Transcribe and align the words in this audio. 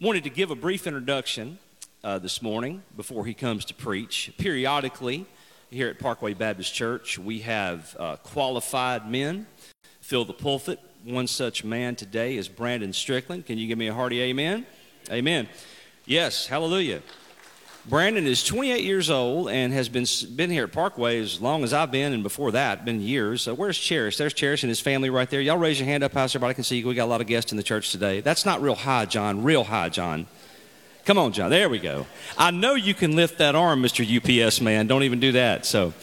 wanted 0.00 0.24
to 0.24 0.30
give 0.30 0.50
a 0.50 0.54
brief 0.54 0.86
introduction 0.86 1.58
uh, 2.04 2.18
this 2.18 2.42
morning 2.42 2.82
before 2.96 3.24
he 3.24 3.32
comes 3.32 3.64
to 3.64 3.72
preach. 3.72 4.30
Periodically, 4.36 5.24
here 5.70 5.88
at 5.88 5.98
Parkway 5.98 6.34
Baptist 6.34 6.74
Church, 6.74 7.18
we 7.18 7.40
have 7.40 7.96
uh, 7.98 8.16
qualified 8.16 9.10
men 9.10 9.46
fill 10.02 10.26
the 10.26 10.34
pulpit. 10.34 10.78
One 11.04 11.26
such 11.26 11.64
man 11.64 11.96
today 11.96 12.36
is 12.36 12.46
Brandon 12.46 12.92
Strickland. 12.92 13.46
Can 13.46 13.56
you 13.56 13.66
give 13.66 13.78
me 13.78 13.88
a 13.88 13.94
hearty 13.94 14.20
amen? 14.20 14.66
Amen. 15.10 15.48
Yes, 16.04 16.46
hallelujah. 16.46 17.00
Brandon 17.88 18.26
is 18.26 18.42
28 18.42 18.82
years 18.82 19.10
old 19.10 19.48
and 19.48 19.72
has 19.72 19.88
been 19.88 20.06
been 20.34 20.50
here 20.50 20.64
at 20.64 20.72
Parkway 20.72 21.20
as 21.20 21.40
long 21.40 21.62
as 21.62 21.72
I've 21.72 21.92
been, 21.92 22.12
and 22.12 22.24
before 22.24 22.50
that, 22.50 22.84
been 22.84 23.00
years. 23.00 23.42
So 23.42 23.54
where's 23.54 23.78
Cherish? 23.78 24.16
There's 24.16 24.34
Cherish 24.34 24.64
and 24.64 24.68
his 24.68 24.80
family 24.80 25.08
right 25.08 25.30
there. 25.30 25.40
Y'all 25.40 25.56
raise 25.56 25.78
your 25.78 25.86
hand 25.86 26.02
up 26.02 26.12
high 26.12 26.26
so 26.26 26.38
everybody 26.38 26.54
can 26.54 26.64
see. 26.64 26.82
We 26.82 26.94
got 26.94 27.04
a 27.04 27.06
lot 27.06 27.20
of 27.20 27.28
guests 27.28 27.52
in 27.52 27.56
the 27.56 27.62
church 27.62 27.92
today. 27.92 28.20
That's 28.20 28.44
not 28.44 28.60
real 28.60 28.74
high, 28.74 29.04
John. 29.04 29.44
Real 29.44 29.62
high, 29.62 29.88
John. 29.88 30.26
Come 31.04 31.16
on, 31.16 31.32
John. 31.32 31.50
There 31.50 31.68
we 31.68 31.78
go. 31.78 32.06
I 32.36 32.50
know 32.50 32.74
you 32.74 32.92
can 32.92 33.14
lift 33.14 33.38
that 33.38 33.54
arm, 33.54 33.82
Mr. 33.84 34.02
UPS 34.44 34.60
man. 34.60 34.88
Don't 34.88 35.04
even 35.04 35.20
do 35.20 35.32
that. 35.32 35.64
So, 35.64 35.94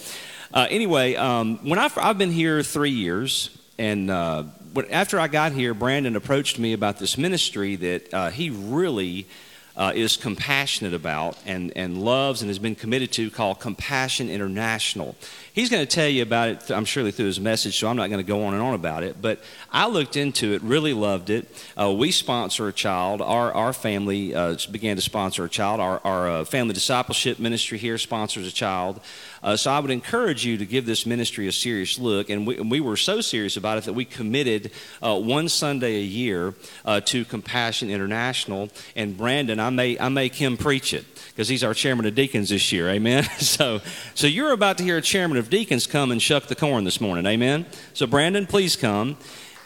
uh, 0.54 0.68
anyway, 0.70 1.16
um, 1.16 1.58
when 1.68 1.80
I've, 1.80 1.98
I've, 1.98 2.18
been 2.18 2.32
here 2.32 2.64
three 2.64 2.92
years, 2.92 3.50
and 3.78 4.10
uh, 4.10 4.46
after 4.90 5.20
I 5.20 5.28
got 5.28 5.52
here, 5.52 5.74
Brandon 5.74 6.16
approached 6.16 6.60
me 6.60 6.72
about 6.72 7.00
this 7.00 7.18
ministry 7.18 7.76
that 7.76 8.14
uh, 8.14 8.30
he 8.30 8.52
really 8.52 9.28
uh, 9.76 9.92
is 9.96 10.18
compassionate 10.18 10.94
about 10.94 11.38
and, 11.46 11.72
and 11.76 12.04
loves 12.04 12.42
and 12.42 12.50
has 12.50 12.60
been 12.60 12.76
committed 12.76 13.12
to 13.14 13.30
called 13.32 13.60
Compassion 13.60 14.30
International. 14.30 15.16
He's 15.54 15.70
going 15.70 15.86
to 15.86 15.96
tell 15.96 16.08
you 16.08 16.24
about 16.24 16.50
it, 16.50 16.72
I'm 16.72 16.84
surely 16.84 17.12
through 17.12 17.28
his 17.28 17.40
message, 17.40 17.78
so 17.78 17.88
I'm 17.88 17.96
not 17.96 18.10
going 18.10 18.18
to 18.18 18.28
go 18.28 18.46
on 18.46 18.56
and 18.56 18.64
on 18.64 18.74
about 18.74 19.04
it. 19.04 19.22
But 19.22 19.40
I 19.72 19.88
looked 19.88 20.18
into 20.18 20.54
it, 20.54 20.64
really 20.64 20.94
loved 20.94 21.30
it. 21.30 21.48
Uh, 21.80 21.94
we 21.94 22.10
sponsor 22.10 22.68
a 22.68 22.74
child. 22.74 23.22
Our, 23.22 23.54
our 23.54 23.72
family 23.72 24.34
uh, 24.34 24.58
began 24.72 24.96
to 24.96 25.02
sponsor 25.04 25.46
a 25.46 25.50
child. 25.50 25.80
Our, 25.80 26.02
our 26.04 26.28
uh, 26.28 26.46
family 26.46 26.74
discipleship 26.74 27.38
ministry 27.38 27.78
here 27.78 28.00
sponsors 28.00 28.48
a 28.48 28.52
child. 28.52 29.00
Uh, 29.44 29.56
so 29.56 29.70
I 29.70 29.80
would 29.80 29.92
encourage 29.92 30.44
you 30.44 30.58
to 30.58 30.66
give 30.66 30.88
this 30.88 31.06
ministry 31.06 31.48
a 31.48 31.52
serious 31.52 32.00
look. 32.00 32.32
And 32.32 32.48
we, 32.48 32.58
and 32.58 32.72
we 32.72 32.80
were 32.80 32.98
so 32.98 33.22
serious 33.22 33.56
about 33.56 33.78
it 33.78 33.84
that 33.84 33.94
we 33.94 34.06
committed 34.06 34.72
uh, 35.04 35.20
one 35.20 35.50
Sunday 35.50 35.98
a 35.98 36.04
year 36.04 36.56
uh, 36.84 37.00
to 37.02 37.26
Compassion 37.26 37.92
International. 37.92 38.70
And 38.96 39.16
Brandon, 39.16 39.60
I, 39.60 39.70
may, 39.70 40.00
I 40.00 40.10
make 40.10 40.34
him 40.34 40.58
preach 40.58 40.96
it 40.96 41.06
because 41.34 41.48
he's 41.48 41.64
our 41.64 41.74
chairman 41.74 42.06
of 42.06 42.14
deacons 42.14 42.50
this 42.50 42.72
year. 42.72 42.90
Amen. 42.90 43.24
so, 43.40 43.82
so 44.14 44.28
you're 44.28 44.52
about 44.52 44.78
to 44.78 44.84
hear 44.84 44.98
a 44.98 45.02
chairman 45.02 45.38
of 45.38 45.50
deacons 45.50 45.88
come 45.88 46.12
and 46.12 46.22
shuck 46.22 46.46
the 46.46 46.56
corn 46.56 46.84
this 46.84 47.02
morning. 47.02 47.26
Amen. 47.26 47.66
So, 47.94 48.06
Brandon, 48.06 48.46
please 48.46 48.76
come. 48.76 49.18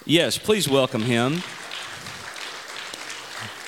Yes, 0.05 0.37
please 0.37 0.69
welcome 0.69 1.01
him. 1.01 1.41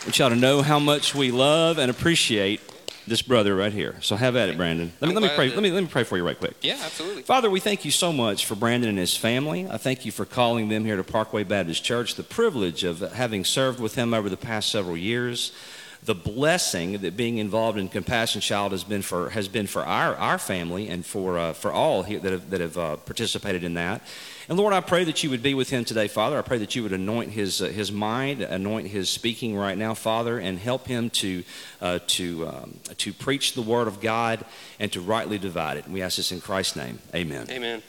I 0.01 0.05
want 0.05 0.17
y'all 0.17 0.29
to 0.29 0.35
know 0.35 0.61
how 0.61 0.79
much 0.79 1.13
we 1.13 1.29
love 1.29 1.77
and 1.77 1.91
appreciate 1.91 2.61
this 3.05 3.21
brother 3.21 3.55
right 3.55 3.73
here. 3.73 3.95
So 4.01 4.15
have 4.15 4.35
at 4.35 4.47
it, 4.47 4.55
Brandon. 4.55 4.93
Let 5.01 5.09
me, 5.09 5.13
let 5.15 5.23
me 5.23 5.29
pray. 5.35 5.49
Let 5.49 5.61
me, 5.61 5.71
let 5.71 5.81
me 5.81 5.89
pray 5.89 6.03
for 6.03 6.15
you 6.15 6.25
right 6.25 6.37
quick. 6.37 6.55
Yeah, 6.61 6.77
absolutely. 6.81 7.23
Father, 7.23 7.49
we 7.49 7.59
thank 7.59 7.83
you 7.83 7.91
so 7.91 8.13
much 8.13 8.45
for 8.45 8.55
Brandon 8.55 8.89
and 8.89 8.99
his 8.99 9.17
family. 9.17 9.67
I 9.67 9.77
thank 9.77 10.05
you 10.05 10.11
for 10.11 10.25
calling 10.25 10.69
them 10.69 10.85
here 10.85 10.95
to 10.95 11.03
Parkway 11.03 11.43
Baptist 11.43 11.83
Church, 11.83 12.15
the 12.15 12.23
privilege 12.23 12.83
of 12.83 12.99
having 13.13 13.43
served 13.43 13.79
with 13.79 13.95
him 13.95 14.13
over 14.13 14.29
the 14.29 14.37
past 14.37 14.71
several 14.71 14.95
years 14.95 15.51
the 16.03 16.15
blessing 16.15 16.99
that 16.99 17.17
being 17.17 17.37
involved 17.37 17.77
in 17.77 17.89
Compassion 17.89 18.41
Child 18.41 18.71
has 18.71 18.83
been 18.83 19.01
for 19.01 19.29
has 19.31 19.47
been 19.47 19.67
for 19.67 19.83
our 19.83 20.15
our 20.15 20.37
family 20.37 20.87
and 20.87 21.05
for 21.05 21.37
uh, 21.37 21.53
for 21.53 21.71
all 21.71 22.03
that 22.03 22.23
have 22.23 22.49
that 22.49 22.61
have 22.61 22.77
uh, 22.77 22.95
participated 22.97 23.63
in 23.63 23.73
that. 23.73 24.01
And 24.47 24.57
Lord, 24.57 24.73
I 24.73 24.81
pray 24.81 25.03
that 25.03 25.23
you 25.23 25.29
would 25.29 25.43
be 25.43 25.53
with 25.53 25.69
him 25.69 25.85
today, 25.85 26.07
Father. 26.07 26.39
I 26.39 26.41
pray 26.41 26.57
that 26.57 26.75
you 26.75 26.81
would 26.83 26.93
anoint 26.93 27.31
his 27.31 27.61
uh, 27.61 27.65
his 27.65 27.91
mind, 27.91 28.41
anoint 28.41 28.87
his 28.87 29.09
speaking 29.09 29.55
right 29.55 29.77
now, 29.77 29.93
Father, 29.93 30.39
and 30.39 30.57
help 30.57 30.87
him 30.87 31.09
to 31.11 31.43
uh, 31.81 31.99
to 32.07 32.47
um, 32.47 32.79
to 32.97 33.13
preach 33.13 33.53
the 33.53 33.61
word 33.61 33.87
of 33.87 33.99
God 33.99 34.45
and 34.79 34.91
to 34.93 35.01
rightly 35.01 35.37
divide 35.37 35.77
it. 35.77 35.85
And 35.85 35.93
we 35.93 36.01
ask 36.01 36.17
this 36.17 36.31
in 36.31 36.39
Christ's 36.39 36.77
name. 36.77 36.99
Amen. 37.13 37.47
Amen. 37.49 37.83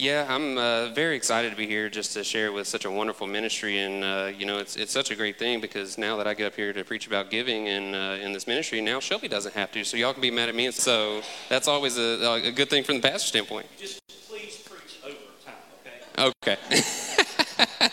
Yeah, 0.00 0.24
I'm 0.30 0.56
uh, 0.56 0.86
very 0.94 1.14
excited 1.14 1.50
to 1.50 1.56
be 1.56 1.66
here 1.66 1.90
just 1.90 2.14
to 2.14 2.24
share 2.24 2.52
with 2.52 2.66
such 2.66 2.86
a 2.86 2.90
wonderful 2.90 3.26
ministry, 3.26 3.80
and 3.80 4.02
uh, 4.02 4.32
you 4.34 4.46
know, 4.46 4.56
it's 4.56 4.74
it's 4.76 4.92
such 4.92 5.10
a 5.10 5.14
great 5.14 5.38
thing 5.38 5.60
because 5.60 5.98
now 5.98 6.16
that 6.16 6.26
I 6.26 6.32
get 6.32 6.46
up 6.46 6.54
here 6.54 6.72
to 6.72 6.82
preach 6.84 7.06
about 7.06 7.28
giving 7.28 7.66
in 7.66 7.94
uh, 7.94 8.18
in 8.18 8.32
this 8.32 8.46
ministry, 8.46 8.80
now 8.80 8.98
Shelby 8.98 9.28
doesn't 9.28 9.54
have 9.54 9.70
to, 9.72 9.84
so 9.84 9.98
y'all 9.98 10.14
can 10.14 10.22
be 10.22 10.30
mad 10.30 10.48
at 10.48 10.54
me, 10.54 10.64
and 10.64 10.74
so 10.74 11.20
that's 11.50 11.68
always 11.68 11.98
a, 11.98 12.40
a 12.42 12.50
good 12.50 12.70
thing 12.70 12.82
from 12.82 12.94
the 12.94 13.02
pastor 13.02 13.28
standpoint. 13.28 13.66
Just 13.78 14.00
please 14.26 14.66
preach 14.66 15.00
over 15.04 15.16
time, 15.44 16.32
okay? 16.46 16.56
Okay. 16.56 17.90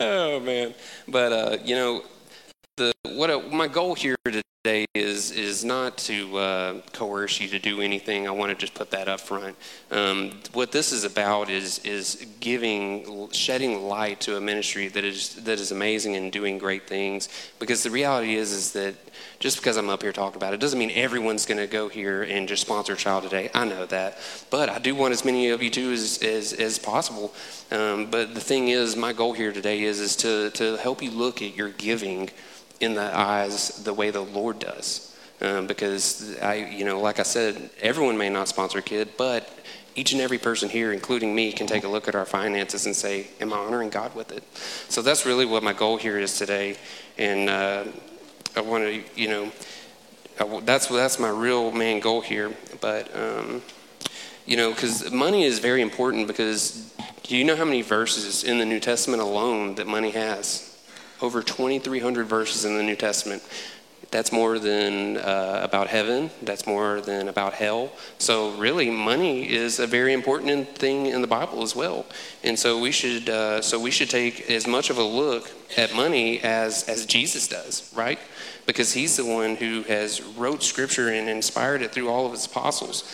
oh 0.00 0.40
man, 0.40 0.74
but 1.08 1.32
uh, 1.32 1.56
you 1.64 1.74
know, 1.74 2.02
the 2.76 2.92
what 3.04 3.50
my 3.52 3.68
goal 3.68 3.94
here 3.94 4.16
today 4.24 4.42
today 4.66 4.86
is 4.94 5.30
is 5.30 5.64
not 5.64 5.96
to 5.96 6.36
uh, 6.36 6.80
coerce 6.92 7.40
you 7.40 7.46
to 7.46 7.58
do 7.60 7.80
anything. 7.80 8.26
I 8.26 8.32
want 8.32 8.50
to 8.50 8.56
just 8.56 8.74
put 8.74 8.90
that 8.90 9.06
up 9.06 9.20
front. 9.20 9.54
Um, 9.92 10.32
what 10.54 10.72
this 10.72 10.90
is 10.90 11.04
about 11.04 11.48
is 11.50 11.78
is 11.84 12.26
giving, 12.40 13.30
shedding 13.30 13.86
light 13.86 14.20
to 14.22 14.36
a 14.36 14.40
ministry 14.40 14.88
that 14.88 15.04
is 15.04 15.36
that 15.44 15.60
is 15.60 15.70
amazing 15.70 16.16
and 16.16 16.32
doing 16.32 16.58
great 16.58 16.88
things. 16.88 17.28
Because 17.60 17.84
the 17.84 17.90
reality 17.90 18.34
is 18.34 18.50
is 18.50 18.72
that 18.72 18.96
just 19.38 19.58
because 19.58 19.76
I'm 19.76 19.88
up 19.88 20.02
here 20.02 20.12
talking 20.12 20.36
about 20.36 20.52
it 20.52 20.58
doesn't 20.58 20.78
mean 20.78 20.90
everyone's 20.94 21.46
going 21.46 21.58
to 21.58 21.68
go 21.68 21.88
here 21.88 22.24
and 22.24 22.48
just 22.48 22.62
sponsor 22.62 22.94
a 22.94 22.96
child 22.96 23.22
today. 23.22 23.50
I 23.54 23.66
know 23.66 23.86
that, 23.86 24.18
but 24.50 24.68
I 24.68 24.80
do 24.80 24.96
want 24.96 25.12
as 25.12 25.24
many 25.24 25.50
of 25.50 25.62
you 25.62 25.70
to 25.70 25.92
as 25.92 26.18
as, 26.24 26.52
as 26.54 26.76
possible. 26.80 27.32
Um, 27.70 28.10
but 28.10 28.34
the 28.34 28.40
thing 28.40 28.66
is, 28.68 28.96
my 28.96 29.12
goal 29.12 29.32
here 29.32 29.52
today 29.52 29.82
is 29.84 30.00
is 30.00 30.16
to 30.16 30.50
to 30.50 30.76
help 30.76 31.02
you 31.02 31.12
look 31.12 31.40
at 31.40 31.56
your 31.56 31.68
giving 31.68 32.30
in 32.80 32.94
the 32.94 33.16
eyes 33.16 33.82
the 33.84 33.92
way 33.92 34.10
the 34.10 34.20
Lord 34.20 34.58
does. 34.58 35.16
Um, 35.40 35.66
because 35.66 36.38
I, 36.40 36.54
you 36.54 36.84
know, 36.84 37.00
like 37.00 37.20
I 37.20 37.22
said, 37.22 37.70
everyone 37.80 38.16
may 38.16 38.30
not 38.30 38.48
sponsor 38.48 38.78
a 38.78 38.82
kid, 38.82 39.10
but 39.18 39.48
each 39.94 40.12
and 40.12 40.20
every 40.20 40.38
person 40.38 40.68
here, 40.68 40.92
including 40.92 41.34
me, 41.34 41.52
can 41.52 41.66
take 41.66 41.84
a 41.84 41.88
look 41.88 42.08
at 42.08 42.14
our 42.14 42.24
finances 42.24 42.86
and 42.86 42.96
say, 42.96 43.28
"Am 43.40 43.52
I 43.52 43.56
honoring 43.56 43.90
God 43.90 44.14
with 44.14 44.32
it?" 44.32 44.44
So 44.88 45.02
that's 45.02 45.26
really 45.26 45.44
what 45.44 45.62
my 45.62 45.72
goal 45.72 45.96
here 45.98 46.18
is 46.18 46.38
today, 46.38 46.76
and 47.18 47.50
uh, 47.50 47.84
I 48.56 48.60
want 48.60 48.84
to, 48.84 49.02
you 49.14 49.28
know, 49.28 49.52
I, 50.40 50.60
that's 50.60 50.86
that's 50.86 51.18
my 51.18 51.30
real 51.30 51.70
main 51.70 52.00
goal 52.00 52.20
here. 52.20 52.52
But 52.80 53.14
um, 53.14 53.62
you 54.46 54.56
know, 54.56 54.70
because 54.70 55.10
money 55.10 55.44
is 55.44 55.58
very 55.58 55.82
important. 55.82 56.26
Because 56.26 56.94
do 57.22 57.36
you 57.36 57.44
know 57.44 57.56
how 57.56 57.64
many 57.64 57.82
verses 57.82 58.44
in 58.44 58.58
the 58.58 58.64
New 58.64 58.80
Testament 58.80 59.22
alone 59.22 59.74
that 59.74 59.86
money 59.86 60.12
has? 60.12 60.75
Over 61.20 61.42
2,300 61.42 62.26
verses 62.26 62.64
in 62.64 62.76
the 62.76 62.82
New 62.82 62.96
Testament. 62.96 63.42
That's 64.10 64.30
more 64.30 64.58
than 64.58 65.16
uh, 65.16 65.60
about 65.62 65.88
heaven. 65.88 66.30
That's 66.42 66.66
more 66.66 67.00
than 67.00 67.28
about 67.28 67.54
hell. 67.54 67.90
So 68.18 68.52
really, 68.52 68.88
money 68.88 69.50
is 69.50 69.80
a 69.80 69.86
very 69.86 70.12
important 70.12 70.68
thing 70.76 71.06
in 71.06 71.22
the 71.22 71.26
Bible 71.26 71.62
as 71.62 71.74
well. 71.74 72.06
And 72.44 72.58
so 72.58 72.78
we 72.78 72.92
should, 72.92 73.28
uh, 73.28 73.60
so 73.62 73.80
we 73.80 73.90
should 73.90 74.08
take 74.08 74.48
as 74.48 74.66
much 74.66 74.90
of 74.90 74.98
a 74.98 75.02
look 75.02 75.50
at 75.76 75.94
money 75.94 76.40
as 76.40 76.84
as 76.88 77.04
Jesus 77.04 77.48
does, 77.48 77.92
right? 77.96 78.18
Because 78.64 78.92
he's 78.92 79.16
the 79.16 79.24
one 79.24 79.56
who 79.56 79.82
has 79.82 80.22
wrote 80.22 80.62
Scripture 80.62 81.08
and 81.08 81.28
inspired 81.28 81.82
it 81.82 81.92
through 81.92 82.08
all 82.08 82.26
of 82.26 82.32
his 82.32 82.46
apostles. 82.46 83.04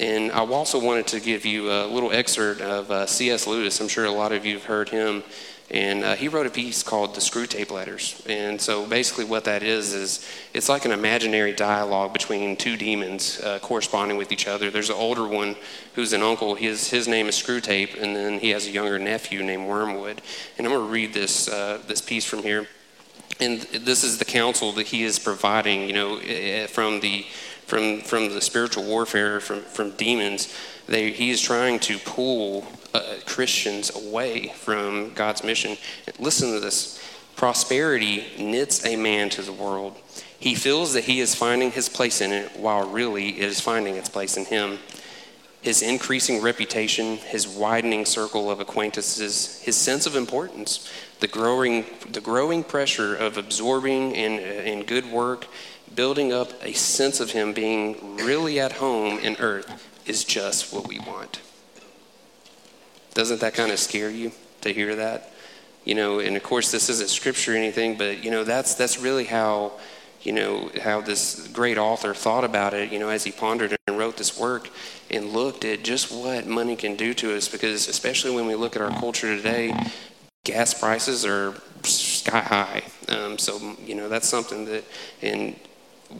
And 0.00 0.32
I 0.32 0.38
also 0.38 0.82
wanted 0.82 1.06
to 1.08 1.20
give 1.20 1.44
you 1.44 1.70
a 1.70 1.86
little 1.86 2.10
excerpt 2.10 2.60
of 2.62 2.90
uh, 2.90 3.06
C.S. 3.06 3.46
Lewis. 3.46 3.80
I'm 3.80 3.88
sure 3.88 4.06
a 4.06 4.10
lot 4.10 4.32
of 4.32 4.46
you 4.46 4.54
have 4.54 4.64
heard 4.64 4.88
him 4.88 5.22
and 5.70 6.02
uh, 6.02 6.16
he 6.16 6.26
wrote 6.26 6.46
a 6.46 6.50
piece 6.50 6.82
called 6.82 7.14
the 7.14 7.20
Screwtape 7.20 7.70
Letters. 7.70 8.20
And 8.28 8.60
so 8.60 8.86
basically, 8.86 9.24
what 9.24 9.44
that 9.44 9.62
is 9.62 9.94
is 9.94 10.26
it's 10.52 10.68
like 10.68 10.84
an 10.84 10.90
imaginary 10.90 11.52
dialogue 11.52 12.12
between 12.12 12.56
two 12.56 12.76
demons 12.76 13.40
uh, 13.40 13.60
corresponding 13.60 14.16
with 14.16 14.32
each 14.32 14.48
other. 14.48 14.70
There's 14.70 14.90
an 14.90 14.96
older 14.96 15.26
one 15.26 15.54
who's 15.94 16.12
an 16.12 16.22
uncle. 16.22 16.56
His 16.56 16.90
his 16.90 17.06
name 17.06 17.28
is 17.28 17.36
Screwtape, 17.36 18.00
and 18.00 18.16
then 18.16 18.40
he 18.40 18.50
has 18.50 18.66
a 18.66 18.70
younger 18.70 18.98
nephew 18.98 19.44
named 19.44 19.68
Wormwood. 19.68 20.22
And 20.58 20.66
I'm 20.66 20.72
going 20.72 20.86
to 20.86 20.92
read 20.92 21.14
this 21.14 21.48
uh, 21.48 21.78
this 21.86 22.00
piece 22.00 22.24
from 22.24 22.42
here. 22.42 22.66
And 23.38 23.60
this 23.60 24.02
is 24.02 24.18
the 24.18 24.24
counsel 24.24 24.72
that 24.72 24.88
he 24.88 25.04
is 25.04 25.18
providing, 25.18 25.86
you 25.86 25.94
know, 25.94 26.66
from 26.66 27.00
the 27.00 27.24
from 27.66 28.00
from 28.00 28.28
the 28.28 28.40
spiritual 28.40 28.84
warfare 28.84 29.38
from 29.38 29.62
from 29.62 29.92
demons. 29.92 30.52
They, 30.90 31.12
he 31.12 31.30
is 31.30 31.40
trying 31.40 31.78
to 31.80 31.98
pull 31.98 32.66
uh, 32.92 33.14
Christians 33.24 33.94
away 33.94 34.48
from 34.48 35.14
God's 35.14 35.44
mission. 35.44 35.76
Listen 36.18 36.52
to 36.52 36.58
this 36.58 37.00
prosperity 37.36 38.26
knits 38.40 38.84
a 38.84 38.96
man 38.96 39.30
to 39.30 39.42
the 39.42 39.52
world. 39.52 39.96
He 40.40 40.56
feels 40.56 40.92
that 40.94 41.04
he 41.04 41.20
is 41.20 41.32
finding 41.32 41.70
his 41.70 41.88
place 41.88 42.20
in 42.20 42.32
it, 42.32 42.56
while 42.56 42.88
really 42.88 43.38
it 43.38 43.48
is 43.48 43.60
finding 43.60 43.94
its 43.94 44.08
place 44.08 44.36
in 44.36 44.46
him. 44.46 44.80
His 45.62 45.80
increasing 45.80 46.42
reputation, 46.42 47.18
his 47.18 47.46
widening 47.46 48.04
circle 48.04 48.50
of 48.50 48.58
acquaintances, 48.58 49.62
his 49.62 49.76
sense 49.76 50.06
of 50.06 50.16
importance, 50.16 50.90
the 51.20 51.28
growing, 51.28 51.84
the 52.10 52.20
growing 52.20 52.64
pressure 52.64 53.14
of 53.14 53.36
absorbing 53.36 54.10
in, 54.16 54.40
in 54.40 54.82
good 54.82 55.06
work, 55.06 55.46
building 55.94 56.32
up 56.32 56.50
a 56.64 56.72
sense 56.72 57.20
of 57.20 57.30
him 57.30 57.52
being 57.52 58.16
really 58.16 58.58
at 58.58 58.72
home 58.72 59.20
in 59.20 59.36
earth 59.36 59.86
is 60.10 60.24
just 60.24 60.72
what 60.72 60.86
we 60.86 60.98
want. 60.98 61.40
Doesn't 63.14 63.40
that 63.40 63.54
kind 63.54 63.72
of 63.72 63.78
scare 63.78 64.10
you 64.10 64.32
to 64.60 64.72
hear 64.72 64.94
that? 64.96 65.30
you 65.84 65.94
know, 65.94 66.20
and 66.20 66.36
of 66.36 66.42
course 66.42 66.70
this 66.70 66.88
isn't 66.88 67.08
scripture 67.08 67.54
or 67.54 67.56
anything, 67.56 67.96
but 67.96 68.22
you 68.22 68.30
know, 68.30 68.44
that's 68.44 68.74
that's 68.74 69.00
really 69.00 69.24
how, 69.24 69.72
you 70.22 70.32
know, 70.32 70.70
how 70.82 71.00
this 71.00 71.48
great 71.48 71.78
author 71.78 72.14
thought 72.14 72.44
about 72.44 72.74
it, 72.74 72.92
you 72.92 72.98
know, 72.98 73.08
as 73.08 73.24
he 73.24 73.32
pondered 73.32 73.76
and 73.86 73.98
wrote 73.98 74.16
this 74.16 74.38
work 74.38 74.68
and 75.10 75.32
looked 75.32 75.64
at 75.64 75.82
just 75.82 76.12
what 76.12 76.46
money 76.46 76.76
can 76.76 76.96
do 76.96 77.14
to 77.14 77.34
us 77.34 77.48
because 77.48 77.88
especially 77.88 78.34
when 78.34 78.46
we 78.46 78.54
look 78.54 78.76
at 78.76 78.82
our 78.82 78.90
culture 79.00 79.34
today, 79.34 79.74
gas 80.44 80.74
prices 80.74 81.24
are 81.24 81.54
sky 81.84 82.40
high. 82.40 82.82
Um, 83.08 83.38
so, 83.38 83.76
you 83.84 83.94
know, 83.94 84.08
that's 84.08 84.28
something 84.28 84.66
that, 84.66 84.84
and 85.22 85.56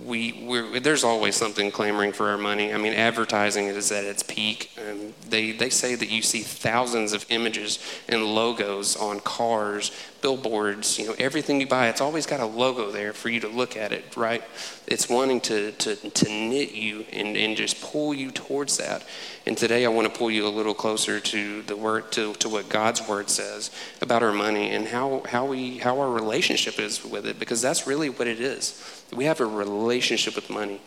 we 0.05 0.79
there's 0.79 1.05
always 1.05 1.35
something 1.35 1.71
clamoring 1.71 2.13
for 2.13 2.29
our 2.29 2.39
money. 2.39 2.73
I 2.73 2.77
mean, 2.77 2.93
advertising 2.93 3.67
is 3.67 3.91
at 3.91 4.05
its 4.05 4.23
peak. 4.23 4.71
Um, 4.79 5.15
they 5.29 5.53
they 5.53 5.71
say 5.71 5.95
that 5.95 6.09
you 6.11 6.23
see 6.23 6.41
thousands 6.41 7.13
of 7.13 7.27
images 7.29 7.79
and 8.09 8.25
logos 8.25 8.97
on 8.97 9.21
cars, 9.21 9.91
billboards. 10.23 10.99
You 10.99 11.09
know, 11.09 11.15
everything 11.19 11.61
you 11.61 11.67
buy, 11.67 11.89
it's 11.89 12.01
always 12.01 12.27
got 12.27 12.41
a 12.41 12.47
logo 12.47 12.91
there 12.91 13.13
for 13.13 13.29
you 13.29 13.41
to 13.41 13.49
look 13.49 13.77
at 13.77 13.93
it. 13.93 14.17
Right? 14.17 14.43
It's 14.87 15.09
wanting 15.09 15.41
to 15.43 15.73
to, 15.73 15.97
to 15.97 16.29
knit 16.29 16.73
you 16.73 17.05
and, 17.13 17.37
and 17.37 17.57
just 17.57 17.81
pull 17.81 18.15
you 18.15 18.31
towards 18.31 18.77
that. 18.79 19.05
And 19.47 19.57
today, 19.57 19.85
I 19.85 19.89
want 19.89 20.13
to 20.13 20.19
pull 20.19 20.31
you 20.31 20.47
a 20.47 20.49
little 20.49 20.75
closer 20.75 21.21
to 21.21 21.63
the 21.63 21.77
word 21.77 22.13
to, 22.13 22.35
to 22.35 22.49
what 22.49 22.69
God's 22.69 23.07
word 23.09 23.31
says 23.31 23.71
about 24.01 24.23
our 24.23 24.33
money 24.33 24.71
and 24.71 24.87
how 24.87 25.23
how 25.27 25.47
we 25.47 25.79
how 25.79 26.01
our 26.01 26.11
relationship 26.11 26.79
is 26.79 27.05
with 27.05 27.27
it, 27.27 27.39
because 27.39 27.63
that's 27.63 27.87
really 27.87 28.11
what 28.11 28.27
it 28.27 28.41
is 28.41 29.01
we 29.13 29.25
have 29.25 29.41
a 29.41 29.47
relationship 29.47 30.37
with 30.37 30.51
money 30.51 30.81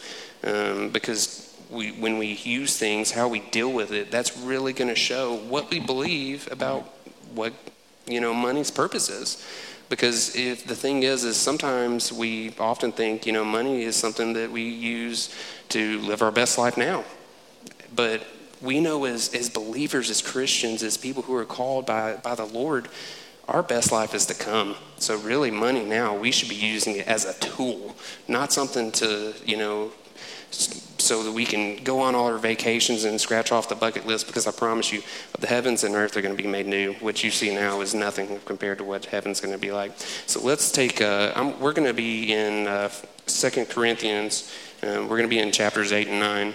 um, 0.43 0.89
because 0.89 1.53
we, 1.69 1.91
when 1.91 2.17
we 2.17 2.33
use 2.33 2.77
things, 2.77 3.11
how 3.11 3.27
we 3.27 3.39
deal 3.39 3.71
with 3.71 3.91
it, 3.91 4.11
that's 4.11 4.37
really 4.37 4.73
going 4.73 4.89
to 4.89 4.95
show 4.95 5.35
what 5.35 5.69
we 5.69 5.79
believe 5.79 6.47
about 6.51 6.83
what 7.33 7.53
you 8.05 8.19
know 8.19 8.33
money's 8.33 8.71
purpose 8.71 9.09
is. 9.09 9.45
Because 9.89 10.35
if 10.35 10.65
the 10.65 10.75
thing 10.75 11.03
is, 11.03 11.23
is 11.23 11.37
sometimes 11.37 12.11
we 12.11 12.53
often 12.57 12.91
think 12.91 13.25
you 13.25 13.33
know 13.33 13.45
money 13.45 13.83
is 13.83 13.95
something 13.95 14.33
that 14.33 14.51
we 14.51 14.63
use 14.63 15.33
to 15.69 15.99
live 15.99 16.21
our 16.21 16.31
best 16.31 16.57
life 16.57 16.77
now, 16.77 17.03
but 17.95 18.25
we 18.61 18.79
know 18.79 19.05
as 19.05 19.33
as 19.33 19.49
believers, 19.49 20.09
as 20.09 20.21
Christians, 20.21 20.83
as 20.83 20.97
people 20.97 21.23
who 21.23 21.35
are 21.35 21.45
called 21.45 21.85
by 21.85 22.15
by 22.17 22.35
the 22.35 22.45
Lord 22.45 22.89
our 23.47 23.63
best 23.63 23.91
life 23.91 24.13
is 24.13 24.25
to 24.27 24.33
come. 24.33 24.75
So 24.97 25.17
really 25.17 25.51
money 25.51 25.83
now, 25.83 26.15
we 26.15 26.31
should 26.31 26.49
be 26.49 26.55
using 26.55 26.97
it 26.97 27.07
as 27.07 27.25
a 27.25 27.33
tool, 27.39 27.95
not 28.27 28.53
something 28.53 28.91
to, 28.93 29.33
you 29.45 29.57
know, 29.57 29.91
so 31.03 31.23
that 31.23 31.31
we 31.31 31.45
can 31.45 31.83
go 31.83 31.99
on 31.99 32.15
all 32.15 32.25
our 32.27 32.37
vacations 32.37 33.03
and 33.03 33.19
scratch 33.19 33.51
off 33.51 33.69
the 33.69 33.75
bucket 33.75 34.07
list 34.07 34.27
because 34.27 34.47
I 34.47 34.51
promise 34.51 34.91
you 34.91 35.01
the 35.39 35.47
heavens 35.47 35.83
and 35.83 35.95
earth 35.95 36.15
are 36.15 36.21
going 36.21 36.35
to 36.35 36.41
be 36.41 36.47
made 36.47 36.65
new. 36.65 36.93
What 36.93 37.23
you 37.23 37.31
see 37.31 37.53
now 37.53 37.81
is 37.81 37.93
nothing 37.93 38.39
compared 38.45 38.77
to 38.77 38.83
what 38.83 39.05
heaven's 39.05 39.41
going 39.41 39.53
to 39.53 39.59
be 39.59 39.71
like. 39.71 39.91
So 40.25 40.41
let's 40.41 40.71
take, 40.71 41.01
uh, 41.01 41.53
we're 41.59 41.73
going 41.73 41.87
to 41.87 41.93
be 41.93 42.33
in 42.33 42.67
uh, 42.67 42.89
2 43.27 43.65
Corinthians. 43.65 44.51
Um, 44.81 45.03
we're 45.03 45.17
going 45.17 45.23
to 45.23 45.35
be 45.35 45.39
in 45.39 45.51
chapters 45.51 45.91
8 45.91 46.07
and 46.07 46.19
9. 46.19 46.53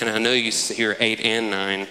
And 0.00 0.10
I 0.10 0.18
know 0.18 0.32
you 0.32 0.50
hear 0.50 0.96
8 0.98 1.20
and 1.20 1.50
9. 1.50 1.86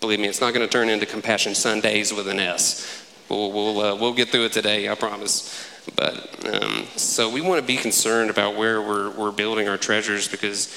Believe 0.00 0.20
me, 0.20 0.28
it's 0.28 0.40
not 0.40 0.52
going 0.54 0.66
to 0.66 0.72
turn 0.72 0.88
into 0.88 1.06
Compassion 1.06 1.54
Sundays 1.54 2.12
with 2.12 2.28
an 2.28 2.40
S. 2.40 3.06
We'll, 3.28 3.52
we'll, 3.52 3.80
uh, 3.80 3.94
we'll 3.96 4.14
get 4.14 4.28
through 4.28 4.46
it 4.46 4.52
today, 4.52 4.88
I 4.88 4.94
promise. 4.94 5.68
But 5.96 6.46
um, 6.52 6.86
so 6.96 7.30
we 7.30 7.40
want 7.40 7.60
to 7.60 7.66
be 7.66 7.76
concerned 7.76 8.30
about 8.30 8.56
where 8.56 8.80
we're, 8.80 9.10
we're 9.10 9.32
building 9.32 9.68
our 9.68 9.78
treasures 9.78 10.28
because, 10.28 10.72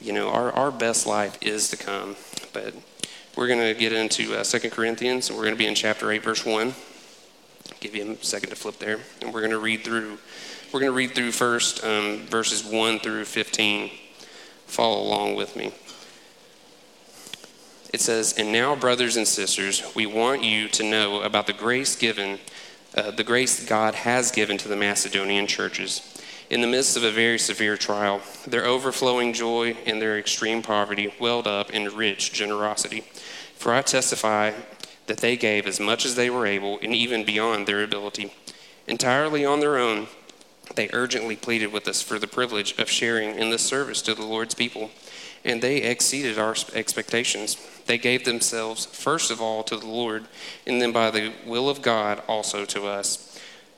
you 0.00 0.12
know, 0.12 0.28
our, 0.30 0.52
our 0.52 0.70
best 0.70 1.06
life 1.06 1.38
is 1.40 1.70
to 1.70 1.76
come. 1.76 2.16
But 2.52 2.74
we're 3.36 3.48
going 3.48 3.60
to 3.60 3.78
get 3.78 3.92
into 3.92 4.34
uh, 4.34 4.44
2 4.44 4.70
Corinthians, 4.70 5.28
and 5.28 5.38
we're 5.38 5.44
going 5.44 5.54
to 5.54 5.58
be 5.58 5.66
in 5.66 5.74
chapter 5.74 6.10
8, 6.10 6.22
verse 6.22 6.44
1. 6.44 6.74
give 7.80 7.94
you 7.94 8.12
a 8.12 8.24
second 8.24 8.50
to 8.50 8.56
flip 8.56 8.78
there. 8.78 9.00
And 9.22 9.32
we're 9.32 9.40
going 9.40 9.52
to 9.52 9.58
read 9.58 9.84
through, 9.84 10.18
we're 10.72 10.80
going 10.80 10.92
to 10.92 10.96
read 10.96 11.14
through 11.14 11.32
first 11.32 11.84
um, 11.84 12.26
verses 12.26 12.64
1 12.64 13.00
through 13.00 13.24
15. 13.24 13.90
Follow 14.66 15.00
along 15.00 15.34
with 15.34 15.56
me 15.56 15.72
it 17.92 18.00
says, 18.00 18.34
And 18.38 18.52
now, 18.52 18.74
brothers 18.74 19.16
and 19.16 19.26
sisters, 19.26 19.82
we 19.94 20.06
want 20.06 20.42
you 20.42 20.68
to 20.68 20.82
know 20.82 21.22
about 21.22 21.46
the 21.46 21.52
grace 21.52 21.96
given, 21.96 22.38
uh, 22.94 23.10
the 23.10 23.24
grace 23.24 23.64
God 23.64 23.94
has 23.94 24.30
given 24.30 24.58
to 24.58 24.68
the 24.68 24.76
Macedonian 24.76 25.46
churches. 25.46 26.02
In 26.50 26.62
the 26.62 26.66
midst 26.66 26.96
of 26.96 27.04
a 27.04 27.10
very 27.10 27.38
severe 27.38 27.76
trial, 27.76 28.22
their 28.46 28.64
overflowing 28.64 29.34
joy 29.34 29.76
and 29.84 30.00
their 30.00 30.18
extreme 30.18 30.62
poverty 30.62 31.12
welled 31.20 31.46
up 31.46 31.70
in 31.70 31.94
rich 31.94 32.32
generosity. 32.32 33.00
For 33.56 33.74
I 33.74 33.82
testify 33.82 34.52
that 35.06 35.18
they 35.18 35.36
gave 35.36 35.66
as 35.66 35.78
much 35.78 36.06
as 36.06 36.14
they 36.14 36.30
were 36.30 36.46
able 36.46 36.78
and 36.80 36.94
even 36.94 37.24
beyond 37.24 37.66
their 37.66 37.82
ability. 37.82 38.32
Entirely 38.86 39.44
on 39.44 39.60
their 39.60 39.76
own, 39.76 40.06
they 40.74 40.88
urgently 40.94 41.36
pleaded 41.36 41.70
with 41.70 41.86
us 41.86 42.00
for 42.00 42.18
the 42.18 42.26
privilege 42.26 42.78
of 42.78 42.88
sharing 42.88 43.38
in 43.38 43.50
this 43.50 43.62
service 43.62 44.00
to 44.02 44.14
the 44.14 44.24
Lord's 44.24 44.54
people, 44.54 44.90
and 45.44 45.60
they 45.60 45.82
exceeded 45.82 46.38
our 46.38 46.54
expectations 46.74 47.58
they 47.88 47.98
gave 47.98 48.24
themselves 48.24 48.84
first 48.84 49.30
of 49.30 49.40
all 49.40 49.64
to 49.64 49.76
the 49.76 49.86
Lord, 49.86 50.26
and 50.66 50.80
then 50.80 50.92
by 50.92 51.10
the 51.10 51.32
will 51.46 51.70
of 51.70 51.80
God 51.80 52.22
also 52.28 52.66
to 52.66 52.86
us. 52.86 53.27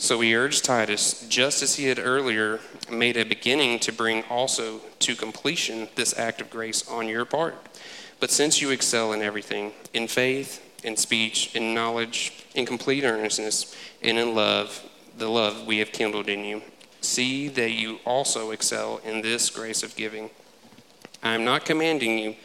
So 0.00 0.16
we 0.16 0.34
urge 0.34 0.62
Titus, 0.62 1.26
just 1.28 1.62
as 1.62 1.74
he 1.74 1.84
had 1.84 1.98
earlier 1.98 2.60
made 2.90 3.18
a 3.18 3.24
beginning 3.24 3.78
to 3.80 3.92
bring 3.92 4.24
also 4.30 4.80
to 5.00 5.14
completion 5.14 5.88
this 5.94 6.18
act 6.18 6.40
of 6.40 6.48
grace 6.48 6.88
on 6.88 7.06
your 7.06 7.26
part. 7.26 7.54
But 8.18 8.30
since 8.30 8.62
you 8.62 8.70
excel 8.70 9.12
in 9.12 9.20
everything, 9.20 9.72
in 9.92 10.08
faith, 10.08 10.64
in 10.82 10.96
speech, 10.96 11.54
in 11.54 11.74
knowledge, 11.74 12.46
in 12.54 12.64
complete 12.64 13.04
earnestness, 13.04 13.76
and 14.02 14.16
in 14.16 14.34
love, 14.34 14.82
the 15.18 15.28
love 15.28 15.66
we 15.66 15.78
have 15.80 15.92
kindled 15.92 16.30
in 16.30 16.46
you, 16.46 16.62
see 17.02 17.48
that 17.48 17.72
you 17.72 17.98
also 18.06 18.52
excel 18.52 19.02
in 19.04 19.20
this 19.20 19.50
grace 19.50 19.82
of 19.82 19.94
giving. 19.96 20.30
I 21.22 21.34
am 21.34 21.44
not 21.44 21.66
commanding 21.66 22.18
you 22.18 22.36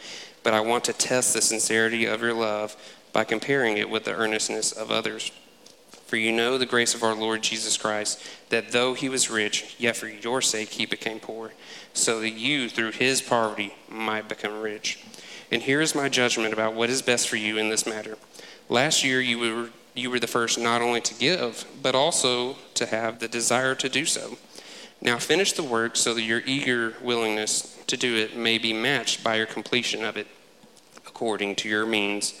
but 0.46 0.54
I 0.54 0.60
want 0.60 0.84
to 0.84 0.92
test 0.92 1.34
the 1.34 1.42
sincerity 1.42 2.04
of 2.04 2.22
your 2.22 2.32
love 2.32 2.76
by 3.12 3.24
comparing 3.24 3.78
it 3.78 3.90
with 3.90 4.04
the 4.04 4.14
earnestness 4.14 4.70
of 4.70 4.92
others. 4.92 5.32
For 6.06 6.16
you 6.16 6.32
know 6.32 6.56
the 6.56 6.66
grace 6.66 6.94
of 6.94 7.02
our 7.02 7.14
Lord 7.14 7.42
Jesus 7.42 7.76
Christ, 7.76 8.22
that 8.50 8.70
though 8.70 8.94
he 8.94 9.08
was 9.08 9.28
rich, 9.28 9.74
yet 9.78 9.96
for 9.96 10.06
your 10.06 10.40
sake 10.40 10.70
he 10.70 10.86
became 10.86 11.18
poor, 11.18 11.52
so 11.92 12.20
that 12.20 12.30
you, 12.30 12.68
through 12.68 12.92
his 12.92 13.20
poverty, 13.20 13.74
might 13.88 14.28
become 14.28 14.60
rich. 14.60 15.04
And 15.50 15.62
here 15.62 15.80
is 15.80 15.94
my 15.94 16.08
judgment 16.08 16.52
about 16.52 16.74
what 16.74 16.90
is 16.90 17.02
best 17.02 17.28
for 17.28 17.36
you 17.36 17.58
in 17.58 17.70
this 17.70 17.86
matter. 17.86 18.16
Last 18.68 19.04
year 19.04 19.20
you 19.20 19.38
were, 19.38 19.70
you 19.94 20.10
were 20.10 20.20
the 20.20 20.26
first 20.26 20.58
not 20.58 20.80
only 20.80 21.00
to 21.00 21.14
give, 21.14 21.64
but 21.82 21.94
also 21.94 22.56
to 22.74 22.86
have 22.86 23.18
the 23.18 23.28
desire 23.28 23.74
to 23.74 23.88
do 23.88 24.04
so. 24.04 24.38
Now 25.00 25.18
finish 25.18 25.52
the 25.52 25.62
work 25.62 25.96
so 25.96 26.14
that 26.14 26.22
your 26.22 26.42
eager 26.46 26.94
willingness 27.02 27.76
to 27.86 27.96
do 27.96 28.16
it 28.16 28.36
may 28.36 28.58
be 28.58 28.72
matched 28.72 29.22
by 29.22 29.36
your 29.36 29.46
completion 29.46 30.04
of 30.04 30.16
it 30.16 30.26
according 31.06 31.56
to 31.56 31.68
your 31.68 31.86
means. 31.86 32.40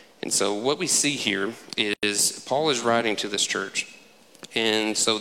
And 0.21 0.31
so, 0.31 0.53
what 0.53 0.77
we 0.77 0.87
see 0.87 1.11
here 1.11 1.53
is 2.03 2.43
Paul 2.47 2.69
is 2.69 2.81
writing 2.81 3.15
to 3.17 3.27
this 3.27 3.45
church. 3.45 3.87
And 4.53 4.95
so, 4.95 5.19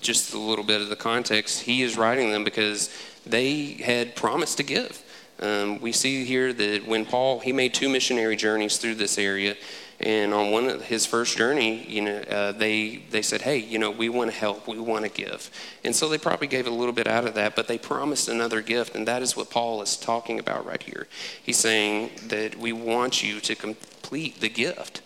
just 0.00 0.34
a 0.34 0.38
little 0.38 0.64
bit 0.64 0.82
of 0.82 0.88
the 0.88 0.96
context, 0.96 1.62
he 1.62 1.82
is 1.82 1.96
writing 1.96 2.30
them 2.30 2.44
because 2.44 2.90
they 3.24 3.72
had 3.72 4.14
promised 4.14 4.58
to 4.58 4.62
give. 4.62 5.02
Um, 5.40 5.80
we 5.80 5.92
see 5.92 6.24
here 6.24 6.52
that 6.52 6.86
when 6.86 7.04
Paul 7.04 7.40
he 7.40 7.52
made 7.52 7.74
two 7.74 7.88
missionary 7.88 8.36
journeys 8.36 8.78
through 8.78 8.94
this 8.96 9.18
area, 9.18 9.56
and 10.00 10.34
on 10.34 10.50
one 10.50 10.68
of 10.68 10.82
his 10.82 11.06
first 11.06 11.38
journey, 11.38 11.86
you 11.88 12.02
know, 12.02 12.18
uh, 12.18 12.52
they 12.52 13.02
they 13.10 13.22
said, 13.22 13.42
"Hey, 13.42 13.56
you 13.56 13.78
know, 13.78 13.90
we 13.90 14.08
want 14.08 14.30
to 14.30 14.36
help, 14.36 14.68
we 14.68 14.78
want 14.78 15.04
to 15.04 15.10
give," 15.10 15.50
and 15.84 15.96
so 15.96 16.08
they 16.08 16.18
probably 16.18 16.48
gave 16.48 16.66
a 16.66 16.70
little 16.70 16.92
bit 16.92 17.06
out 17.06 17.26
of 17.26 17.34
that, 17.34 17.56
but 17.56 17.66
they 17.66 17.78
promised 17.78 18.28
another 18.28 18.60
gift, 18.60 18.94
and 18.94 19.08
that 19.08 19.22
is 19.22 19.36
what 19.36 19.48
Paul 19.48 19.80
is 19.80 19.96
talking 19.96 20.38
about 20.38 20.66
right 20.66 20.82
here. 20.82 21.08
He's 21.42 21.56
saying 21.56 22.10
that 22.28 22.56
we 22.56 22.72
want 22.72 23.22
you 23.22 23.40
to 23.40 23.54
complete 23.54 24.40
the 24.40 24.50
gift, 24.50 25.00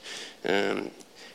um, 0.44 0.90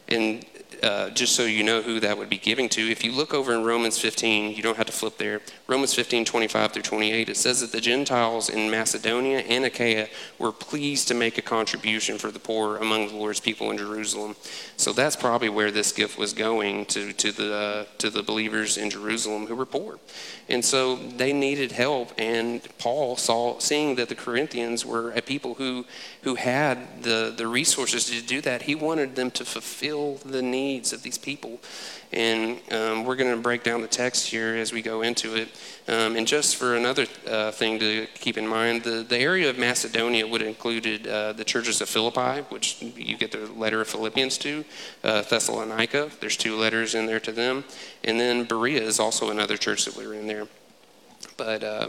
and 0.08 0.46
uh, 0.84 1.10
just 1.10 1.36
so 1.36 1.44
you 1.44 1.64
know 1.64 1.82
who 1.82 2.00
that 2.00 2.18
would 2.18 2.30
be 2.30 2.38
giving 2.38 2.70
to, 2.70 2.82
if 2.82 3.04
you 3.04 3.12
look 3.12 3.34
over 3.34 3.54
in 3.54 3.64
Romans 3.64 3.98
15, 3.98 4.56
you 4.56 4.62
don't 4.62 4.78
have 4.78 4.86
to 4.86 4.92
flip 4.92 5.18
there. 5.18 5.42
Romans 5.68 5.94
15, 5.94 6.26
25 6.26 6.72
through 6.72 6.82
28, 6.82 7.30
it 7.30 7.38
says 7.38 7.62
that 7.62 7.72
the 7.72 7.82
Gentiles 7.82 8.50
in 8.50 8.70
Macedonia 8.70 9.40
and 9.40 9.66
Achaia 9.66 10.08
were 10.40 10.52
pleased 10.52 11.08
to 11.08 11.14
make 11.14 11.38
a 11.38 11.42
contribution 11.42 12.18
for 12.18 12.32
the 12.32 12.40
poor 12.40 12.78
among 12.78 13.08
the 13.08 13.16
Lord's 13.16 13.40
people 13.40 13.72
in 13.72 13.78
Jerusalem. 13.78 14.36
So 14.78 14.94
that's 14.94 15.16
probably 15.16 15.50
where 15.50 15.72
this 15.72 15.92
gift 15.92 16.18
was 16.18 16.34
going 16.34 16.86
to, 16.88 17.14
to, 17.14 17.32
the, 17.32 17.54
uh, 17.56 17.86
to 18.00 18.10
the 18.10 18.24
believers 18.24 18.78
in 18.78 18.90
Jerusalem 18.90 19.48
who 19.48 19.56
were 19.56 19.66
poor. 19.66 20.00
And 20.48 20.64
so 20.64 20.96
they 20.96 21.34
needed 21.34 21.72
help, 21.72 22.12
and 22.18 22.62
Paul 22.78 23.16
saw, 23.18 23.58
seeing 23.60 23.96
that 23.96 24.10
the 24.10 24.16
Corinthians 24.16 24.86
were 24.86 25.12
a 25.12 25.22
people 25.22 25.56
who, 25.56 25.86
who 26.22 26.36
had 26.36 27.04
the, 27.04 27.34
the 27.36 27.48
resources 27.48 28.06
to 28.06 28.22
do 28.22 28.42
that, 28.42 28.64
he 28.64 28.76
wanted 28.76 29.16
them 29.16 29.32
to 29.32 29.46
fulfill 29.46 30.16
the 30.26 30.42
needs 30.66 30.94
of 30.94 31.02
these 31.02 31.18
people. 31.18 31.54
And 32.12 32.60
um, 32.72 33.06
we're 33.06 33.20
going 33.22 33.34
to 33.36 33.42
break 33.42 33.62
down 33.64 33.82
the 33.82 33.94
text 34.04 34.22
here 34.28 34.56
as 34.64 34.72
we 34.72 34.82
go 34.82 35.02
into 35.02 35.36
it. 35.36 35.48
Um, 35.88 36.16
and 36.16 36.26
just 36.26 36.56
for 36.56 36.76
another 36.76 37.06
uh, 37.28 37.52
thing 37.52 37.80
to 37.80 38.08
keep 38.26 38.38
in 38.38 38.48
mind, 38.48 38.84
the, 38.84 39.06
the 39.08 39.18
area 39.18 39.50
of 39.50 39.58
Macedonia 39.58 40.26
would 40.26 40.42
have 40.42 40.48
included 40.48 41.08
uh, 41.08 41.34
the 41.34 41.44
churches 41.44 41.82
of 41.82 41.90
Philippi, 41.90 42.42
which 42.50 42.82
you 42.82 43.18
get 43.18 43.32
the 43.32 43.46
letter 43.64 43.82
of 43.82 43.88
Philippians 43.88 44.38
to, 44.40 44.66
uh, 45.04 45.22
Thessalonica, 45.22 46.10
there's 46.20 46.38
two 46.38 46.56
letters 46.56 46.96
in 46.96 47.06
there 47.06 47.20
to 47.20 47.32
them, 47.32 47.64
and 48.04 48.20
then 48.20 48.46
Berea 48.46 48.82
is 48.82 49.00
also 49.00 49.30
another 49.30 49.58
church 49.58 49.86
that 49.86 49.96
we 49.96 50.08
were 50.08 50.14
in 50.14 50.28
there. 50.28 50.48
But 51.38 51.64
uh, 51.64 51.88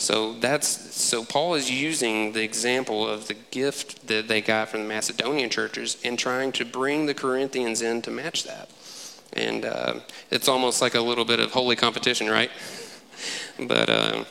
so 0.00 0.32
that's 0.32 0.66
so 0.96 1.24
Paul 1.24 1.54
is 1.54 1.70
using 1.70 2.32
the 2.32 2.42
example 2.42 3.06
of 3.06 3.28
the 3.28 3.34
gift 3.34 4.06
that 4.06 4.28
they 4.28 4.40
got 4.40 4.70
from 4.70 4.82
the 4.82 4.88
Macedonian 4.88 5.50
churches 5.50 5.98
and 6.02 6.18
trying 6.18 6.52
to 6.52 6.64
bring 6.64 7.04
the 7.04 7.12
Corinthians 7.12 7.82
in 7.82 8.00
to 8.02 8.10
match 8.10 8.44
that. 8.44 8.70
And 9.34 9.66
uh, 9.66 10.00
it's 10.30 10.48
almost 10.48 10.80
like 10.80 10.94
a 10.94 11.00
little 11.00 11.26
bit 11.26 11.38
of 11.38 11.52
holy 11.52 11.76
competition, 11.76 12.28
right? 12.28 12.50
But 13.58 13.90
uh, 13.90 14.24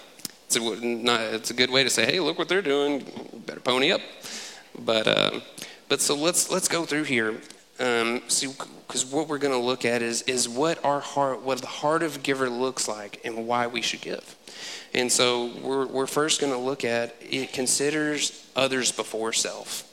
it's, 0.48 0.56
a, 0.56 0.86
not, 0.86 1.22
it's 1.22 1.52
a 1.52 1.54
good 1.54 1.70
way 1.70 1.84
to 1.84 1.90
say, 1.92 2.04
hey, 2.08 2.20
look 2.20 2.40
what 2.40 2.50
they're 2.50 2.64
doing. 2.64 3.06
Better 3.46 3.60
pony 3.60 3.92
up. 3.92 4.02
But 4.80 5.08
uh, 5.08 5.40
but 5.88 6.02
so 6.02 6.16
let's 6.16 6.50
let's 6.50 6.68
go 6.68 6.86
through 6.86 7.04
here. 7.04 7.40
Um, 7.80 8.22
because 8.90 9.06
what 9.06 9.28
we're 9.30 9.38
going 9.38 9.54
to 9.54 9.60
look 9.60 9.86
at 9.86 10.02
is 10.02 10.24
is 10.24 10.50
what 10.50 10.84
our 10.84 11.00
heart, 11.00 11.42
what 11.44 11.60
the 11.60 11.68
heart 11.68 12.04
of 12.04 12.18
a 12.18 12.20
giver 12.20 12.50
looks 12.50 12.88
like, 12.88 13.22
and 13.24 13.48
why 13.48 13.68
we 13.68 13.82
should 13.82 14.02
give. 14.02 14.36
And 14.94 15.12
so 15.12 15.52
we're 15.62 15.86
we're 15.86 16.08
first 16.08 16.42
going 16.42 16.52
to 16.52 16.60
look 16.60 16.84
at 16.84 17.16
it 17.22 17.54
considers 17.54 18.46
others 18.56 18.92
before 18.92 19.32
self, 19.32 19.84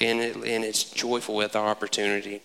and 0.00 0.20
it, 0.20 0.36
and 0.36 0.64
it's 0.64 0.84
joyful 0.84 1.34
with 1.34 1.52
the 1.52 1.58
opportunity. 1.58 2.42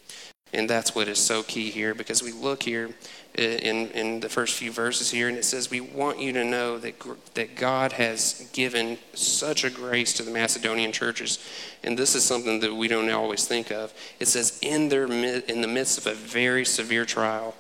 And 0.52 0.70
that's 0.70 0.96
what 0.96 1.08
is 1.08 1.20
so 1.20 1.44
key 1.44 1.70
here 1.70 1.94
because 1.94 2.24
we 2.24 2.32
look 2.32 2.64
here 2.64 2.90
uh, 3.38 3.42
in, 3.42 3.90
in 3.90 4.20
the 4.20 4.30
first 4.30 4.56
few 4.56 4.72
verses 4.72 5.12
here 5.12 5.30
and 5.30 5.38
it 5.38 5.46
says, 5.46 5.70
We 5.70 5.80
want 5.80 6.20
you 6.20 6.34
to 6.34 6.44
know 6.44 6.80
that, 6.80 6.96
that 7.36 7.56
God 7.56 7.94
has 7.94 8.50
given 8.52 8.98
such 9.14 9.64
a 9.64 9.70
grace 9.70 10.12
to 10.14 10.24
the 10.24 10.32
Macedonian 10.32 10.92
churches. 10.92 11.38
And 11.84 11.98
this 11.98 12.16
is 12.16 12.24
something 12.24 12.60
that 12.62 12.74
we 12.74 12.88
don't 12.88 13.10
always 13.12 13.48
think 13.48 13.72
of. 13.72 13.94
It 14.20 14.28
says, 14.28 14.58
In, 14.64 14.90
their, 14.90 15.06
in 15.06 15.62
the 15.62 15.68
midst 15.68 16.00
of 16.00 16.08
a 16.08 16.16
very 16.16 16.66
severe 16.66 17.06
trial, 17.06 17.54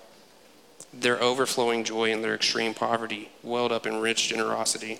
their 0.91 1.21
overflowing 1.21 1.83
joy 1.83 2.11
and 2.11 2.23
their 2.23 2.33
extreme 2.33 2.73
poverty 2.73 3.29
welled 3.43 3.71
up 3.71 3.85
in 3.85 3.99
rich 3.99 4.29
generosity. 4.29 4.99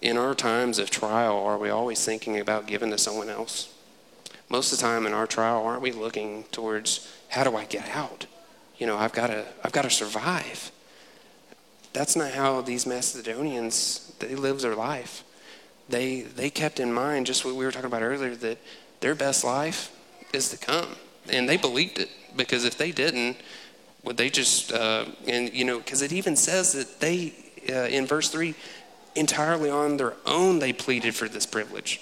In 0.00 0.16
our 0.16 0.34
times 0.34 0.78
of 0.78 0.88
trial, 0.88 1.36
are 1.36 1.58
we 1.58 1.68
always 1.68 2.04
thinking 2.04 2.38
about 2.38 2.66
giving 2.66 2.90
to 2.90 2.98
someone 2.98 3.28
else? 3.28 3.74
Most 4.50 4.72
of 4.72 4.78
the 4.78 4.82
time 4.82 5.06
in 5.06 5.12
our 5.12 5.26
trial, 5.26 5.64
aren't 5.64 5.80
we 5.80 5.92
looking 5.92 6.44
towards 6.50 7.08
how 7.28 7.44
do 7.44 7.56
I 7.56 7.64
get 7.64 7.88
out? 7.90 8.26
You 8.78 8.86
know, 8.86 8.96
I've 8.96 9.12
got 9.12 9.28
to, 9.28 9.46
I've 9.64 9.72
got 9.72 9.82
to 9.82 9.90
survive. 9.90 10.72
That's 11.92 12.16
not 12.16 12.32
how 12.32 12.60
these 12.60 12.86
Macedonians 12.86 14.12
they 14.18 14.34
lived 14.34 14.60
their 14.60 14.74
life. 14.74 15.24
They 15.88 16.22
they 16.22 16.50
kept 16.50 16.80
in 16.80 16.92
mind 16.92 17.26
just 17.26 17.44
what 17.44 17.54
we 17.54 17.64
were 17.64 17.72
talking 17.72 17.86
about 17.86 18.02
earlier 18.02 18.34
that 18.36 18.58
their 19.00 19.14
best 19.14 19.44
life 19.44 19.96
is 20.32 20.50
to 20.50 20.58
come, 20.58 20.96
and 21.28 21.48
they 21.48 21.56
believed 21.56 21.98
it 21.98 22.08
because 22.36 22.64
if 22.64 22.76
they 22.76 22.92
didn't, 22.92 23.38
would 24.04 24.16
they 24.16 24.30
just 24.30 24.72
uh, 24.72 25.06
and 25.26 25.52
you 25.52 25.64
know 25.64 25.78
because 25.78 26.02
it 26.02 26.12
even 26.12 26.36
says 26.36 26.72
that 26.72 27.00
they 27.00 27.32
uh, 27.68 27.86
in 27.86 28.06
verse 28.06 28.28
three 28.28 28.54
entirely 29.16 29.68
on 29.68 29.96
their 29.96 30.14
own 30.26 30.60
they 30.60 30.72
pleaded 30.72 31.14
for 31.14 31.28
this 31.28 31.44
privilege 31.44 32.00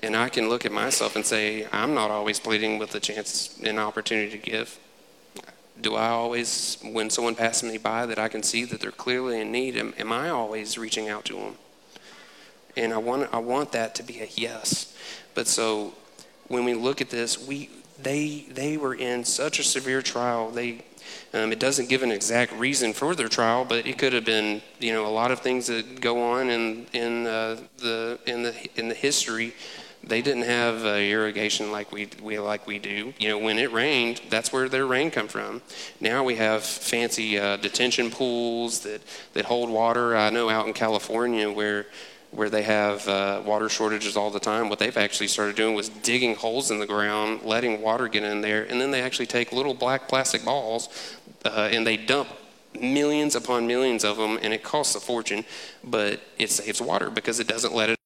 and 0.00 0.14
I 0.14 0.28
can 0.28 0.48
look 0.48 0.66
at 0.66 0.72
myself 0.72 1.16
and 1.16 1.24
say, 1.24 1.66
I'm 1.72 1.94
not 1.94 2.10
always 2.10 2.38
pleading 2.38 2.78
with 2.78 2.94
a 2.94 3.00
chance 3.00 3.58
and 3.62 3.78
opportunity 3.78 4.30
to 4.30 4.38
give. 4.38 4.78
Do 5.80 5.94
I 5.94 6.08
always, 6.08 6.78
when 6.82 7.10
someone 7.10 7.34
passes 7.34 7.70
me 7.70 7.78
by 7.78 8.06
that 8.06 8.18
I 8.18 8.28
can 8.28 8.42
see 8.42 8.64
that 8.64 8.80
they're 8.80 8.90
clearly 8.90 9.40
in 9.40 9.52
need, 9.52 9.76
am, 9.76 9.94
am 9.98 10.12
I 10.12 10.30
always 10.30 10.78
reaching 10.78 11.08
out 11.08 11.24
to 11.26 11.34
them? 11.34 11.54
And 12.76 12.92
I 12.92 12.98
want, 12.98 13.32
I 13.32 13.38
want 13.38 13.72
that 13.72 13.94
to 13.96 14.02
be 14.02 14.20
a 14.20 14.28
yes. 14.34 14.94
But 15.34 15.46
so 15.46 15.94
when 16.48 16.64
we 16.64 16.74
look 16.74 17.00
at 17.00 17.10
this, 17.10 17.46
we, 17.46 17.70
they, 18.02 18.46
they 18.50 18.76
were 18.76 18.94
in 18.94 19.24
such 19.24 19.58
a 19.58 19.62
severe 19.62 20.02
trial. 20.02 20.50
They, 20.50 20.84
um, 21.32 21.52
it 21.52 21.58
doesn't 21.58 21.88
give 21.88 22.02
an 22.02 22.10
exact 22.10 22.52
reason 22.52 22.92
for 22.92 23.14
their 23.14 23.28
trial, 23.28 23.64
but 23.64 23.86
it 23.86 23.98
could 23.98 24.12
have 24.12 24.24
been, 24.24 24.62
you 24.78 24.92
know, 24.92 25.06
a 25.06 25.08
lot 25.08 25.30
of 25.30 25.40
things 25.40 25.66
that 25.66 26.00
go 26.00 26.22
on 26.22 26.48
in 26.50 26.86
in 26.92 27.26
uh, 27.26 27.58
the 27.78 28.18
in 28.26 28.42
the 28.42 28.54
in 28.76 28.88
the 28.88 28.94
history 28.94 29.54
they 30.06 30.22
didn't 30.22 30.44
have 30.44 30.84
uh, 30.84 30.94
irrigation 30.94 31.72
like 31.72 31.90
we, 31.90 32.08
we 32.22 32.38
like 32.38 32.66
we 32.66 32.78
do. 32.78 33.12
You 33.18 33.30
know, 33.30 33.38
when 33.38 33.58
it 33.58 33.72
rained, 33.72 34.20
that's 34.30 34.52
where 34.52 34.68
their 34.68 34.86
rain 34.86 35.10
come 35.10 35.28
from. 35.28 35.62
Now 36.00 36.22
we 36.22 36.36
have 36.36 36.62
fancy 36.62 37.38
uh, 37.38 37.56
detention 37.56 38.10
pools 38.10 38.80
that, 38.80 39.02
that 39.34 39.44
hold 39.44 39.68
water. 39.68 40.16
I 40.16 40.30
know 40.30 40.48
out 40.48 40.66
in 40.66 40.72
California 40.72 41.50
where 41.50 41.86
where 42.32 42.50
they 42.50 42.64
have 42.64 43.06
uh, 43.08 43.40
water 43.46 43.68
shortages 43.68 44.16
all 44.16 44.30
the 44.30 44.40
time, 44.40 44.68
what 44.68 44.78
they've 44.78 44.96
actually 44.96 45.28
started 45.28 45.56
doing 45.56 45.74
was 45.74 45.88
digging 45.88 46.34
holes 46.34 46.70
in 46.70 46.78
the 46.78 46.86
ground, 46.86 47.40
letting 47.44 47.80
water 47.80 48.08
get 48.08 48.24
in 48.24 48.42
there, 48.42 48.64
and 48.64 48.80
then 48.80 48.90
they 48.90 49.00
actually 49.00 49.26
take 49.26 49.52
little 49.52 49.72
black 49.72 50.06
plastic 50.06 50.44
balls 50.44 51.16
uh, 51.46 51.68
and 51.72 51.86
they 51.86 51.96
dump 51.96 52.28
millions 52.78 53.36
upon 53.36 53.66
millions 53.66 54.04
of 54.04 54.18
them, 54.18 54.38
and 54.42 54.52
it 54.52 54.62
costs 54.62 54.94
a 54.94 55.00
fortune, 55.00 55.44
but 55.82 56.20
it 56.38 56.50
saves 56.50 56.80
water 56.82 57.08
because 57.08 57.40
it 57.40 57.46
doesn't 57.46 57.74
let 57.74 57.88
it 57.90 57.96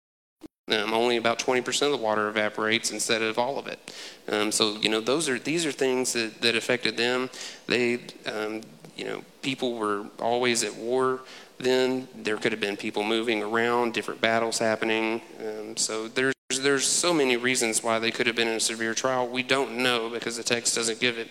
um, 0.72 0.92
only 0.92 1.16
about 1.16 1.38
20% 1.38 1.82
of 1.82 1.92
the 1.92 1.96
water 1.96 2.28
evaporates 2.28 2.90
instead 2.90 3.22
of 3.22 3.38
all 3.38 3.58
of 3.58 3.66
it. 3.66 3.94
Um, 4.28 4.52
so, 4.52 4.76
you 4.76 4.88
know, 4.88 5.00
those 5.00 5.28
are 5.28 5.38
these 5.38 5.66
are 5.66 5.72
things 5.72 6.12
that, 6.12 6.40
that 6.42 6.54
affected 6.54 6.96
them. 6.96 7.30
They, 7.66 8.00
um, 8.26 8.62
you 8.96 9.04
know, 9.04 9.24
people 9.42 9.74
were 9.74 10.06
always 10.18 10.62
at 10.62 10.74
war 10.74 11.20
then. 11.58 12.08
There 12.14 12.36
could 12.36 12.52
have 12.52 12.60
been 12.60 12.76
people 12.76 13.02
moving 13.02 13.42
around, 13.42 13.94
different 13.94 14.20
battles 14.20 14.58
happening. 14.58 15.22
Um, 15.40 15.76
so 15.76 16.08
there's 16.08 16.34
there's 16.58 16.86
so 16.86 17.14
many 17.14 17.36
reasons 17.36 17.82
why 17.82 17.98
they 17.98 18.10
could 18.10 18.26
have 18.26 18.34
been 18.34 18.48
in 18.48 18.56
a 18.56 18.60
severe 18.60 18.94
trial. 18.94 19.28
We 19.28 19.42
don't 19.42 19.78
know 19.78 20.10
because 20.10 20.36
the 20.36 20.42
text 20.42 20.74
doesn't 20.74 20.98
give 20.98 21.16
it. 21.16 21.28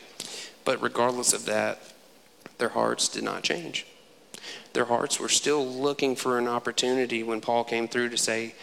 But 0.64 0.82
regardless 0.82 1.34
of 1.34 1.46
that, 1.46 1.82
their 2.58 2.70
hearts 2.70 3.10
did 3.10 3.24
not 3.24 3.44
change. 3.44 3.86
Their 4.74 4.86
hearts 4.86 5.20
were 5.20 5.30
still 5.30 5.66
looking 5.66 6.16
for 6.16 6.38
an 6.38 6.48
opportunity 6.48 7.24
when 7.24 7.42
Paul 7.42 7.64
came 7.64 7.88
through 7.88 8.10
to 8.10 8.18
say, 8.18 8.54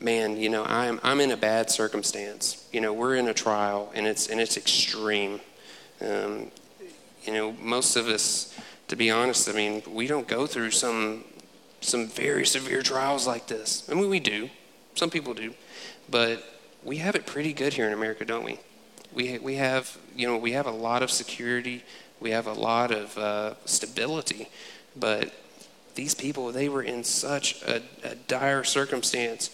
man, 0.00 0.36
you 0.36 0.48
know, 0.48 0.64
I'm 0.64 0.98
I'm 1.02 1.20
in 1.20 1.30
a 1.30 1.36
bad 1.36 1.70
circumstance. 1.70 2.66
You 2.72 2.80
know, 2.80 2.92
we're 2.92 3.16
in 3.16 3.28
a 3.28 3.34
trial, 3.34 3.92
and 3.94 4.06
it's 4.06 4.28
and 4.28 4.40
it's 4.40 4.56
extreme. 4.56 5.40
Um, 6.00 6.50
you 7.24 7.34
know, 7.34 7.52
most 7.52 7.96
of 7.96 8.08
us, 8.08 8.58
to 8.88 8.96
be 8.96 9.10
honest, 9.10 9.48
I 9.48 9.52
mean, 9.52 9.82
we 9.86 10.06
don't 10.06 10.26
go 10.26 10.46
through 10.46 10.70
some 10.70 11.24
some 11.80 12.08
very 12.08 12.46
severe 12.46 12.82
trials 12.82 13.26
like 13.26 13.46
this. 13.46 13.88
I 13.90 13.94
mean, 13.94 14.08
we 14.08 14.20
do. 14.20 14.50
Some 14.94 15.10
people 15.10 15.34
do, 15.34 15.54
but 16.10 16.42
we 16.82 16.96
have 16.96 17.14
it 17.14 17.26
pretty 17.26 17.52
good 17.52 17.74
here 17.74 17.86
in 17.86 17.92
America, 17.92 18.24
don't 18.24 18.44
we? 18.44 18.58
We 19.12 19.38
we 19.38 19.56
have 19.56 19.98
you 20.16 20.26
know 20.26 20.36
we 20.36 20.52
have 20.52 20.66
a 20.66 20.72
lot 20.72 21.02
of 21.02 21.10
security. 21.10 21.84
We 22.20 22.30
have 22.30 22.46
a 22.46 22.52
lot 22.52 22.90
of 22.90 23.16
uh, 23.16 23.54
stability, 23.64 24.48
but 24.94 25.32
these 25.94 26.14
people 26.14 26.52
they 26.52 26.68
were 26.68 26.82
in 26.82 27.04
such 27.04 27.62
a, 27.62 27.82
a 28.04 28.14
dire 28.14 28.64
circumstance 28.64 29.50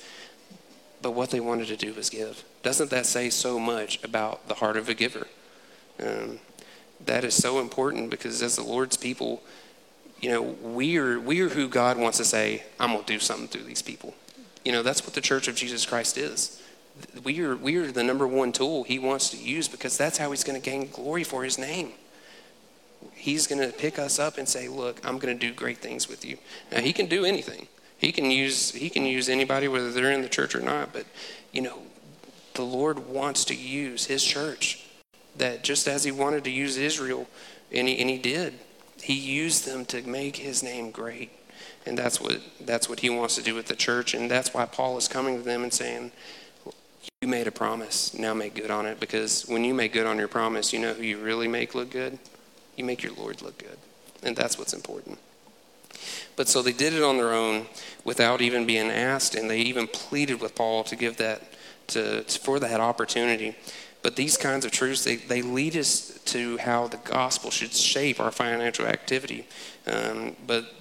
but 1.07 1.13
what 1.13 1.31
they 1.31 1.39
wanted 1.39 1.69
to 1.69 1.77
do 1.77 1.95
was 1.95 2.11
give. 2.11 2.43
Doesn't 2.65 2.91
that 2.91 3.07
say 3.07 3.31
so 3.31 3.61
much 3.61 4.03
about 4.03 4.49
the 4.49 4.55
heart 4.55 4.77
of 4.77 4.89
a 4.89 4.95
giver? 4.95 5.29
Um, 6.03 6.41
that 7.05 7.23
is 7.23 7.33
so 7.33 7.61
important 7.61 8.11
because 8.11 8.43
as 8.43 8.57
the 8.57 8.65
Lord's 8.65 8.97
people, 8.97 9.41
you 10.21 10.31
know, 10.31 10.43
we 10.43 10.97
are, 10.97 11.21
we 11.21 11.41
are 11.43 11.49
who 11.49 11.69
God 11.69 11.97
wants 11.97 12.19
to 12.19 12.25
say, 12.25 12.65
I'm 12.81 12.91
going 12.91 13.05
to 13.05 13.13
do 13.13 13.21
something 13.21 13.47
through 13.47 13.63
these 13.63 13.83
people. 13.83 14.15
You 14.65 14.73
know, 14.73 14.83
that's 14.83 15.05
what 15.05 15.15
the 15.15 15.21
church 15.21 15.47
of 15.47 15.55
Jesus 15.55 15.87
Christ 15.87 16.19
is. 16.19 16.61
We 17.23 17.41
are, 17.41 17.55
we 17.55 17.77
are 17.77 17.93
the 17.93 18.03
number 18.03 18.27
one 18.27 18.51
tool 18.51 18.83
he 18.83 18.99
wants 18.99 19.31
to 19.31 19.37
use 19.37 19.69
because 19.69 19.97
that's 19.97 20.19
how 20.19 20.33
he's 20.33 20.43
going 20.43 20.61
to 20.61 20.71
gain 20.71 20.91
glory 20.91 21.23
for 21.23 21.45
his 21.45 21.57
name. 21.57 21.93
He's 23.15 23.47
going 23.47 23.63
to 23.63 23.73
pick 23.73 24.01
us 24.01 24.19
up 24.19 24.39
and 24.39 24.49
say, 24.49 24.67
Look, 24.67 25.07
I'm 25.07 25.21
going 25.21 25.39
to 25.39 25.47
do 25.47 25.55
great 25.55 25.79
things 25.79 26.09
with 26.09 26.25
you. 26.25 26.39
Now, 26.73 26.81
he 26.81 26.93
can 26.93 27.07
do 27.07 27.25
anything. 27.25 27.69
He 27.99 28.13
can 28.13 28.31
use 28.31 28.73
he 28.73 28.91
can 28.91 29.05
use 29.05 29.29
anybody 29.29 29.69
whether 29.69 29.91
they're 29.91 30.13
in 30.13 30.23
the 30.23 30.29
church 30.29 30.55
or 30.55 30.61
not, 30.61 30.93
but 30.93 31.07
you 31.53 31.63
know, 31.63 31.79
the 32.55 32.63
Lord 32.63 33.09
wants 33.09 33.45
to 33.47 33.55
use 33.55 34.07
his 34.07 34.23
church 34.23 34.87
that 35.39 35.63
just 35.63 35.87
as 35.89 36.05
he 36.05 36.11
wanted 36.11 36.45
to 36.45 36.51
use 36.51 36.77
Israel, 36.77 37.27
and 37.73 37.89
he, 37.89 37.99
and 37.99 38.09
he 38.09 38.19
did, 38.19 38.55
he 39.03 39.15
used 39.15 39.67
them 39.67 39.85
to 39.87 40.03
make 40.03 40.37
his 40.37 40.63
name 40.63 40.91
great. 40.91 41.31
And 41.85 41.97
that's 41.97 42.21
what, 42.21 42.41
that's 42.61 42.89
what 42.89 43.01
he 43.01 43.11
wants 43.11 43.37
to 43.37 43.43
do 43.43 43.55
with 43.55 43.67
the 43.67 43.77
church. 43.77 44.15
And 44.15 44.31
that's 44.31 44.53
why 44.53 44.67
Paul 44.67 44.97
is 44.97 45.07
coming 45.07 45.37
to 45.37 45.43
them 45.43 45.63
and 45.63 45.73
saying, 45.73 46.11
You 47.21 47.29
made 47.29 47.47
a 47.47 47.53
promise, 47.53 48.19
now 48.19 48.35
make 48.35 48.55
good 48.55 48.71
on 48.71 48.87
it. 48.87 48.99
Because 48.99 49.47
when 49.47 49.63
you 49.63 49.73
make 49.73 49.93
good 49.93 50.07
on 50.07 50.19
your 50.19 50.29
promise, 50.29 50.73
you 50.73 50.81
know 50.81 50.95
who 50.95 51.03
you 51.03 51.19
really 51.19 51.49
make 51.49 51.75
look 51.75 51.91
good? 51.91 52.19
You 52.77 52.85
make 52.85 53.03
your 53.03 53.13
Lord 53.13 53.43
look 53.43 53.59
good. 53.59 53.79
And 54.23 54.37
that's 54.37 54.59
what's 54.59 54.73
important. 54.73 55.19
But 56.37 56.49
so 56.49 56.63
they 56.63 56.73
did 56.73 56.93
it 56.93 57.03
on 57.03 57.17
their 57.17 57.33
own 57.33 57.67
without 58.05 58.41
even 58.41 58.67
being 58.67 58.91
asked, 58.91 59.35
and 59.35 59.51
they 59.51 59.61
even 59.61 59.87
pleaded 59.87 60.41
with 60.41 60.55
Paul 60.55 60.85
to 60.85 60.97
give 60.97 61.17
that 61.17 61.43
to, 61.89 62.23
for 62.23 62.59
that 62.61 62.81
opportunity. 62.81 63.57
But 64.03 64.17
these 64.17 64.37
kinds 64.37 64.65
of 64.65 64.71
truths, 64.71 65.05
they, 65.05 65.17
they 65.17 65.43
lead 65.43 65.77
us 65.77 66.19
to 66.27 66.59
how 66.59 66.87
the 66.89 66.99
gospel 66.99 67.51
should 67.51 67.73
shape 67.73 68.21
our 68.21 68.31
financial 68.31 68.87
activity. 68.87 69.47
Um, 69.87 70.37
but 70.47 70.73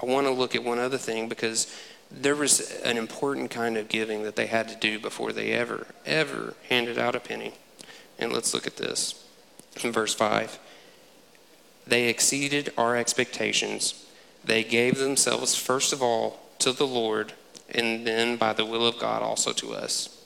I 0.00 0.06
want 0.06 0.26
to 0.26 0.32
look 0.32 0.54
at 0.54 0.62
one 0.62 0.78
other 0.78 0.98
thing 0.98 1.28
because 1.28 1.74
there 2.10 2.36
was 2.36 2.70
an 2.82 2.96
important 2.96 3.50
kind 3.50 3.76
of 3.76 3.88
giving 3.88 4.22
that 4.22 4.36
they 4.36 4.46
had 4.46 4.68
to 4.68 4.76
do 4.76 4.98
before 4.98 5.32
they 5.32 5.52
ever, 5.52 5.86
ever 6.06 6.54
handed 6.68 6.98
out 6.98 7.14
a 7.14 7.20
penny. 7.20 7.52
And 8.18 8.32
let's 8.32 8.54
look 8.54 8.66
at 8.66 8.76
this 8.76 9.24
in 9.82 9.92
verse 9.92 10.14
5. 10.14 10.58
They 11.86 12.08
exceeded 12.08 12.72
our 12.76 12.96
expectations. 12.96 14.06
They 14.48 14.64
gave 14.64 14.98
themselves, 14.98 15.54
first 15.54 15.92
of 15.92 16.02
all, 16.02 16.40
to 16.58 16.72
the 16.72 16.86
Lord, 16.86 17.34
and 17.70 18.06
then 18.06 18.36
by 18.36 18.52
the 18.52 18.64
will 18.64 18.86
of 18.86 18.98
God 18.98 19.22
also 19.22 19.52
to 19.52 19.74
us 19.74 20.18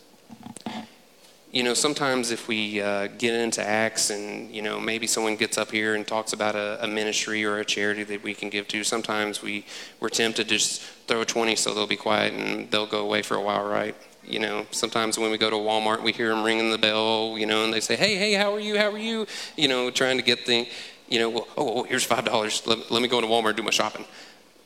you 1.52 1.62
know, 1.62 1.75
sometimes 1.75 2.31
if 2.31 2.49
we 2.49 2.81
uh, 2.81 3.09
get 3.19 3.35
into 3.35 3.62
Acts 3.62 4.09
and, 4.09 4.50
you 4.50 4.62
know, 4.62 4.81
maybe 4.81 5.07
someone 5.07 5.37
gets 5.37 5.59
up 5.59 5.71
here 5.71 5.95
and 5.95 6.07
talks 6.07 6.33
about 6.33 6.57
a, 6.57 6.83
a, 6.83 6.88
ministry 6.88 7.45
or 7.45 7.59
a 7.59 7.64
charity 7.64 8.05
that 8.05 8.23
we 8.23 8.33
can 8.33 8.49
give 8.49 8.67
to, 8.69 8.83
sometimes 8.83 9.43
we, 9.43 9.67
we're 10.00 10.09
tempted 10.09 10.49
to 10.49 10.55
just 10.55 10.81
throw 11.07 11.21
a 11.21 11.26
20 11.26 11.55
so 11.57 11.75
they'll 11.75 11.87
be 11.87 11.95
quiet 11.95 12.33
and 12.33 12.71
they'll 12.71 12.87
go 12.87 13.02
away 13.02 13.21
for 13.21 13.35
a 13.35 13.41
while, 13.41 13.64
right? 13.67 13.95
You 14.25 14.38
know, 14.38 14.67
sometimes 14.71 15.19
when 15.19 15.31
we 15.31 15.37
go 15.37 15.50
to 15.50 15.57
Walmart, 15.57 16.02
we 16.02 16.12
hear 16.12 16.31
them 16.31 16.43
ringing 16.43 16.71
the 16.71 16.79
bell, 16.79 17.37
you 17.37 17.45
know, 17.45 17.64
and 17.64 17.73
they 17.73 17.81
say, 17.81 17.97
hey, 17.97 18.17
hey, 18.17 18.33
how 18.33 18.55
are 18.55 18.61
you? 18.61 18.79
How 18.79 18.91
are 18.91 18.99
you? 18.99 19.26
You 19.57 19.69
know, 19.69 19.91
trying 19.91 20.17
to 20.17 20.23
get 20.23 20.47
the, 20.47 20.67
you 21.09 21.18
know, 21.18 21.30
well, 21.30 21.49
oh, 21.56 21.82
here's 21.85 22.06
$5. 22.06 22.66
Let, 22.66 22.90
let 22.90 23.02
me 23.02 23.09
go 23.09 23.18
into 23.18 23.28
Walmart 23.28 23.49
and 23.49 23.56
do 23.56 23.62
my 23.62 23.71
shopping. 23.71 24.04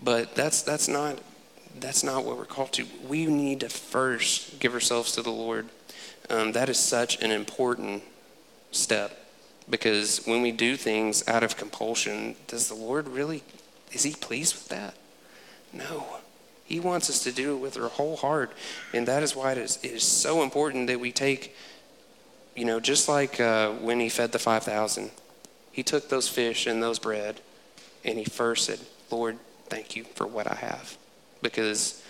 But 0.02 0.34
that's, 0.34 0.62
that's 0.62 0.88
not, 0.88 1.18
that's 1.80 2.04
not 2.04 2.24
what 2.24 2.36
we're 2.36 2.44
called 2.44 2.72
to. 2.74 2.86
We 3.08 3.26
need 3.26 3.60
to 3.60 3.68
first 3.68 4.60
give 4.60 4.74
ourselves 4.74 5.12
to 5.12 5.22
the 5.22 5.30
Lord 5.30 5.68
um, 6.30 6.52
that 6.52 6.68
is 6.68 6.78
such 6.78 7.22
an 7.22 7.30
important 7.30 8.02
step 8.72 9.18
because 9.68 10.24
when 10.26 10.42
we 10.42 10.52
do 10.52 10.76
things 10.76 11.26
out 11.28 11.42
of 11.42 11.56
compulsion, 11.56 12.36
does 12.46 12.68
the 12.68 12.74
Lord 12.74 13.08
really, 13.08 13.42
is 13.92 14.02
He 14.02 14.12
pleased 14.12 14.54
with 14.54 14.68
that? 14.68 14.94
No. 15.72 16.04
He 16.64 16.80
wants 16.80 17.08
us 17.10 17.22
to 17.24 17.32
do 17.32 17.56
it 17.56 17.58
with 17.58 17.78
our 17.78 17.88
whole 17.88 18.16
heart. 18.16 18.52
And 18.92 19.06
that 19.06 19.22
is 19.22 19.36
why 19.36 19.52
it 19.52 19.58
is, 19.58 19.78
it 19.82 19.92
is 19.92 20.02
so 20.02 20.42
important 20.42 20.88
that 20.88 20.98
we 20.98 21.12
take, 21.12 21.54
you 22.56 22.64
know, 22.64 22.80
just 22.80 23.08
like 23.08 23.40
uh, 23.40 23.70
when 23.72 24.00
He 24.00 24.08
fed 24.08 24.32
the 24.32 24.38
5,000, 24.38 25.10
He 25.76 25.83
took 25.83 26.09
those 26.09 26.26
fish 26.26 26.66
and 26.66 26.83
those 26.83 26.99
bread 26.99 27.42
and 28.02 28.18
He 28.18 28.25
first 28.25 28.64
said, 28.64 28.80
Lord, 29.11 29.38
thank 29.66 29.95
you 29.95 30.04
for 30.14 30.26
what 30.26 30.50
I 30.50 30.54
have. 30.54 30.97
Because 31.42 32.02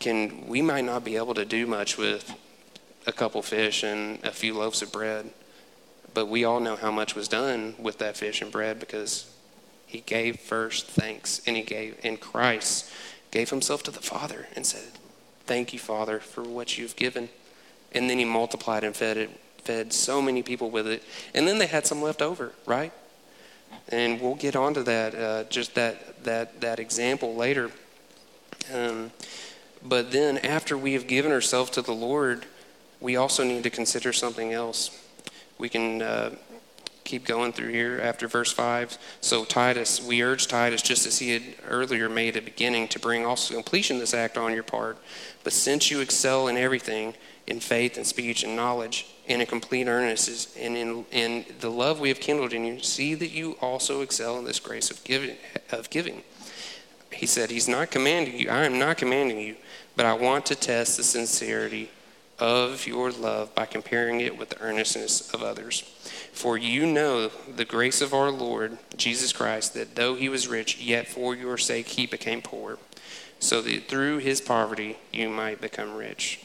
can 0.00 0.46
we 0.46 0.60
might 0.60 0.84
not 0.84 1.02
be 1.02 1.16
able 1.16 1.32
to 1.32 1.46
do 1.46 1.66
much 1.66 1.96
with 1.96 2.30
a 3.06 3.12
couple 3.12 3.40
fish 3.40 3.82
and 3.82 4.22
a 4.22 4.32
few 4.32 4.52
loaves 4.52 4.82
of 4.82 4.92
bread. 4.92 5.30
But 6.12 6.26
we 6.26 6.44
all 6.44 6.60
know 6.60 6.76
how 6.76 6.90
much 6.90 7.14
was 7.14 7.26
done 7.26 7.74
with 7.78 7.96
that 8.00 8.18
fish 8.18 8.42
and 8.42 8.52
bread 8.52 8.78
because 8.78 9.34
he 9.86 10.00
gave 10.00 10.38
first 10.40 10.86
thanks 10.86 11.40
and 11.46 11.56
he 11.56 11.62
gave 11.62 11.98
in 12.04 12.18
Christ 12.18 12.90
gave 13.30 13.48
himself 13.48 13.82
to 13.84 13.90
the 13.90 14.02
Father 14.02 14.46
and 14.54 14.66
said, 14.66 14.92
"Thank 15.46 15.72
you, 15.72 15.78
Father, 15.78 16.20
for 16.20 16.42
what 16.42 16.76
you've 16.76 16.96
given." 16.96 17.30
And 17.92 18.10
then 18.10 18.18
he 18.18 18.26
multiplied 18.26 18.84
and 18.84 18.94
fed 18.94 19.16
it, 19.16 19.30
fed 19.64 19.92
so 19.92 20.20
many 20.20 20.42
people 20.42 20.70
with 20.70 20.86
it. 20.86 21.02
And 21.34 21.46
then 21.46 21.58
they 21.58 21.66
had 21.66 21.86
some 21.86 22.02
left 22.02 22.22
over, 22.22 22.52
right? 22.66 22.92
And 23.88 24.20
we'll 24.20 24.34
get 24.34 24.56
onto 24.56 24.82
that, 24.84 25.14
uh, 25.14 25.44
just 25.44 25.74
that 25.74 26.24
that 26.24 26.60
that 26.60 26.78
example 26.78 27.34
later. 27.34 27.70
Um, 28.72 29.10
but 29.82 30.10
then 30.12 30.38
after 30.38 30.78
we 30.78 30.94
have 30.94 31.06
given 31.06 31.30
ourselves 31.32 31.70
to 31.72 31.82
the 31.82 31.92
Lord, 31.92 32.46
we 33.00 33.16
also 33.16 33.44
need 33.44 33.62
to 33.64 33.70
consider 33.70 34.12
something 34.12 34.52
else. 34.52 34.98
We 35.58 35.68
can 35.68 36.00
uh, 36.00 36.30
keep 37.04 37.26
going 37.26 37.52
through 37.52 37.68
here 37.68 38.00
after 38.02 38.26
verse 38.26 38.50
5. 38.50 38.98
So, 39.20 39.44
Titus, 39.44 40.02
we 40.02 40.22
urge 40.22 40.46
Titus, 40.48 40.82
just 40.82 41.06
as 41.06 41.18
he 41.18 41.30
had 41.30 41.42
earlier 41.68 42.08
made 42.08 42.36
a 42.36 42.42
beginning, 42.42 42.88
to 42.88 42.98
bring 42.98 43.24
also 43.26 43.54
completion 43.54 43.98
this 43.98 44.14
act 44.14 44.38
on 44.38 44.54
your 44.54 44.62
part. 44.62 44.98
But 45.44 45.52
since 45.52 45.90
you 45.90 46.00
excel 46.00 46.48
in 46.48 46.56
everything, 46.56 47.14
in 47.46 47.60
faith 47.60 47.96
and 47.96 48.06
speech 48.06 48.42
and 48.42 48.56
knowledge, 48.56 49.06
and 49.28 49.40
in 49.40 49.46
complete 49.46 49.86
earnestness, 49.86 50.54
and 50.56 50.76
in, 50.76 51.04
in 51.10 51.44
the 51.60 51.70
love 51.70 52.00
we 52.00 52.08
have 52.08 52.20
kindled 52.20 52.52
in 52.52 52.64
you, 52.64 52.80
see 52.80 53.14
that 53.14 53.30
you 53.30 53.52
also 53.60 54.00
excel 54.00 54.38
in 54.38 54.44
this 54.44 54.60
grace 54.60 54.90
of 54.90 55.02
giving. 55.04 55.36
Of 55.70 55.90
giving. 55.90 56.22
He 57.12 57.26
said, 57.26 57.50
He's 57.50 57.68
not 57.68 57.90
commanding 57.90 58.38
you, 58.38 58.48
I 58.48 58.64
am 58.64 58.78
not 58.78 58.96
commanding 58.96 59.38
you, 59.38 59.56
but 59.96 60.06
I 60.06 60.14
want 60.14 60.46
to 60.46 60.54
test 60.54 60.96
the 60.96 61.04
sincerity 61.04 61.90
of 62.38 62.86
your 62.86 63.10
love 63.12 63.54
by 63.54 63.66
comparing 63.66 64.20
it 64.20 64.36
with 64.36 64.50
the 64.50 64.60
earnestness 64.60 65.32
of 65.32 65.42
others. 65.42 65.82
For 66.32 66.58
you 66.58 66.84
know 66.84 67.28
the 67.28 67.64
grace 67.64 68.00
of 68.00 68.12
our 68.12 68.30
Lord 68.30 68.78
Jesus 68.96 69.32
Christ, 69.32 69.74
that 69.74 69.94
though 69.94 70.16
he 70.16 70.28
was 70.28 70.48
rich, 70.48 70.80
yet 70.80 71.06
for 71.06 71.34
your 71.34 71.56
sake 71.56 71.88
he 71.88 72.06
became 72.06 72.42
poor, 72.42 72.78
so 73.38 73.62
that 73.62 73.88
through 73.88 74.18
his 74.18 74.40
poverty 74.40 74.96
you 75.12 75.28
might 75.28 75.60
become 75.60 75.94
rich. 75.94 76.40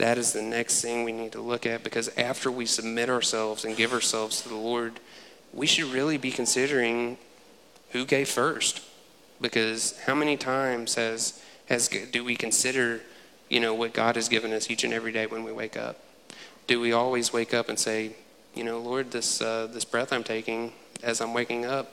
That 0.00 0.16
is 0.16 0.32
the 0.32 0.40
next 0.40 0.80
thing 0.80 1.04
we 1.04 1.12
need 1.12 1.32
to 1.32 1.42
look 1.42 1.66
at 1.66 1.84
because 1.84 2.08
after 2.16 2.50
we 2.50 2.64
submit 2.64 3.10
ourselves 3.10 3.66
and 3.66 3.76
give 3.76 3.92
ourselves 3.92 4.40
to 4.40 4.48
the 4.48 4.56
Lord, 4.56 4.98
we 5.52 5.66
should 5.66 5.92
really 5.92 6.16
be 6.16 6.30
considering 6.30 7.18
who 7.90 8.06
gave 8.06 8.30
first. 8.30 8.80
Because 9.42 10.00
how 10.06 10.14
many 10.14 10.38
times 10.38 10.94
has, 10.94 11.42
has 11.66 11.88
do 11.88 12.24
we 12.24 12.34
consider 12.34 13.02
you 13.50 13.60
know, 13.60 13.74
what 13.74 13.92
God 13.92 14.16
has 14.16 14.30
given 14.30 14.54
us 14.54 14.70
each 14.70 14.84
and 14.84 14.94
every 14.94 15.12
day 15.12 15.26
when 15.26 15.44
we 15.44 15.52
wake 15.52 15.76
up? 15.76 15.98
Do 16.66 16.80
we 16.80 16.94
always 16.94 17.30
wake 17.30 17.52
up 17.52 17.68
and 17.68 17.78
say, 17.78 18.16
you 18.54 18.64
know, 18.64 18.78
Lord, 18.78 19.10
this, 19.10 19.42
uh, 19.42 19.68
this 19.70 19.84
breath 19.84 20.14
I'm 20.14 20.24
taking 20.24 20.72
as 21.02 21.20
I'm 21.20 21.34
waking 21.34 21.66
up, 21.66 21.92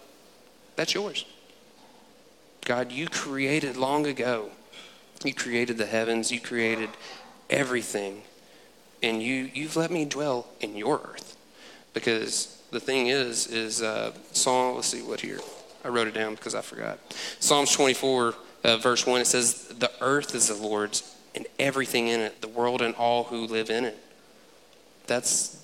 that's 0.77 0.93
yours. 0.93 1.25
God, 2.63 2.89
you 2.89 3.09
created 3.09 3.75
long 3.75 4.07
ago. 4.07 4.51
You 5.25 5.33
created 5.33 5.77
the 5.77 5.87
heavens, 5.87 6.31
you 6.31 6.39
created 6.39 6.89
everything. 7.49 8.23
And 9.03 9.21
you, 9.21 9.49
you've 9.53 9.75
let 9.75 9.91
me 9.91 10.05
dwell 10.05 10.47
in 10.59 10.75
your 10.75 11.01
earth. 11.03 11.37
Because 11.93 12.61
the 12.71 12.79
thing 12.79 13.07
is, 13.07 13.47
is 13.47 13.81
uh, 13.81 14.13
Psalm, 14.31 14.75
let's 14.75 14.87
see 14.87 15.01
what 15.01 15.21
here. 15.21 15.39
I 15.83 15.89
wrote 15.89 16.07
it 16.07 16.13
down 16.13 16.35
because 16.35 16.55
I 16.55 16.61
forgot. 16.61 16.99
Psalms 17.39 17.71
24, 17.71 18.35
uh, 18.63 18.77
verse 18.77 19.05
1, 19.05 19.21
it 19.21 19.27
says, 19.27 19.67
The 19.79 19.91
earth 20.01 20.35
is 20.35 20.47
the 20.47 20.55
Lord's 20.55 21.15
and 21.37 21.45
everything 21.59 22.07
in 22.07 22.19
it, 22.19 22.41
the 22.41 22.47
world 22.47 22.81
and 22.81 22.95
all 22.95 23.25
who 23.25 23.45
live 23.45 23.69
in 23.69 23.85
it. 23.85 23.97
That's, 25.05 25.63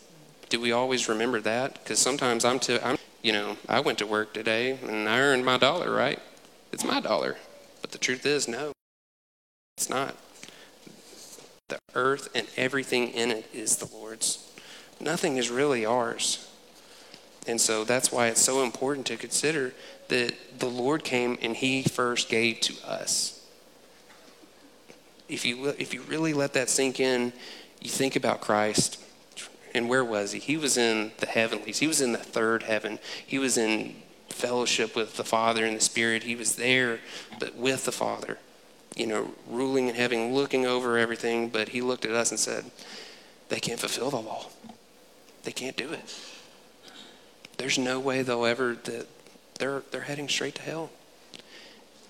do 0.50 0.62
we 0.62 0.72
always 0.72 1.10
remember 1.10 1.42
that? 1.42 1.74
Because 1.74 1.98
sometimes 1.98 2.46
I'm, 2.46 2.60
to, 2.60 2.86
I'm, 2.86 2.98
you 3.24 3.34
know, 3.34 3.58
I 3.68 3.80
went 3.80 3.98
to 3.98 4.06
work 4.06 4.34
today 4.34 4.78
and 4.88 5.10
I 5.10 5.20
earned 5.20 5.44
my 5.44 5.58
dollar, 5.58 5.92
right? 5.92 6.20
It's 6.72 6.86
my 6.86 7.00
dollar. 7.00 7.38
But 7.82 7.92
the 7.92 7.98
truth 7.98 8.26
is, 8.26 8.48
no, 8.48 8.72
it's 9.78 9.90
not. 9.90 10.16
The 11.70 11.80
earth 11.96 12.30
and 12.36 12.48
everything 12.58 13.10
in 13.10 13.32
it 13.32 13.50
is 13.54 13.78
the 13.78 13.94
Lord's. 13.96 14.52
Nothing 15.00 15.38
is 15.38 15.50
really 15.50 15.86
ours. 15.86 16.50
And 17.48 17.60
so 17.60 17.84
that's 17.84 18.12
why 18.12 18.28
it's 18.28 18.42
so 18.42 18.64
important 18.64 19.06
to 19.08 19.18
consider 19.18 19.74
that 20.08 20.60
the 20.60 20.70
Lord 20.70 21.04
came 21.04 21.38
and 21.42 21.56
He 21.56 21.84
first 21.84 22.30
gave 22.30 22.62
to 22.62 22.74
us 22.86 23.44
if 25.34 25.46
you 25.46 25.70
if 25.80 25.94
you 25.94 26.02
really 26.04 26.34
let 26.34 26.54
that 26.54 26.70
sink 26.70 27.00
in, 27.00 27.34
you 27.82 27.90
think 27.90 28.16
about 28.16 28.42
Christ. 28.42 29.00
And 29.76 29.90
where 29.90 30.06
was 30.06 30.34
he? 30.34 30.40
He 30.40 30.56
was 30.56 30.78
in 30.78 31.12
the 31.18 31.26
heavenlies. 31.26 31.80
He 31.80 31.88
was 31.88 32.00
in 32.00 32.12
the 32.12 32.20
third 32.20 32.64
heaven. 32.64 33.00
He 33.26 33.40
was 33.40 33.58
in 33.58 33.96
fellowship 34.30 34.96
with 34.96 35.18
the 35.18 35.24
Father 35.24 35.66
and 35.66 35.76
the 35.76 35.82
Spirit. 35.82 36.24
He 36.24 36.36
was 36.36 36.56
there, 36.56 37.00
but 37.40 37.56
with 37.56 37.86
the 37.86 37.92
Father, 37.92 38.38
you 38.96 39.08
know, 39.08 39.32
ruling 39.48 39.90
and 39.90 39.98
having, 39.98 40.34
looking 40.34 40.66
over 40.66 40.98
everything. 40.98 41.50
But 41.50 41.70
he 41.70 41.82
looked 41.82 42.06
at 42.06 42.12
us 42.12 42.32
and 42.32 42.40
said, 42.40 42.66
They 43.50 43.60
can't 43.60 43.80
fulfill 43.80 44.10
the 44.10 44.18
law. 44.18 44.48
They 45.44 45.52
can't 45.52 45.76
do 45.76 45.92
it. 45.92 46.20
There's 47.58 47.78
no 47.78 48.00
way 48.00 48.22
they'll 48.22 48.46
ever 48.46 48.76
that 48.76 49.08
they're 49.60 49.84
they're 49.92 50.02
heading 50.02 50.28
straight 50.28 50.56
to 50.56 50.62
hell. 50.62 50.90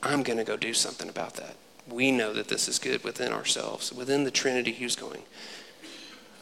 I'm 0.01 0.23
gonna 0.23 0.43
go 0.43 0.57
do 0.57 0.73
something 0.73 1.09
about 1.09 1.35
that 1.35 1.55
we 1.87 2.11
know 2.11 2.33
that 2.33 2.47
this 2.47 2.67
is 2.67 2.79
good 2.79 3.03
within 3.03 3.33
ourselves, 3.33 3.91
within 3.91 4.23
the 4.23 4.31
Trinity 4.31 4.73
who's 4.73 4.95
going. 4.95 5.23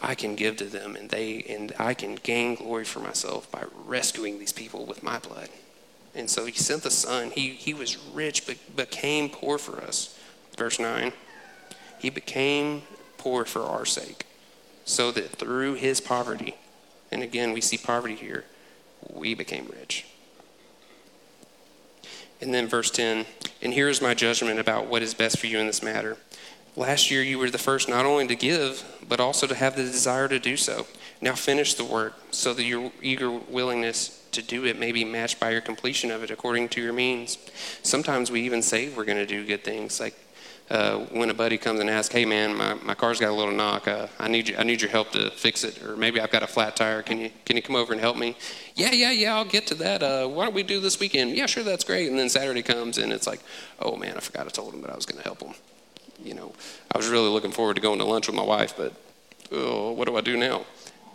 I 0.01 0.15
can 0.15 0.35
give 0.35 0.57
to 0.57 0.65
them 0.65 0.95
and 0.95 1.09
they 1.09 1.43
and 1.47 1.73
I 1.77 1.93
can 1.93 2.15
gain 2.15 2.55
glory 2.55 2.85
for 2.85 2.99
myself 2.99 3.51
by 3.51 3.63
rescuing 3.85 4.39
these 4.39 4.53
people 4.53 4.85
with 4.85 5.03
my 5.03 5.19
blood. 5.19 5.49
And 6.15 6.29
so 6.29 6.45
he 6.45 6.53
sent 6.53 6.83
the 6.83 6.91
son. 6.91 7.31
He 7.31 7.49
he 7.49 7.73
was 7.73 7.97
rich 7.97 8.47
but 8.47 8.75
became 8.75 9.29
poor 9.29 9.57
for 9.57 9.79
us. 9.81 10.17
Verse 10.61 10.77
9. 10.77 11.11
He 11.97 12.11
became 12.11 12.83
poor 13.17 13.45
for 13.45 13.63
our 13.63 13.83
sake, 13.83 14.27
so 14.85 15.09
that 15.11 15.31
through 15.31 15.73
his 15.73 15.99
poverty, 15.99 16.53
and 17.11 17.23
again 17.23 17.51
we 17.51 17.61
see 17.61 17.79
poverty 17.79 18.13
here, 18.13 18.45
we 19.11 19.33
became 19.33 19.65
rich. 19.65 20.05
And 22.39 22.53
then 22.53 22.67
verse 22.67 22.91
10, 22.91 23.25
and 23.63 23.73
here 23.73 23.89
is 23.89 24.03
my 24.03 24.13
judgment 24.13 24.59
about 24.59 24.85
what 24.85 25.01
is 25.01 25.15
best 25.15 25.39
for 25.39 25.47
you 25.47 25.57
in 25.57 25.65
this 25.65 25.81
matter. 25.81 26.17
Last 26.75 27.09
year 27.09 27.23
you 27.23 27.39
were 27.39 27.49
the 27.49 27.57
first 27.57 27.89
not 27.89 28.05
only 28.05 28.27
to 28.27 28.35
give, 28.35 28.85
but 29.09 29.19
also 29.19 29.47
to 29.47 29.55
have 29.55 29.75
the 29.75 29.81
desire 29.81 30.27
to 30.27 30.37
do 30.37 30.55
so. 30.57 30.85
Now 31.21 31.33
finish 31.33 31.73
the 31.73 31.85
work 31.85 32.13
so 32.29 32.53
that 32.53 32.65
your 32.65 32.91
eager 33.01 33.31
willingness 33.31 34.23
to 34.33 34.43
do 34.43 34.65
it 34.65 34.77
may 34.77 34.91
be 34.91 35.05
matched 35.05 35.39
by 35.39 35.49
your 35.49 35.61
completion 35.61 36.11
of 36.11 36.23
it 36.23 36.29
according 36.29 36.69
to 36.69 36.81
your 36.83 36.93
means. 36.93 37.39
Sometimes 37.81 38.29
we 38.29 38.41
even 38.41 38.61
say 38.61 38.89
we're 38.89 39.05
going 39.05 39.17
to 39.17 39.25
do 39.25 39.43
good 39.43 39.63
things. 39.63 39.99
Like 39.99 40.13
uh, 40.71 40.99
when 41.11 41.29
a 41.29 41.33
buddy 41.33 41.57
comes 41.57 41.81
and 41.81 41.89
asks, 41.89 42.13
"Hey 42.13 42.23
man, 42.23 42.55
my, 42.55 42.75
my 42.75 42.93
car's 42.93 43.19
got 43.19 43.29
a 43.29 43.33
little 43.33 43.53
knock. 43.53 43.89
Uh, 43.89 44.07
I 44.17 44.29
need 44.29 44.47
you, 44.47 44.55
I 44.57 44.63
need 44.63 44.81
your 44.81 44.89
help 44.89 45.11
to 45.11 45.29
fix 45.31 45.65
it, 45.65 45.83
or 45.83 45.97
maybe 45.97 46.21
I've 46.21 46.31
got 46.31 46.43
a 46.43 46.47
flat 46.47 46.77
tire. 46.77 47.01
Can 47.01 47.19
you 47.19 47.29
can 47.43 47.57
you 47.57 47.61
come 47.61 47.75
over 47.75 47.91
and 47.91 48.01
help 48.01 48.15
me?" 48.15 48.37
Yeah, 48.75 48.93
yeah, 48.93 49.11
yeah. 49.11 49.35
I'll 49.35 49.43
get 49.43 49.67
to 49.67 49.75
that. 49.75 50.01
Uh, 50.01 50.27
why 50.27 50.45
don't 50.45 50.53
we 50.53 50.63
do 50.63 50.79
this 50.79 50.97
weekend? 50.97 51.35
Yeah, 51.35 51.45
sure, 51.45 51.63
that's 51.63 51.83
great. 51.83 52.07
And 52.09 52.17
then 52.17 52.29
Saturday 52.29 52.61
comes 52.61 52.97
and 52.97 53.11
it's 53.11 53.27
like, 53.27 53.41
"Oh 53.79 53.97
man, 53.97 54.15
I 54.15 54.21
forgot 54.21 54.47
I 54.47 54.49
told 54.49 54.73
him 54.73 54.81
that 54.83 54.91
I 54.91 54.95
was 54.95 55.05
going 55.05 55.21
to 55.21 55.27
help 55.27 55.41
him." 55.41 55.53
You 56.23 56.35
know, 56.35 56.53
I 56.93 56.97
was 56.97 57.09
really 57.09 57.29
looking 57.29 57.51
forward 57.51 57.75
to 57.75 57.81
going 57.81 57.99
to 57.99 58.05
lunch 58.05 58.27
with 58.27 58.35
my 58.37 58.43
wife, 58.43 58.73
but 58.77 58.93
oh, 59.51 59.91
what 59.91 60.07
do 60.07 60.15
I 60.15 60.21
do 60.21 60.37
now? 60.37 60.65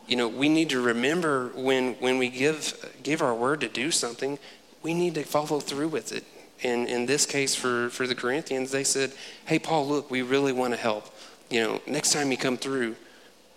You 0.07 0.17
know, 0.17 0.29
we 0.29 0.51
need 0.51 0.69
to 0.71 0.81
remember 0.83 1.49
when 1.55 1.95
when 1.95 2.19
we 2.19 2.29
give 2.29 2.95
give 3.03 3.23
our 3.23 3.35
word 3.35 3.63
to 3.63 3.69
do 3.69 3.91
something, 3.91 4.39
we 4.83 4.93
need 4.93 5.15
to 5.15 5.23
follow 5.23 5.61
through 5.61 5.89
with 5.89 6.13
it 6.13 6.25
in, 6.61 6.87
in 6.87 7.07
this 7.07 7.27
case 7.27 7.55
for, 7.55 7.91
for 7.91 8.07
the 8.07 8.15
Corinthians, 8.15 8.71
they 8.71 8.85
said, 8.85 9.13
Hey, 9.47 9.59
Paul, 9.59 9.87
look, 9.87 10.11
we 10.11 10.23
really 10.23 10.53
want 10.53 10.75
to 10.75 10.81
help. 10.81 11.15
You 11.51 11.63
know, 11.63 11.81
next 11.87 12.13
time 12.13 12.31
you 12.31 12.39
come 12.39 12.57
through, 12.57 12.97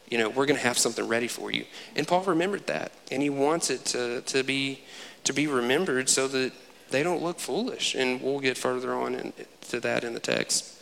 you 0.09 0.17
know, 0.17 0.29
we're 0.29 0.45
going 0.45 0.57
to 0.57 0.65
have 0.65 0.77
something 0.77 1.07
ready 1.07 1.27
for 1.27 1.51
you. 1.51 1.65
And 1.95 2.07
Paul 2.07 2.23
remembered 2.23 2.67
that, 2.67 2.91
and 3.11 3.21
he 3.21 3.29
wants 3.29 3.69
it 3.69 3.85
to, 3.85 4.21
to, 4.21 4.43
be, 4.43 4.81
to 5.23 5.33
be 5.33 5.47
remembered 5.47 6.09
so 6.09 6.27
that 6.27 6.51
they 6.89 7.03
don't 7.03 7.21
look 7.21 7.39
foolish. 7.39 7.95
And 7.95 8.21
we'll 8.21 8.39
get 8.39 8.57
further 8.57 8.93
on 8.93 9.15
into 9.15 9.79
that 9.79 10.03
in 10.03 10.13
the 10.13 10.19
text. 10.19 10.81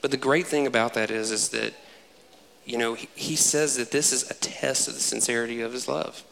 But 0.00 0.10
the 0.10 0.16
great 0.16 0.46
thing 0.46 0.66
about 0.66 0.94
that 0.94 1.10
is, 1.10 1.30
is 1.30 1.48
that, 1.50 1.74
you 2.64 2.78
know, 2.78 2.94
he, 2.94 3.08
he 3.14 3.36
says 3.36 3.76
that 3.76 3.90
this 3.90 4.12
is 4.12 4.30
a 4.30 4.34
test 4.34 4.88
of 4.88 4.94
the 4.94 5.00
sincerity 5.00 5.60
of 5.60 5.72
his 5.72 5.88
love. 5.88 6.22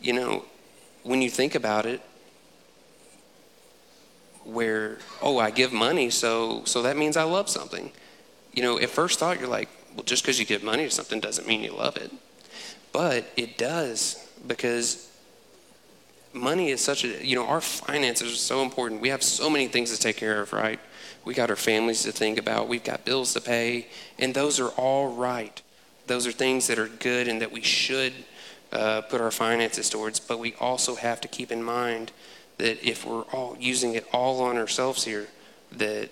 You 0.00 0.12
know, 0.12 0.44
when 1.04 1.22
you 1.22 1.30
think 1.30 1.54
about 1.54 1.86
it, 1.86 2.02
where 4.46 4.98
oh 5.20 5.38
I 5.38 5.50
give 5.50 5.72
money 5.72 6.10
so 6.10 6.62
so 6.64 6.82
that 6.82 6.96
means 6.96 7.16
I 7.16 7.24
love 7.24 7.48
something. 7.48 7.90
You 8.52 8.62
know, 8.62 8.78
at 8.78 8.88
first 8.90 9.18
thought 9.18 9.38
you're 9.38 9.48
like, 9.48 9.68
well 9.94 10.04
just 10.04 10.22
because 10.22 10.38
you 10.38 10.46
give 10.46 10.62
money 10.62 10.84
to 10.84 10.90
something 10.90 11.20
doesn't 11.20 11.46
mean 11.46 11.62
you 11.62 11.72
love 11.72 11.96
it. 11.96 12.12
But 12.92 13.30
it 13.36 13.58
does 13.58 14.26
because 14.46 15.10
money 16.32 16.70
is 16.70 16.80
such 16.80 17.04
a 17.04 17.26
you 17.26 17.34
know 17.34 17.46
our 17.46 17.60
finances 17.60 18.32
are 18.32 18.36
so 18.36 18.62
important. 18.62 19.00
We 19.00 19.08
have 19.08 19.22
so 19.22 19.50
many 19.50 19.68
things 19.68 19.90
to 19.90 19.98
take 19.98 20.16
care 20.16 20.40
of, 20.40 20.52
right? 20.52 20.80
We 21.24 21.34
got 21.34 21.50
our 21.50 21.56
families 21.56 22.02
to 22.04 22.12
think 22.12 22.38
about, 22.38 22.68
we've 22.68 22.84
got 22.84 23.04
bills 23.04 23.34
to 23.34 23.40
pay, 23.40 23.88
and 24.16 24.32
those 24.32 24.60
are 24.60 24.68
all 24.68 25.12
right. 25.12 25.60
Those 26.06 26.24
are 26.24 26.32
things 26.32 26.68
that 26.68 26.78
are 26.78 26.86
good 26.86 27.26
and 27.26 27.42
that 27.42 27.50
we 27.50 27.62
should 27.62 28.12
uh, 28.72 29.00
put 29.02 29.20
our 29.20 29.32
finances 29.32 29.90
towards, 29.90 30.20
but 30.20 30.38
we 30.38 30.54
also 30.60 30.94
have 30.94 31.20
to 31.22 31.28
keep 31.28 31.50
in 31.50 31.64
mind 31.64 32.12
that 32.58 32.86
if 32.86 33.06
we're 33.06 33.22
all 33.22 33.56
using 33.58 33.94
it 33.94 34.06
all 34.12 34.42
on 34.42 34.56
ourselves 34.56 35.04
here, 35.04 35.28
that 35.72 36.10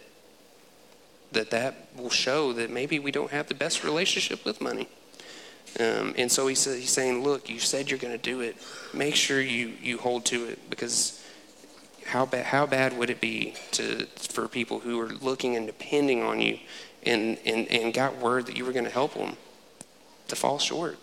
that 1.32 1.50
that 1.50 1.88
will 1.96 2.10
show 2.10 2.52
that 2.52 2.70
maybe 2.70 2.98
we 2.98 3.10
don't 3.10 3.30
have 3.30 3.48
the 3.48 3.54
best 3.54 3.82
relationship 3.84 4.44
with 4.44 4.60
money. 4.60 4.88
Um, 5.80 6.14
and 6.16 6.30
so 6.30 6.46
he 6.46 6.52
he's, 6.52 6.64
he's 6.64 6.90
saying, 6.90 7.24
look, 7.24 7.50
you 7.50 7.58
said 7.58 7.90
you're 7.90 7.98
going 7.98 8.16
to 8.16 8.22
do 8.22 8.40
it. 8.40 8.56
Make 8.92 9.16
sure 9.16 9.40
you, 9.40 9.72
you 9.82 9.98
hold 9.98 10.24
to 10.26 10.44
it 10.44 10.70
because 10.70 11.20
how 12.06 12.26
bad, 12.26 12.46
how 12.46 12.66
bad 12.66 12.96
would 12.96 13.10
it 13.10 13.20
be 13.20 13.54
to, 13.72 14.06
for 14.16 14.46
people 14.46 14.78
who 14.80 15.00
are 15.00 15.08
looking 15.08 15.56
and 15.56 15.66
depending 15.66 16.22
on 16.22 16.40
you 16.40 16.58
and, 17.04 17.38
and, 17.44 17.66
and 17.68 17.92
got 17.92 18.16
word 18.18 18.46
that 18.46 18.56
you 18.56 18.64
were 18.64 18.72
going 18.72 18.84
to 18.84 18.90
help 18.90 19.14
them 19.14 19.36
to 20.28 20.36
fall 20.36 20.60
short? 20.60 20.98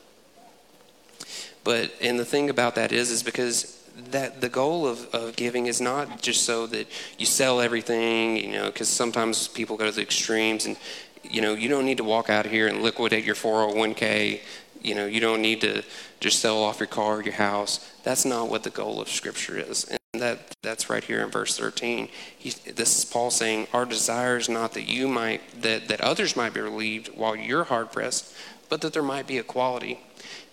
But, 1.63 1.91
and 2.01 2.17
the 2.17 2.25
thing 2.25 2.49
about 2.49 2.75
that 2.75 2.91
is, 2.93 3.11
is 3.11 3.23
because 3.23 3.80
that 4.09 4.41
the 4.41 4.49
goal 4.49 4.87
of, 4.87 5.07
of 5.13 5.35
giving 5.35 5.67
is 5.67 5.79
not 5.79 6.21
just 6.21 6.43
so 6.43 6.67
that 6.67 6.87
you 7.17 7.25
sell 7.25 7.61
everything, 7.61 8.37
you 8.37 8.51
know, 8.51 8.65
because 8.65 8.89
sometimes 8.89 9.47
people 9.47 9.77
go 9.77 9.85
to 9.85 9.91
the 9.91 10.01
extremes 10.01 10.65
and, 10.65 10.77
you 11.23 11.41
know, 11.41 11.53
you 11.53 11.69
don't 11.69 11.85
need 11.85 11.97
to 11.97 12.03
walk 12.03 12.29
out 12.29 12.45
here 12.45 12.67
and 12.67 12.81
liquidate 12.81 13.23
your 13.23 13.35
401k. 13.35 14.41
You 14.81 14.95
know, 14.95 15.05
you 15.05 15.19
don't 15.19 15.41
need 15.41 15.61
to 15.61 15.83
just 16.19 16.39
sell 16.39 16.63
off 16.63 16.79
your 16.79 16.87
car, 16.87 17.21
your 17.21 17.33
house. 17.33 17.91
That's 18.03 18.25
not 18.25 18.49
what 18.49 18.63
the 18.63 18.69
goal 18.69 18.99
of 18.99 19.09
Scripture 19.09 19.57
is. 19.57 19.85
And 19.85 20.21
that, 20.21 20.55
that's 20.61 20.89
right 20.89 21.03
here 21.03 21.21
in 21.21 21.29
verse 21.29 21.57
13. 21.57 22.09
He, 22.37 22.49
this 22.49 22.97
is 22.97 23.05
Paul 23.05 23.31
saying, 23.31 23.67
Our 23.73 23.85
desire 23.85 24.37
is 24.37 24.49
not 24.49 24.73
that 24.73 24.89
you 24.89 25.07
might, 25.07 25.61
that, 25.61 25.87
that 25.87 26.01
others 26.01 26.35
might 26.35 26.53
be 26.53 26.61
relieved 26.61 27.09
while 27.15 27.35
you're 27.35 27.63
hard 27.65 27.91
pressed, 27.91 28.35
but 28.69 28.81
that 28.81 28.93
there 28.93 29.03
might 29.03 29.27
be 29.27 29.37
equality. 29.37 29.99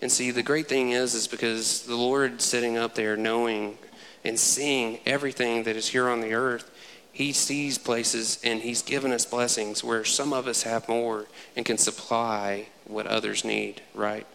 And 0.01 0.11
see, 0.11 0.31
the 0.31 0.43
great 0.43 0.67
thing 0.67 0.91
is, 0.91 1.13
is 1.13 1.27
because 1.27 1.83
the 1.83 1.95
Lord 1.95 2.41
sitting 2.41 2.77
up 2.77 2.95
there 2.95 3.17
knowing 3.17 3.77
and 4.23 4.39
seeing 4.39 4.99
everything 5.05 5.63
that 5.63 5.75
is 5.75 5.89
here 5.89 6.07
on 6.07 6.21
the 6.21 6.33
earth, 6.33 6.69
He 7.11 7.33
sees 7.33 7.77
places 7.77 8.39
and 8.43 8.61
He's 8.61 8.81
given 8.81 9.11
us 9.11 9.25
blessings 9.25 9.83
where 9.83 10.05
some 10.05 10.31
of 10.31 10.47
us 10.47 10.63
have 10.63 10.87
more 10.87 11.27
and 11.55 11.65
can 11.65 11.77
supply 11.77 12.67
what 12.85 13.07
others 13.07 13.43
need, 13.43 13.81
right? 13.93 14.25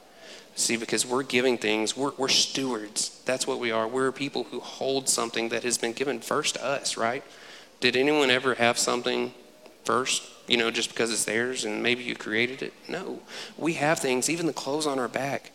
See, 0.55 0.77
because 0.77 1.05
we're 1.05 1.23
giving 1.23 1.59
things, 1.59 1.97
we're, 1.97 2.13
we're 2.17 2.29
stewards. 2.29 3.21
That's 3.25 3.47
what 3.47 3.59
we 3.59 3.73
are. 3.73 3.89
We're 3.89 4.13
people 4.13 4.45
who 4.45 4.61
hold 4.61 5.09
something 5.09 5.49
that 5.49 5.65
has 5.65 5.79
been 5.79 5.95
given 5.95 6.21
first 6.21 6.57
to 6.57 6.65
us, 6.65 6.97
right? 6.97 7.25
Did 7.81 7.97
anyone 7.97 8.31
ever 8.31 8.55
have 8.55 8.79
something 8.79 9.33
first? 9.85 10.23
you 10.47 10.57
know, 10.57 10.71
just 10.71 10.91
because 10.91 11.11
it's 11.11 11.25
theirs 11.25 11.65
and 11.65 11.83
maybe 11.83 12.03
you 12.03 12.15
created 12.15 12.63
it. 12.63 12.73
No, 12.89 13.21
we 13.57 13.75
have 13.75 13.99
things, 13.99 14.29
even 14.29 14.47
the 14.47 14.53
clothes 14.53 14.87
on 14.87 14.99
our 14.99 15.09
back. 15.09 15.53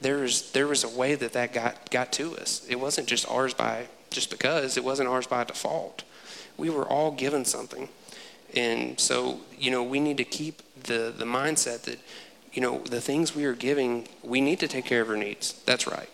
There's 0.00 0.52
there 0.52 0.66
was 0.66 0.84
a 0.84 0.88
way 0.88 1.14
that 1.14 1.32
that 1.32 1.52
got 1.52 1.90
got 1.90 2.12
to 2.14 2.36
us. 2.36 2.66
It 2.68 2.78
wasn't 2.80 3.08
just 3.08 3.28
ours 3.30 3.54
by 3.54 3.88
just 4.10 4.30
because. 4.30 4.76
It 4.76 4.84
wasn't 4.84 5.08
ours 5.08 5.26
by 5.26 5.44
default. 5.44 6.04
We 6.56 6.70
were 6.70 6.84
all 6.84 7.12
given 7.12 7.44
something, 7.44 7.88
and 8.54 8.98
so 8.98 9.40
you 9.58 9.70
know 9.70 9.82
we 9.82 10.00
need 10.00 10.16
to 10.18 10.24
keep 10.24 10.62
the 10.84 11.12
the 11.16 11.24
mindset 11.24 11.82
that 11.82 11.98
you 12.52 12.62
know 12.62 12.78
the 12.78 13.00
things 13.00 13.34
we 13.34 13.44
are 13.44 13.54
giving, 13.54 14.08
we 14.22 14.40
need 14.40 14.60
to 14.60 14.68
take 14.68 14.84
care 14.84 15.02
of 15.02 15.08
our 15.08 15.16
needs. 15.16 15.52
That's 15.64 15.86
right 15.86 16.08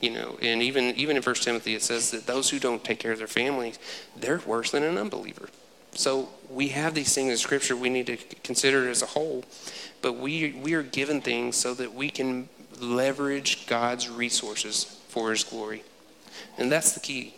you 0.00 0.08
know 0.08 0.38
and 0.40 0.62
even 0.62 0.94
even 0.96 1.14
in 1.14 1.22
first 1.22 1.42
timothy 1.42 1.74
it 1.74 1.82
says 1.82 2.10
that 2.10 2.26
those 2.26 2.48
who 2.48 2.58
don't 2.58 2.82
take 2.82 2.98
care 2.98 3.12
of 3.12 3.18
their 3.18 3.26
families 3.26 3.78
they're 4.16 4.40
worse 4.46 4.70
than 4.70 4.82
an 4.82 4.96
unbeliever 4.96 5.50
so 5.92 6.28
we 6.48 6.68
have 6.68 6.94
these 6.94 7.14
things 7.14 7.30
in 7.30 7.36
Scripture 7.36 7.76
we 7.76 7.90
need 7.90 8.06
to 8.06 8.16
consider 8.42 8.88
as 8.88 9.02
a 9.02 9.06
whole, 9.06 9.44
but 10.02 10.14
we, 10.14 10.52
we 10.52 10.74
are 10.74 10.82
given 10.82 11.20
things 11.20 11.56
so 11.56 11.74
that 11.74 11.94
we 11.94 12.10
can 12.10 12.48
leverage 12.82 13.66
God's 13.66 14.08
resources 14.08 14.84
for 15.08 15.30
His 15.30 15.44
glory. 15.44 15.84
And 16.58 16.70
that's 16.70 16.92
the 16.92 17.00
key. 17.00 17.34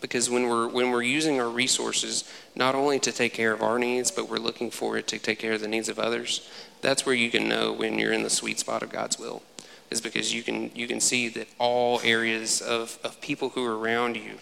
Because 0.00 0.28
when 0.28 0.48
we're, 0.48 0.68
when 0.68 0.90
we're 0.90 1.02
using 1.02 1.40
our 1.40 1.48
resources, 1.48 2.30
not 2.54 2.74
only 2.74 2.98
to 3.00 3.12
take 3.12 3.32
care 3.32 3.52
of 3.52 3.62
our 3.62 3.78
needs, 3.78 4.10
but 4.10 4.28
we're 4.28 4.36
looking 4.36 4.70
for 4.70 4.96
it 4.96 5.06
to 5.08 5.18
take 5.18 5.38
care 5.38 5.52
of 5.52 5.60
the 5.60 5.68
needs 5.68 5.88
of 5.88 5.98
others, 5.98 6.48
that's 6.82 7.06
where 7.06 7.14
you 7.14 7.30
can 7.30 7.48
know 7.48 7.72
when 7.72 7.98
you're 7.98 8.12
in 8.12 8.22
the 8.22 8.30
sweet 8.30 8.58
spot 8.58 8.82
of 8.82 8.90
God's 8.90 9.18
will 9.18 9.42
is 9.90 10.00
because 10.00 10.34
you 10.34 10.42
can 10.42 10.70
you 10.74 10.88
can 10.88 11.00
see 11.00 11.28
that 11.28 11.48
all 11.58 12.00
areas 12.02 12.60
of, 12.60 12.98
of 13.04 13.20
people 13.20 13.50
who 13.50 13.64
are 13.64 13.78
around 13.78 14.16
you 14.16 14.34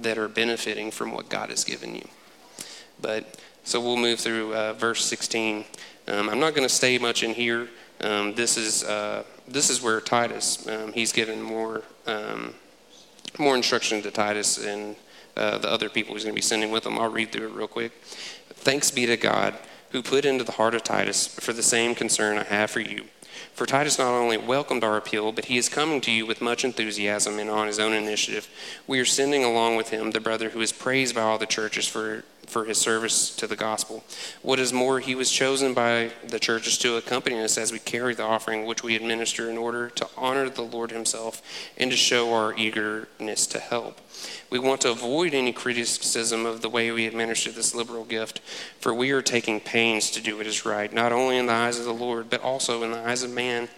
that 0.00 0.16
are 0.16 0.28
benefiting 0.28 0.90
from 0.90 1.12
what 1.12 1.28
God 1.28 1.50
has 1.50 1.64
given 1.64 1.94
you. 1.94 2.08
But 3.00 3.38
so 3.64 3.80
we'll 3.80 3.96
move 3.96 4.20
through 4.20 4.54
uh, 4.54 4.72
verse 4.74 5.04
16. 5.04 5.64
Um, 6.06 6.30
I'm 6.30 6.40
not 6.40 6.54
going 6.54 6.66
to 6.66 6.74
stay 6.74 6.98
much 6.98 7.22
in 7.22 7.34
here. 7.34 7.68
Um, 8.00 8.34
this 8.34 8.56
is 8.56 8.84
uh, 8.84 9.24
this 9.46 9.70
is 9.70 9.82
where 9.82 10.00
Titus 10.00 10.66
um, 10.68 10.92
he's 10.92 11.12
given 11.12 11.42
more 11.42 11.82
um, 12.06 12.54
more 13.38 13.56
instruction 13.56 14.02
to 14.02 14.10
Titus 14.10 14.64
and 14.64 14.96
uh, 15.36 15.58
the 15.58 15.70
other 15.70 15.88
people 15.88 16.14
he's 16.14 16.24
going 16.24 16.34
to 16.34 16.38
be 16.38 16.42
sending 16.42 16.70
with 16.70 16.86
him. 16.86 16.98
I'll 16.98 17.10
read 17.10 17.32
through 17.32 17.48
it 17.48 17.54
real 17.54 17.68
quick. 17.68 17.92
Thanks 18.02 18.90
be 18.90 19.06
to 19.06 19.16
God 19.16 19.54
who 19.90 20.02
put 20.02 20.24
into 20.24 20.44
the 20.44 20.52
heart 20.52 20.74
of 20.74 20.84
Titus 20.84 21.26
for 21.26 21.52
the 21.52 21.62
same 21.62 21.94
concern 21.94 22.38
I 22.38 22.44
have 22.44 22.70
for 22.70 22.80
you 22.80 23.04
for 23.58 23.66
Titus 23.66 23.98
not 23.98 24.12
only 24.12 24.36
welcomed 24.36 24.84
our 24.84 24.96
appeal, 24.96 25.32
but 25.32 25.46
he 25.46 25.58
is 25.58 25.68
coming 25.68 26.00
to 26.02 26.12
you 26.12 26.26
with 26.26 26.40
much 26.40 26.64
enthusiasm 26.64 27.38
and 27.38 27.50
on 27.50 27.66
his 27.66 27.78
own 27.78 27.92
initiative. 27.92 28.48
We 28.86 29.00
are 29.00 29.04
sending 29.04 29.44
along 29.44 29.76
with 29.76 29.90
him 29.90 30.12
the 30.12 30.20
brother 30.20 30.50
who 30.50 30.60
is 30.60 30.72
praised 30.72 31.14
by 31.14 31.22
all 31.22 31.38
the 31.38 31.46
churches 31.46 31.88
for 31.88 32.24
for 32.48 32.64
his 32.64 32.78
service 32.78 33.34
to 33.36 33.46
the 33.46 33.56
gospel. 33.56 34.02
What 34.42 34.58
is 34.58 34.72
more, 34.72 35.00
he 35.00 35.14
was 35.14 35.30
chosen 35.30 35.74
by 35.74 36.12
the 36.26 36.38
churches 36.38 36.78
to 36.78 36.96
accompany 36.96 37.40
us 37.40 37.58
as 37.58 37.72
we 37.72 37.78
carry 37.78 38.14
the 38.14 38.24
offering 38.24 38.66
which 38.66 38.82
we 38.82 38.96
administer 38.96 39.50
in 39.50 39.58
order 39.58 39.90
to 39.90 40.08
honor 40.16 40.48
the 40.48 40.62
Lord 40.62 40.90
himself 40.90 41.42
and 41.76 41.90
to 41.90 41.96
show 41.96 42.32
our 42.34 42.56
eagerness 42.56 43.46
to 43.48 43.58
help. 43.58 44.00
We 44.50 44.58
want 44.58 44.80
to 44.82 44.90
avoid 44.90 45.34
any 45.34 45.52
criticism 45.52 46.46
of 46.46 46.62
the 46.62 46.68
way 46.68 46.90
we 46.90 47.06
administer 47.06 47.50
this 47.50 47.74
liberal 47.74 48.04
gift, 48.04 48.40
for 48.80 48.92
we 48.94 49.10
are 49.12 49.22
taking 49.22 49.60
pains 49.60 50.10
to 50.12 50.20
do 50.20 50.38
what 50.38 50.46
is 50.46 50.64
right, 50.64 50.92
not 50.92 51.12
only 51.12 51.36
in 51.36 51.46
the 51.46 51.52
eyes 51.52 51.78
of 51.78 51.84
the 51.84 51.92
Lord, 51.92 52.30
but 52.30 52.42
also 52.42 52.82
in 52.82 52.92
the 52.92 52.98
eyes 52.98 53.22
of 53.22 53.30
man. 53.30 53.68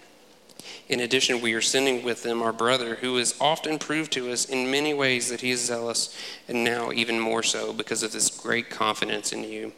In 0.88 1.00
addition, 1.00 1.40
we 1.40 1.54
are 1.54 1.60
sending 1.60 2.02
with 2.02 2.22
them 2.22 2.42
our 2.42 2.52
brother, 2.52 2.96
who 2.96 3.16
has 3.16 3.34
often 3.40 3.78
proved 3.78 4.12
to 4.12 4.30
us 4.32 4.44
in 4.44 4.70
many 4.70 4.92
ways 4.92 5.28
that 5.28 5.40
he 5.40 5.50
is 5.50 5.64
zealous, 5.64 6.16
and 6.48 6.64
now 6.64 6.90
even 6.92 7.20
more 7.20 7.42
so 7.42 7.72
because 7.72 8.02
of 8.02 8.12
this 8.12 8.28
great 8.28 8.70
confidence 8.70 9.32
in 9.32 9.44
you. 9.44 9.72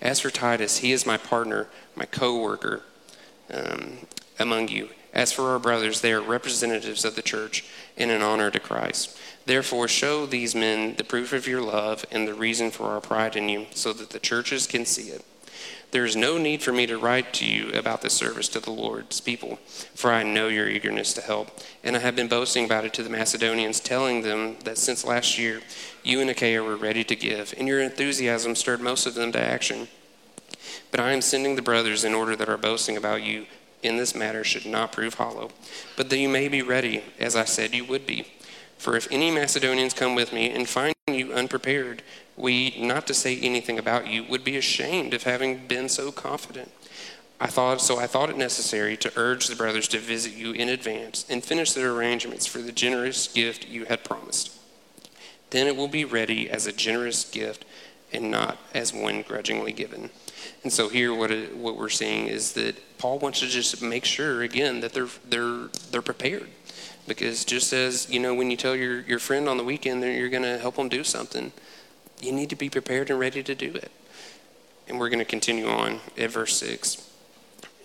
As 0.00 0.20
for 0.20 0.30
Titus, 0.30 0.78
he 0.78 0.92
is 0.92 1.06
my 1.06 1.16
partner, 1.16 1.68
my 1.94 2.04
co 2.04 2.40
worker 2.40 2.82
um, 3.52 4.06
among 4.38 4.68
you. 4.68 4.90
As 5.12 5.32
for 5.32 5.50
our 5.50 5.58
brothers, 5.58 6.00
they 6.00 6.12
are 6.12 6.20
representatives 6.20 7.04
of 7.04 7.16
the 7.16 7.22
church 7.22 7.64
and 7.96 8.10
an 8.10 8.22
honor 8.22 8.50
to 8.50 8.60
Christ. 8.60 9.18
Therefore, 9.46 9.88
show 9.88 10.26
these 10.26 10.54
men 10.54 10.94
the 10.96 11.04
proof 11.04 11.32
of 11.32 11.48
your 11.48 11.62
love 11.62 12.04
and 12.10 12.28
the 12.28 12.34
reason 12.34 12.70
for 12.70 12.84
our 12.84 13.00
pride 13.00 13.34
in 13.34 13.48
you, 13.48 13.66
so 13.72 13.92
that 13.92 14.10
the 14.10 14.20
churches 14.20 14.66
can 14.66 14.84
see 14.84 15.10
it. 15.10 15.24
There 15.90 16.04
is 16.04 16.14
no 16.14 16.38
need 16.38 16.62
for 16.62 16.72
me 16.72 16.86
to 16.86 16.98
write 16.98 17.32
to 17.34 17.46
you 17.46 17.72
about 17.72 18.02
this 18.02 18.12
service 18.12 18.48
to 18.50 18.60
the 18.60 18.70
Lord's 18.70 19.20
people, 19.20 19.56
for 19.94 20.12
I 20.12 20.22
know 20.22 20.46
your 20.46 20.68
eagerness 20.68 21.12
to 21.14 21.20
help. 21.20 21.50
And 21.82 21.96
I 21.96 21.98
have 21.98 22.14
been 22.14 22.28
boasting 22.28 22.64
about 22.64 22.84
it 22.84 22.94
to 22.94 23.02
the 23.02 23.10
Macedonians, 23.10 23.80
telling 23.80 24.22
them 24.22 24.56
that 24.64 24.78
since 24.78 25.04
last 25.04 25.38
year 25.38 25.62
you 26.04 26.20
and 26.20 26.30
Achaia 26.30 26.62
were 26.62 26.76
ready 26.76 27.02
to 27.04 27.16
give, 27.16 27.54
and 27.58 27.66
your 27.66 27.80
enthusiasm 27.80 28.54
stirred 28.54 28.80
most 28.80 29.04
of 29.06 29.14
them 29.14 29.32
to 29.32 29.40
action. 29.40 29.88
But 30.92 31.00
I 31.00 31.12
am 31.12 31.22
sending 31.22 31.56
the 31.56 31.62
brothers 31.62 32.04
in 32.04 32.14
order 32.14 32.36
that 32.36 32.48
our 32.48 32.56
boasting 32.56 32.96
about 32.96 33.22
you 33.22 33.46
in 33.82 33.96
this 33.96 34.14
matter 34.14 34.44
should 34.44 34.66
not 34.66 34.92
prove 34.92 35.14
hollow, 35.14 35.50
but 35.96 36.10
that 36.10 36.18
you 36.18 36.28
may 36.28 36.48
be 36.48 36.62
ready, 36.62 37.02
as 37.18 37.34
I 37.34 37.44
said 37.44 37.74
you 37.74 37.84
would 37.84 38.06
be. 38.06 38.26
For 38.78 38.96
if 38.96 39.08
any 39.10 39.30
Macedonians 39.30 39.94
come 39.94 40.14
with 40.14 40.32
me 40.32 40.50
and 40.50 40.68
find 40.68 40.94
you 41.08 41.32
unprepared, 41.32 42.02
we, 42.40 42.74
not 42.78 43.06
to 43.06 43.14
say 43.14 43.38
anything 43.38 43.78
about 43.78 44.06
you, 44.06 44.24
would 44.24 44.44
be 44.44 44.56
ashamed 44.56 45.14
of 45.14 45.24
having 45.24 45.66
been 45.66 45.88
so 45.88 46.10
confident. 46.12 46.70
I 47.42 47.46
thought 47.46 47.80
so 47.80 47.98
I 47.98 48.06
thought 48.06 48.28
it 48.28 48.36
necessary 48.36 48.96
to 48.98 49.12
urge 49.16 49.46
the 49.46 49.56
brothers 49.56 49.88
to 49.88 49.98
visit 49.98 50.34
you 50.34 50.52
in 50.52 50.68
advance 50.68 51.24
and 51.30 51.42
finish 51.42 51.72
their 51.72 51.92
arrangements 51.92 52.46
for 52.46 52.58
the 52.58 52.72
generous 52.72 53.28
gift 53.28 53.66
you 53.66 53.86
had 53.86 54.04
promised. 54.04 54.52
Then 55.48 55.66
it 55.66 55.76
will 55.76 55.88
be 55.88 56.04
ready 56.04 56.50
as 56.50 56.66
a 56.66 56.72
generous 56.72 57.28
gift 57.28 57.64
and 58.12 58.30
not 58.30 58.58
as 58.74 58.92
one 58.92 59.22
grudgingly 59.22 59.72
given. 59.72 60.10
And 60.62 60.72
so 60.72 60.88
here 60.90 61.14
what 61.14 61.30
it, 61.30 61.56
what 61.56 61.78
we're 61.78 61.88
seeing 61.88 62.26
is 62.26 62.52
that 62.52 62.76
Paul 62.98 63.18
wants 63.18 63.40
to 63.40 63.46
just 63.46 63.80
make 63.80 64.04
sure 64.04 64.42
again 64.42 64.80
that 64.80 64.92
they're 64.92 65.08
they're 65.26 65.68
they're 65.90 66.02
prepared. 66.02 66.48
Because 67.06 67.44
just 67.44 67.72
as, 67.72 68.08
you 68.10 68.20
know, 68.20 68.34
when 68.34 68.50
you 68.50 68.56
tell 68.56 68.76
your, 68.76 69.00
your 69.00 69.18
friend 69.18 69.48
on 69.48 69.56
the 69.56 69.64
weekend 69.64 70.02
that 70.02 70.12
you're 70.12 70.28
going 70.28 70.44
to 70.44 70.58
help 70.58 70.76
them 70.76 70.88
do 70.88 71.02
something, 71.02 71.50
you 72.20 72.32
need 72.32 72.50
to 72.50 72.56
be 72.56 72.68
prepared 72.68 73.10
and 73.10 73.18
ready 73.18 73.42
to 73.42 73.54
do 73.54 73.72
it. 73.74 73.90
And 74.88 74.98
we're 74.98 75.08
going 75.08 75.20
to 75.20 75.24
continue 75.24 75.68
on 75.68 76.00
at 76.18 76.30
verse 76.30 76.56
6. 76.56 77.08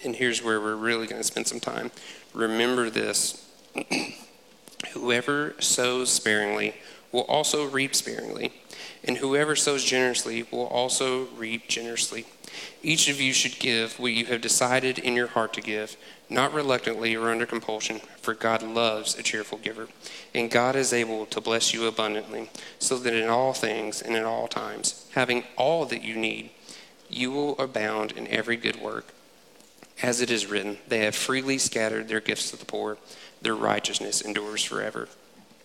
And 0.03 0.15
here's 0.15 0.43
where 0.43 0.59
we're 0.59 0.75
really 0.75 1.07
going 1.07 1.21
to 1.21 1.27
spend 1.27 1.47
some 1.47 1.59
time. 1.59 1.91
Remember 2.33 2.89
this 2.89 3.49
whoever 4.93 5.55
sows 5.59 6.11
sparingly 6.11 6.75
will 7.11 7.21
also 7.21 7.65
reap 7.65 7.95
sparingly, 7.95 8.51
and 9.03 9.17
whoever 9.17 9.55
sows 9.55 9.83
generously 9.83 10.45
will 10.51 10.67
also 10.67 11.25
reap 11.37 11.67
generously. 11.67 12.25
Each 12.83 13.09
of 13.09 13.21
you 13.21 13.33
should 13.33 13.57
give 13.59 13.99
what 13.99 14.13
you 14.13 14.25
have 14.25 14.41
decided 14.41 14.99
in 14.99 15.15
your 15.15 15.27
heart 15.27 15.53
to 15.53 15.61
give, 15.61 15.95
not 16.29 16.53
reluctantly 16.53 17.15
or 17.15 17.29
under 17.29 17.45
compulsion, 17.45 17.99
for 18.21 18.33
God 18.33 18.63
loves 18.63 19.17
a 19.17 19.23
cheerful 19.23 19.57
giver. 19.57 19.87
And 20.33 20.49
God 20.49 20.75
is 20.75 20.93
able 20.93 21.25
to 21.27 21.41
bless 21.41 21.73
you 21.73 21.87
abundantly, 21.87 22.49
so 22.79 22.97
that 22.97 23.13
in 23.13 23.29
all 23.29 23.53
things 23.53 24.01
and 24.01 24.15
at 24.15 24.25
all 24.25 24.47
times, 24.47 25.09
having 25.13 25.43
all 25.57 25.85
that 25.85 26.03
you 26.03 26.15
need, 26.15 26.49
you 27.09 27.31
will 27.31 27.57
abound 27.59 28.11
in 28.11 28.27
every 28.27 28.57
good 28.57 28.81
work. 28.81 29.13
As 30.01 30.21
it 30.21 30.29
is 30.29 30.47
written, 30.47 30.77
they 30.87 30.99
have 30.99 31.15
freely 31.15 31.57
scattered 31.57 32.07
their 32.07 32.19
gifts 32.19 32.51
to 32.51 32.57
the 32.57 32.65
poor, 32.65 32.97
their 33.41 33.55
righteousness 33.55 34.21
endures 34.21 34.63
forever. 34.63 35.07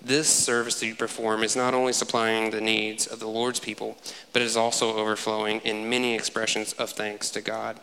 This 0.00 0.28
service 0.28 0.78
that 0.78 0.86
you 0.86 0.94
perform 0.94 1.42
is 1.42 1.56
not 1.56 1.74
only 1.74 1.92
supplying 1.92 2.50
the 2.50 2.60
needs 2.60 3.06
of 3.06 3.18
the 3.18 3.26
Lord's 3.26 3.58
people, 3.58 3.98
but 4.32 4.42
is 4.42 4.56
also 4.56 4.96
overflowing 4.96 5.60
in 5.60 5.90
many 5.90 6.14
expressions 6.14 6.72
of 6.74 6.90
thanks 6.90 7.30
to 7.30 7.40
God. 7.40 7.80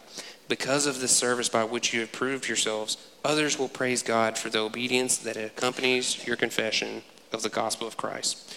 Because 0.47 0.85
of 0.85 1.01
this 1.01 1.15
service 1.15 1.49
by 1.49 1.63
which 1.63 1.93
you 1.93 1.99
have 2.01 2.11
proved 2.11 2.47
yourselves, 2.47 2.97
others 3.23 3.59
will 3.59 3.67
praise 3.67 4.01
God 4.01 4.37
for 4.37 4.49
the 4.49 4.59
obedience 4.59 5.17
that 5.17 5.35
accompanies 5.35 6.25
your 6.25 6.37
confession 6.37 7.03
of 7.33 7.43
the 7.43 7.49
gospel 7.49 7.87
of 7.87 7.97
Christ, 7.97 8.55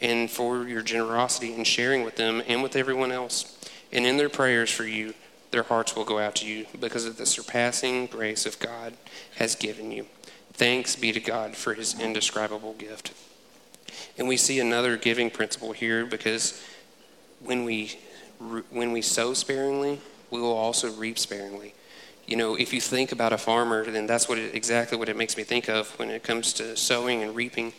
and 0.00 0.30
for 0.30 0.68
your 0.68 0.82
generosity 0.82 1.54
in 1.54 1.64
sharing 1.64 2.04
with 2.04 2.16
them 2.16 2.42
and 2.46 2.62
with 2.62 2.76
everyone 2.76 3.12
else. 3.12 3.58
And 3.90 4.04
in 4.04 4.18
their 4.18 4.28
prayers 4.28 4.70
for 4.70 4.84
you, 4.84 5.14
their 5.50 5.62
hearts 5.62 5.96
will 5.96 6.04
go 6.04 6.18
out 6.18 6.34
to 6.36 6.46
you 6.46 6.66
because 6.78 7.06
of 7.06 7.16
the 7.16 7.24
surpassing 7.24 8.06
grace 8.06 8.44
of 8.44 8.58
God 8.58 8.94
has 9.36 9.54
given 9.54 9.90
you. 9.90 10.06
Thanks 10.58 10.96
be 10.96 11.12
to 11.12 11.20
God 11.20 11.54
for 11.54 11.72
his 11.72 12.00
indescribable 12.00 12.74
gift. 12.74 13.12
And 14.18 14.26
we 14.26 14.36
see 14.36 14.58
another 14.58 14.96
giving 14.96 15.30
principle 15.30 15.70
here 15.70 16.04
because 16.04 16.60
when 17.38 17.64
we 17.64 17.96
when 18.70 18.90
we 18.90 19.00
sow 19.00 19.34
sparingly, 19.34 20.00
we 20.30 20.40
will 20.40 20.56
also 20.56 20.90
reap 20.90 21.16
sparingly. 21.16 21.74
You 22.26 22.36
know, 22.36 22.56
if 22.56 22.72
you 22.72 22.80
think 22.80 23.12
about 23.12 23.32
a 23.32 23.38
farmer, 23.38 23.88
then 23.88 24.08
that's 24.08 24.28
what 24.28 24.36
it, 24.36 24.52
exactly 24.52 24.98
what 24.98 25.08
it 25.08 25.16
makes 25.16 25.36
me 25.36 25.44
think 25.44 25.68
of 25.68 25.96
when 25.96 26.10
it 26.10 26.24
comes 26.24 26.52
to 26.54 26.76
sowing 26.76 27.22
and 27.22 27.36
reaping. 27.36 27.72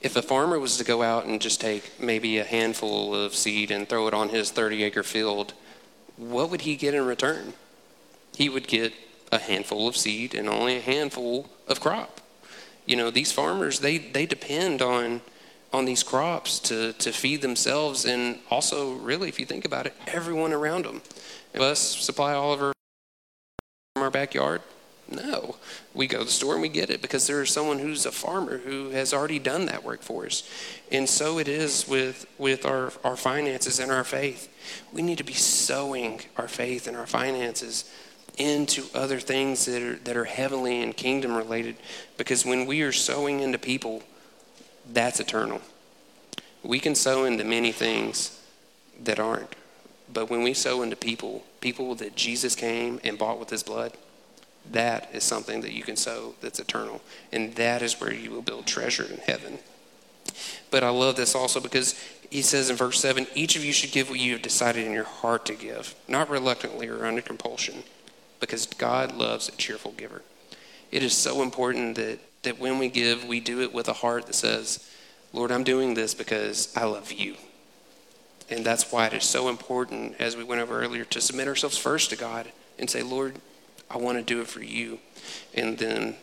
If 0.00 0.14
a 0.14 0.22
farmer 0.22 0.60
was 0.60 0.76
to 0.76 0.84
go 0.84 1.02
out 1.02 1.24
and 1.24 1.40
just 1.40 1.60
take 1.60 1.98
maybe 1.98 2.38
a 2.38 2.44
handful 2.44 3.12
of 3.12 3.34
seed 3.34 3.72
and 3.72 3.88
throw 3.88 4.06
it 4.06 4.14
on 4.14 4.28
his 4.28 4.52
30 4.52 4.84
acre 4.84 5.02
field, 5.02 5.52
what 6.16 6.48
would 6.48 6.60
he 6.60 6.76
get 6.76 6.94
in 6.94 7.06
return? 7.06 7.54
He 8.36 8.48
would 8.48 8.68
get 8.68 8.92
a 9.32 9.38
handful 9.38 9.88
of 9.88 9.96
seed 9.96 10.34
and 10.34 10.48
only 10.48 10.76
a 10.76 10.80
handful 10.80 11.48
of 11.68 11.80
crop. 11.80 12.20
You 12.86 12.96
know, 12.96 13.10
these 13.10 13.32
farmers, 13.32 13.80
they, 13.80 13.98
they 13.98 14.26
depend 14.26 14.82
on 14.82 15.22
on 15.72 15.84
these 15.84 16.02
crops 16.02 16.58
to, 16.58 16.92
to 16.94 17.12
feed 17.12 17.40
themselves 17.42 18.04
and 18.04 18.40
also 18.50 18.94
really 18.94 19.28
if 19.28 19.38
you 19.38 19.46
think 19.46 19.64
about 19.64 19.86
it 19.86 19.94
everyone 20.08 20.52
around 20.52 20.84
them 20.84 21.00
us 21.54 21.78
supply 21.78 22.32
all 22.32 22.52
of 22.52 22.60
our 22.60 22.72
from 24.00 24.04
our 24.04 24.10
backyard? 24.10 24.62
No. 25.10 25.56
We 25.92 26.06
go 26.06 26.20
to 26.20 26.24
the 26.24 26.30
store 26.30 26.52
and 26.52 26.62
we 26.62 26.68
get 26.68 26.88
it 26.88 27.02
because 27.02 27.26
there's 27.26 27.52
someone 27.52 27.80
who's 27.80 28.06
a 28.06 28.12
farmer 28.12 28.58
who 28.58 28.90
has 28.90 29.12
already 29.12 29.38
done 29.40 29.66
that 29.66 29.82
work 29.82 30.02
for 30.02 30.26
us. 30.26 30.48
And 30.92 31.08
so 31.08 31.38
it 31.38 31.48
is 31.48 31.88
with, 31.88 32.26
with 32.38 32.64
our, 32.64 32.92
our 33.02 33.16
finances 33.16 33.80
and 33.80 33.90
our 33.90 34.04
faith. 34.04 34.48
We 34.92 35.02
need 35.02 35.18
to 35.18 35.24
be 35.24 35.34
sowing 35.34 36.20
our 36.36 36.46
faith 36.46 36.86
and 36.86 36.96
our 36.96 37.06
finances 37.06 37.92
into 38.38 38.84
other 38.94 39.20
things 39.20 39.66
that 39.66 39.82
are, 39.82 39.96
that 39.96 40.16
are 40.16 40.24
heavenly 40.24 40.82
and 40.82 40.96
kingdom 40.96 41.34
related 41.34 41.76
because 42.16 42.44
when 42.44 42.66
we 42.66 42.82
are 42.82 42.92
sowing 42.92 43.40
into 43.40 43.58
people, 43.58 44.02
that's 44.92 45.20
eternal. 45.20 45.60
We 46.62 46.80
can 46.80 46.94
sow 46.94 47.24
into 47.24 47.44
many 47.44 47.72
things 47.72 48.40
that 49.02 49.18
aren't. 49.18 49.54
But 50.12 50.28
when 50.28 50.42
we 50.42 50.54
sow 50.54 50.82
into 50.82 50.96
people, 50.96 51.44
people 51.60 51.94
that 51.96 52.16
Jesus 52.16 52.54
came 52.54 53.00
and 53.04 53.18
bought 53.18 53.38
with 53.38 53.50
his 53.50 53.62
blood, 53.62 53.92
that 54.70 55.08
is 55.12 55.24
something 55.24 55.60
that 55.62 55.72
you 55.72 55.82
can 55.82 55.96
sow 55.96 56.34
that's 56.40 56.58
eternal. 56.58 57.00
And 57.32 57.54
that 57.54 57.82
is 57.82 58.00
where 58.00 58.12
you 58.12 58.30
will 58.30 58.42
build 58.42 58.66
treasure 58.66 59.04
in 59.04 59.18
heaven. 59.18 59.58
But 60.70 60.84
I 60.84 60.90
love 60.90 61.16
this 61.16 61.34
also 61.34 61.60
because 61.60 61.98
he 62.30 62.42
says 62.42 62.70
in 62.70 62.76
verse 62.76 63.00
7 63.00 63.26
each 63.34 63.56
of 63.56 63.64
you 63.64 63.72
should 63.72 63.90
give 63.90 64.10
what 64.10 64.20
you 64.20 64.32
have 64.32 64.42
decided 64.42 64.86
in 64.86 64.92
your 64.92 65.04
heart 65.04 65.46
to 65.46 65.54
give, 65.54 65.94
not 66.06 66.30
reluctantly 66.30 66.88
or 66.88 67.06
under 67.06 67.22
compulsion, 67.22 67.82
because 68.40 68.66
God 68.66 69.14
loves 69.16 69.48
a 69.48 69.52
cheerful 69.52 69.92
giver. 69.92 70.22
It 70.90 71.02
is 71.02 71.12
so 71.12 71.42
important 71.42 71.96
that, 71.96 72.18
that 72.42 72.58
when 72.58 72.78
we 72.78 72.88
give, 72.88 73.24
we 73.24 73.40
do 73.40 73.60
it 73.60 73.72
with 73.72 73.88
a 73.88 73.92
heart 73.92 74.26
that 74.26 74.34
says, 74.34 74.88
Lord, 75.32 75.52
I'm 75.52 75.64
doing 75.64 75.94
this 75.94 76.14
because 76.14 76.74
I 76.76 76.84
love 76.84 77.12
you. 77.12 77.36
And 78.48 78.66
that's 78.66 78.90
why 78.90 79.06
it 79.06 79.14
is 79.14 79.24
so 79.24 79.48
important, 79.48 80.16
as 80.18 80.36
we 80.36 80.42
went 80.42 80.60
over 80.60 80.80
earlier, 80.80 81.04
to 81.04 81.20
submit 81.20 81.46
ourselves 81.46 81.78
first 81.78 82.10
to 82.10 82.16
God 82.16 82.50
and 82.78 82.90
say, 82.90 83.02
Lord, 83.02 83.36
I 83.88 83.98
want 83.98 84.18
to 84.18 84.24
do 84.24 84.40
it 84.40 84.48
for 84.48 84.62
you. 84.62 84.98
And 85.54 85.78
then 85.78 86.16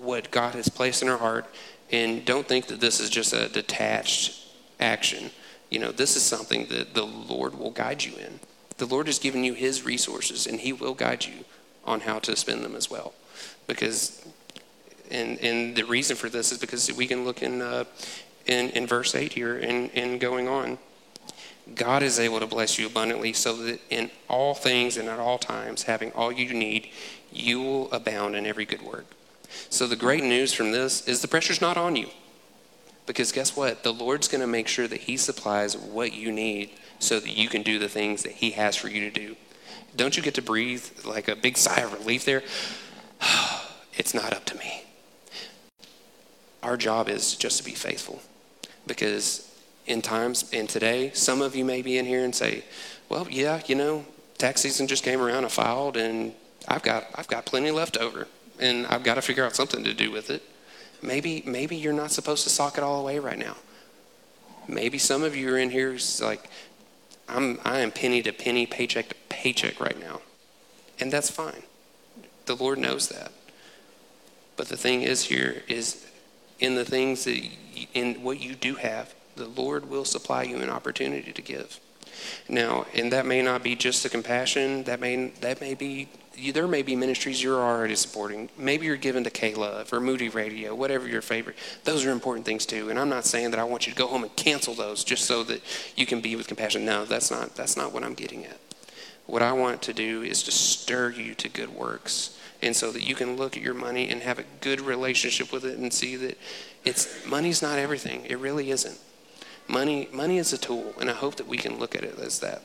what 0.00 0.30
God 0.30 0.54
has 0.54 0.68
placed 0.68 1.02
in 1.02 1.08
our 1.08 1.18
heart. 1.18 1.46
And 1.92 2.24
don't 2.24 2.46
think 2.46 2.66
that 2.66 2.80
this 2.80 3.00
is 3.00 3.10
just 3.10 3.32
a 3.32 3.48
detached 3.48 4.46
action. 4.78 5.30
You 5.70 5.78
know, 5.78 5.92
this 5.92 6.16
is 6.16 6.22
something 6.22 6.66
that 6.66 6.94
the 6.94 7.04
Lord 7.04 7.58
will 7.58 7.70
guide 7.70 8.04
you 8.04 8.16
in. 8.16 8.40
The 8.78 8.86
Lord 8.86 9.06
has 9.06 9.18
given 9.18 9.44
you 9.44 9.54
His 9.54 9.84
resources, 9.84 10.46
and 10.46 10.60
He 10.60 10.72
will 10.72 10.94
guide 10.94 11.24
you 11.24 11.44
on 11.84 12.00
how 12.00 12.18
to 12.20 12.36
spend 12.36 12.64
them 12.64 12.74
as 12.76 12.90
well. 12.90 13.12
Because, 13.66 14.26
and 15.10 15.38
and 15.38 15.76
the 15.76 15.84
reason 15.84 16.16
for 16.16 16.28
this 16.28 16.52
is 16.52 16.58
because 16.58 16.92
we 16.92 17.06
can 17.06 17.24
look 17.24 17.42
in 17.42 17.62
uh, 17.62 17.84
in, 18.46 18.70
in 18.70 18.86
verse 18.86 19.14
eight 19.14 19.32
here 19.32 19.58
and 19.58 19.90
and 19.94 20.20
going 20.20 20.48
on. 20.48 20.78
God 21.74 22.02
is 22.02 22.18
able 22.18 22.40
to 22.40 22.46
bless 22.46 22.78
you 22.78 22.86
abundantly 22.86 23.32
so 23.32 23.54
that 23.56 23.80
in 23.90 24.10
all 24.28 24.54
things 24.54 24.96
and 24.96 25.08
at 25.08 25.20
all 25.20 25.38
times, 25.38 25.84
having 25.84 26.10
all 26.12 26.32
you 26.32 26.52
need, 26.52 26.88
you 27.30 27.60
will 27.60 27.92
abound 27.92 28.34
in 28.34 28.44
every 28.44 28.64
good 28.64 28.82
work. 28.82 29.06
So 29.68 29.86
the 29.86 29.96
great 29.96 30.24
news 30.24 30.52
from 30.52 30.72
this 30.72 31.06
is 31.06 31.22
the 31.22 31.28
pressure's 31.28 31.60
not 31.60 31.76
on 31.76 31.96
you. 31.96 32.08
Because 33.06 33.32
guess 33.32 33.56
what? 33.56 33.82
The 33.82 33.92
Lord's 33.92 34.28
going 34.28 34.40
to 34.40 34.46
make 34.46 34.68
sure 34.68 34.86
that 34.86 35.02
He 35.02 35.16
supplies 35.16 35.76
what 35.76 36.12
you 36.12 36.30
need 36.32 36.70
so 36.98 37.18
that 37.18 37.30
you 37.30 37.48
can 37.48 37.62
do 37.62 37.78
the 37.78 37.88
things 37.88 38.22
that 38.22 38.32
He 38.32 38.52
has 38.52 38.76
for 38.76 38.88
you 38.88 39.10
to 39.10 39.10
do. 39.10 39.36
Don't 39.96 40.16
you 40.16 40.22
get 40.22 40.34
to 40.34 40.42
breathe 40.42 40.84
like 41.04 41.28
a 41.28 41.36
big 41.36 41.56
sigh 41.56 41.80
of 41.80 41.92
relief 41.92 42.24
there? 42.24 42.42
it's 43.94 44.14
not 44.14 44.32
up 44.32 44.44
to 44.46 44.56
me. 44.56 44.84
Our 46.62 46.76
job 46.76 47.08
is 47.08 47.34
just 47.34 47.58
to 47.58 47.64
be 47.64 47.72
faithful. 47.72 48.20
Because 48.86 49.50
in 49.86 50.02
times, 50.02 50.50
and 50.52 50.68
today, 50.68 51.10
some 51.14 51.42
of 51.42 51.56
you 51.56 51.64
may 51.64 51.82
be 51.82 51.98
in 51.98 52.06
here 52.06 52.24
and 52.24 52.34
say, 52.34 52.64
well, 53.08 53.26
yeah, 53.30 53.60
you 53.66 53.74
know, 53.74 54.04
tax 54.38 54.60
season 54.60 54.86
just 54.86 55.04
came 55.04 55.20
around, 55.20 55.44
I 55.44 55.48
filed, 55.48 55.96
and 55.96 56.32
I've 56.68 56.82
got, 56.82 57.06
I've 57.14 57.28
got 57.28 57.44
plenty 57.44 57.70
left 57.70 57.96
over, 57.96 58.28
and 58.58 58.86
I've 58.86 59.02
got 59.02 59.14
to 59.14 59.22
figure 59.22 59.44
out 59.44 59.56
something 59.56 59.84
to 59.84 59.94
do 59.94 60.10
with 60.10 60.30
it. 60.30 60.42
Maybe, 61.02 61.42
maybe 61.46 61.76
you're 61.76 61.92
not 61.92 62.12
supposed 62.12 62.44
to 62.44 62.50
sock 62.50 62.78
it 62.78 62.84
all 62.84 63.00
away 63.00 63.18
right 63.18 63.38
now. 63.38 63.56
Maybe 64.68 64.98
some 64.98 65.22
of 65.22 65.34
you 65.34 65.52
are 65.52 65.58
in 65.58 65.70
here 65.70 65.96
like, 66.20 66.48
I'm, 67.30 67.58
I 67.64 67.78
am 67.78 67.90
penny 67.92 68.22
to 68.22 68.32
penny, 68.32 68.66
paycheck 68.66 69.08
to 69.08 69.14
paycheck 69.28 69.80
right 69.80 69.98
now. 69.98 70.20
And 70.98 71.12
that's 71.12 71.30
fine. 71.30 71.62
The 72.46 72.56
Lord 72.56 72.78
knows 72.78 73.08
that. 73.08 73.32
But 74.56 74.68
the 74.68 74.76
thing 74.76 75.02
is 75.02 75.24
here 75.24 75.62
is 75.68 76.06
in 76.58 76.74
the 76.74 76.84
things 76.84 77.24
that, 77.24 77.38
you, 77.38 77.86
in 77.94 78.22
what 78.22 78.40
you 78.40 78.54
do 78.54 78.74
have, 78.74 79.14
the 79.36 79.46
Lord 79.46 79.88
will 79.88 80.04
supply 80.04 80.42
you 80.42 80.56
an 80.56 80.68
opportunity 80.68 81.32
to 81.32 81.42
give. 81.42 81.80
Now, 82.48 82.86
and 82.94 83.12
that 83.12 83.26
may 83.26 83.40
not 83.42 83.62
be 83.62 83.76
just 83.76 84.02
the 84.02 84.08
compassion. 84.08 84.84
That 84.84 85.00
may 85.00 85.28
that 85.40 85.60
may 85.60 85.74
be 85.74 86.08
there 86.52 86.66
may 86.66 86.82
be 86.82 86.96
ministries 86.96 87.42
you're 87.42 87.60
already 87.60 87.94
supporting. 87.94 88.48
Maybe 88.56 88.86
you're 88.86 88.96
given 88.96 89.24
to 89.24 89.30
K-Love 89.30 89.92
or 89.92 90.00
Moody 90.00 90.28
Radio, 90.28 90.74
whatever 90.74 91.06
your 91.06 91.22
favorite. 91.22 91.56
Those 91.84 92.04
are 92.04 92.10
important 92.10 92.46
things 92.46 92.66
too. 92.66 92.88
And 92.90 92.98
I'm 92.98 93.08
not 93.08 93.24
saying 93.24 93.50
that 93.50 93.60
I 93.60 93.64
want 93.64 93.86
you 93.86 93.92
to 93.92 93.98
go 93.98 94.06
home 94.06 94.22
and 94.22 94.34
cancel 94.36 94.74
those 94.74 95.04
just 95.04 95.24
so 95.24 95.42
that 95.44 95.60
you 95.96 96.06
can 96.06 96.20
be 96.20 96.36
with 96.36 96.48
compassion. 96.48 96.84
No, 96.84 97.04
that's 97.04 97.30
not 97.30 97.54
that's 97.54 97.76
not 97.76 97.92
what 97.92 98.04
I'm 98.04 98.14
getting 98.14 98.44
at. 98.44 98.58
What 99.26 99.42
I 99.42 99.52
want 99.52 99.82
to 99.82 99.92
do 99.92 100.22
is 100.22 100.42
to 100.44 100.50
stir 100.50 101.10
you 101.10 101.34
to 101.34 101.48
good 101.48 101.74
works. 101.74 102.36
And 102.62 102.76
so 102.76 102.92
that 102.92 103.02
you 103.02 103.14
can 103.14 103.36
look 103.36 103.56
at 103.56 103.62
your 103.62 103.74
money 103.74 104.08
and 104.08 104.20
have 104.22 104.38
a 104.38 104.44
good 104.60 104.80
relationship 104.80 105.52
with 105.52 105.64
it 105.64 105.78
and 105.78 105.92
see 105.92 106.16
that 106.16 106.36
it's 106.84 107.26
money's 107.26 107.62
not 107.62 107.78
everything. 107.78 108.26
It 108.26 108.38
really 108.38 108.70
isn't. 108.70 108.98
Money 109.68 110.08
money 110.12 110.38
is 110.38 110.52
a 110.52 110.58
tool, 110.58 110.94
and 111.00 111.08
I 111.08 111.14
hope 111.14 111.36
that 111.36 111.46
we 111.46 111.56
can 111.56 111.78
look 111.78 111.94
at 111.94 112.04
it 112.04 112.18
as 112.18 112.40
that. 112.40 112.62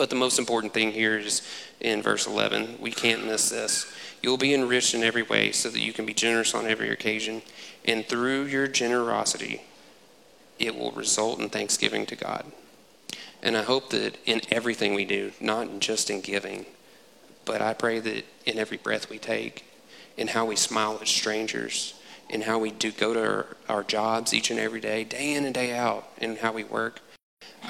But 0.00 0.08
the 0.08 0.16
most 0.16 0.38
important 0.38 0.72
thing 0.72 0.92
here 0.92 1.18
is 1.18 1.42
in 1.78 2.00
verse 2.00 2.26
11. 2.26 2.78
We 2.80 2.90
can't 2.90 3.26
miss 3.26 3.50
this. 3.50 3.84
You'll 4.22 4.38
be 4.38 4.54
enriched 4.54 4.94
in 4.94 5.02
every 5.02 5.20
way 5.20 5.52
so 5.52 5.68
that 5.68 5.78
you 5.78 5.92
can 5.92 6.06
be 6.06 6.14
generous 6.14 6.54
on 6.54 6.66
every 6.66 6.88
occasion. 6.88 7.42
And 7.84 8.06
through 8.06 8.44
your 8.44 8.66
generosity, 8.66 9.60
it 10.58 10.74
will 10.74 10.92
result 10.92 11.38
in 11.38 11.50
thanksgiving 11.50 12.06
to 12.06 12.16
God. 12.16 12.46
And 13.42 13.58
I 13.58 13.62
hope 13.62 13.90
that 13.90 14.16
in 14.24 14.40
everything 14.50 14.94
we 14.94 15.04
do, 15.04 15.32
not 15.38 15.80
just 15.80 16.08
in 16.08 16.22
giving, 16.22 16.64
but 17.44 17.60
I 17.60 17.74
pray 17.74 18.00
that 18.00 18.24
in 18.46 18.56
every 18.56 18.78
breath 18.78 19.10
we 19.10 19.18
take, 19.18 19.66
in 20.16 20.28
how 20.28 20.46
we 20.46 20.56
smile 20.56 20.96
at 20.98 21.08
strangers, 21.08 21.92
in 22.30 22.40
how 22.40 22.58
we 22.58 22.70
do 22.70 22.90
go 22.90 23.12
to 23.12 23.20
our, 23.20 23.46
our 23.68 23.82
jobs 23.82 24.32
each 24.32 24.50
and 24.50 24.58
every 24.58 24.80
day, 24.80 25.04
day 25.04 25.34
in 25.34 25.44
and 25.44 25.52
day 25.52 25.76
out, 25.76 26.08
in 26.16 26.36
how 26.36 26.52
we 26.52 26.64
work, 26.64 27.00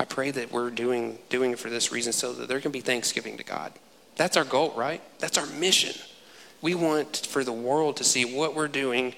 I 0.00 0.06
pray 0.06 0.30
that 0.30 0.50
we're 0.50 0.70
doing, 0.70 1.18
doing 1.28 1.50
it 1.52 1.58
for 1.58 1.68
this 1.68 1.92
reason 1.92 2.14
so 2.14 2.32
that 2.32 2.48
there 2.48 2.60
can 2.60 2.72
be 2.72 2.80
thanksgiving 2.80 3.36
to 3.36 3.44
God. 3.44 3.72
That's 4.16 4.36
our 4.36 4.44
goal, 4.44 4.72
right? 4.74 5.02
That's 5.18 5.36
our 5.36 5.44
mission. 5.46 5.94
We 6.62 6.74
want 6.74 7.26
for 7.26 7.44
the 7.44 7.52
world 7.52 7.98
to 7.98 8.04
see 8.04 8.24
what 8.24 8.54
we're 8.54 8.66
doing 8.68 9.14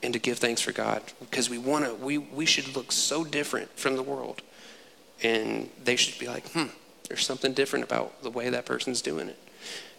and 0.00 0.12
to 0.12 0.20
give 0.20 0.38
thanks 0.38 0.60
for 0.60 0.70
God 0.70 1.02
because 1.18 1.50
we 1.50 1.58
want 1.58 1.86
to, 1.86 1.94
we, 1.94 2.18
we 2.18 2.46
should 2.46 2.76
look 2.76 2.92
so 2.92 3.24
different 3.24 3.76
from 3.76 3.96
the 3.96 4.02
world. 4.02 4.42
And 5.24 5.68
they 5.82 5.96
should 5.96 6.20
be 6.20 6.28
like, 6.28 6.48
hmm, 6.50 6.66
there's 7.08 7.26
something 7.26 7.52
different 7.52 7.84
about 7.84 8.22
the 8.22 8.30
way 8.30 8.48
that 8.48 8.64
person's 8.64 9.02
doing 9.02 9.28
it. 9.28 9.38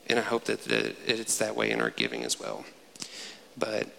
And 0.07 0.19
I 0.19 0.21
hope 0.21 0.45
that, 0.45 0.63
that 0.63 0.95
it's 1.05 1.37
that 1.39 1.55
way 1.55 1.71
in 1.71 1.81
our 1.81 1.89
giving 1.89 2.23
as 2.23 2.39
well. 2.39 2.63
But 3.57 3.89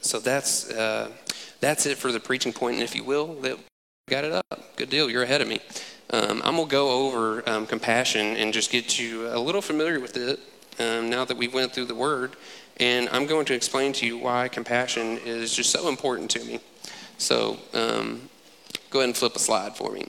so 0.00 0.18
that's 0.18 0.68
uh, 0.68 1.10
that's 1.60 1.86
it 1.86 1.96
for 1.96 2.10
the 2.10 2.20
preaching 2.20 2.52
point, 2.52 2.74
and 2.74 2.82
if 2.82 2.94
you 2.94 3.04
will, 3.04 3.34
that 3.42 3.56
Got 4.08 4.24
it 4.24 4.32
up. 4.32 4.76
Good 4.76 4.90
deal. 4.90 5.08
You're 5.08 5.22
ahead 5.22 5.40
of 5.40 5.48
me. 5.48 5.60
Um, 6.10 6.42
I'm 6.44 6.56
going 6.56 6.66
to 6.66 6.70
go 6.70 7.06
over 7.06 7.48
um, 7.48 7.66
compassion 7.66 8.36
and 8.36 8.52
just 8.52 8.72
get 8.72 8.98
you 8.98 9.28
a 9.28 9.38
little 9.38 9.62
familiar 9.62 10.00
with 10.00 10.16
it 10.16 10.40
um, 10.80 11.08
now 11.08 11.24
that 11.24 11.36
we 11.36 11.46
went 11.46 11.72
through 11.72 11.84
the 11.84 11.94
word. 11.94 12.34
And 12.78 13.08
I'm 13.10 13.26
going 13.26 13.46
to 13.46 13.54
explain 13.54 13.92
to 13.94 14.06
you 14.06 14.18
why 14.18 14.48
compassion 14.48 15.18
is 15.24 15.54
just 15.54 15.70
so 15.70 15.88
important 15.88 16.32
to 16.32 16.44
me. 16.44 16.58
So 17.18 17.58
um, 17.74 18.28
go 18.90 18.98
ahead 18.98 19.08
and 19.08 19.16
flip 19.16 19.36
a 19.36 19.38
slide 19.38 19.76
for 19.76 19.92
me. 19.92 20.08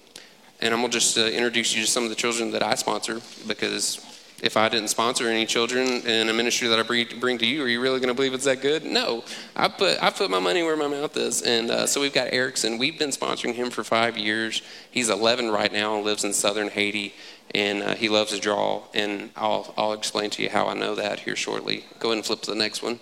And 0.60 0.74
I'm 0.74 0.80
going 0.80 0.92
to 0.92 1.00
just 1.00 1.18
uh, 1.18 1.26
introduce 1.26 1.76
you 1.76 1.84
to 1.84 1.88
some 1.88 2.04
of 2.04 2.10
the 2.10 2.16
children 2.16 2.50
that 2.52 2.64
I 2.64 2.74
sponsor 2.74 3.22
because 3.48 3.98
if 4.44 4.58
I 4.58 4.68
didn't 4.68 4.90
sponsor 4.90 5.30
any 5.30 5.46
children 5.46 5.88
in 6.06 6.28
a 6.28 6.34
ministry 6.34 6.68
that 6.68 6.78
I 6.78 6.84
bring 6.84 7.38
to 7.38 7.46
you, 7.46 7.64
are 7.64 7.68
you 7.68 7.80
really 7.80 8.00
going 8.00 8.10
to 8.10 8.14
believe 8.14 8.34
it's 8.34 8.44
that 8.44 8.62
good? 8.62 8.84
No, 8.84 9.24
I 9.56 9.70
put 9.70 10.04
I 10.04 10.10
put 10.10 10.30
my 10.30 10.40
money 10.40 10.62
where 10.64 10.76
my 10.76 10.90
mouth 10.90 11.16
is, 11.16 11.42
and 11.42 11.72
uh, 11.72 11.88
so 11.88 12.02
we've 12.02 12.14
got 12.14 12.28
Erickson. 12.34 12.78
We've 12.78 13.00
been 13.00 13.12
sponsoring 13.12 13.54
him 13.54 13.70
for 13.70 13.86
five 13.86 14.18
years. 14.18 14.62
He's 14.92 15.10
11 15.10 15.50
right 15.50 15.72
now 15.72 15.96
and 15.96 16.04
lives 16.04 16.26
in 16.26 16.34
southern 16.34 16.68
Haiti, 16.68 17.14
and 17.56 17.82
uh, 17.82 17.96
he 17.96 18.10
loves 18.10 18.34
to 18.34 18.40
draw. 18.40 18.84
And 18.94 19.30
I'll 19.38 19.74
I'll 19.78 19.94
explain 19.94 20.30
to 20.32 20.44
you 20.44 20.50
how 20.50 20.68
I 20.68 20.74
know 20.74 20.94
that 20.96 21.22
here 21.22 21.38
shortly. 21.38 21.86
Go 22.00 22.10
ahead 22.10 22.18
and 22.18 22.26
flip 22.26 22.42
to 22.42 22.52
the 22.52 22.58
next 22.58 22.84
one. 22.84 23.00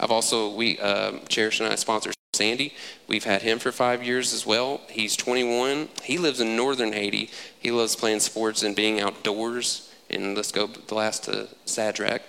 I've 0.00 0.10
also 0.10 0.54
we 0.54 0.78
uh, 0.78 1.18
Cherish 1.28 1.60
and 1.60 1.70
I 1.70 1.74
sponsor 1.74 2.10
Sandy. 2.32 2.72
We've 3.06 3.24
had 3.24 3.42
him 3.42 3.58
for 3.58 3.70
five 3.70 4.02
years 4.02 4.32
as 4.32 4.46
well. 4.46 4.80
He's 4.88 5.14
21. 5.14 5.90
He 6.04 6.16
lives 6.16 6.40
in 6.40 6.56
northern 6.56 6.94
Haiti. 6.94 7.28
He 7.60 7.70
loves 7.70 7.94
playing 7.96 8.20
sports 8.20 8.62
and 8.62 8.74
being 8.74 8.98
outdoors 8.98 9.87
and 10.10 10.36
let's 10.36 10.52
go 10.52 10.66
the 10.66 10.94
last 10.94 11.24
to 11.24 11.48
Sadrach. 11.66 12.20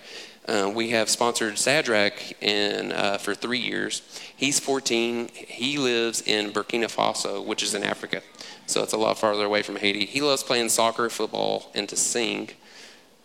Uh, 0.48 0.72
we 0.74 0.90
have 0.90 1.10
sponsored 1.10 1.54
Sadrach 1.54 2.34
in, 2.42 2.92
uh, 2.92 3.18
for 3.20 3.36
three 3.36 3.60
years. 3.60 4.02
He's 4.36 4.60
14. 4.60 5.28
He 5.28 5.78
lives 5.78 6.22
in 6.22 6.52
Burkina 6.52 6.86
Faso, 6.86 7.46
which 7.46 7.62
is 7.62 7.76
in 7.76 7.84
Africa. 7.84 8.24
So 8.66 8.82
it's 8.82 8.94
a 8.94 8.98
lot 8.98 9.20
farther 9.20 9.46
away 9.46 9.62
from 9.62 9.76
Haiti. 9.76 10.06
He 10.06 10.22
loves 10.22 10.42
playing 10.42 10.70
soccer, 10.70 11.10
football, 11.10 11.72
and 11.76 11.88
to 11.90 11.96
sing. 11.96 12.50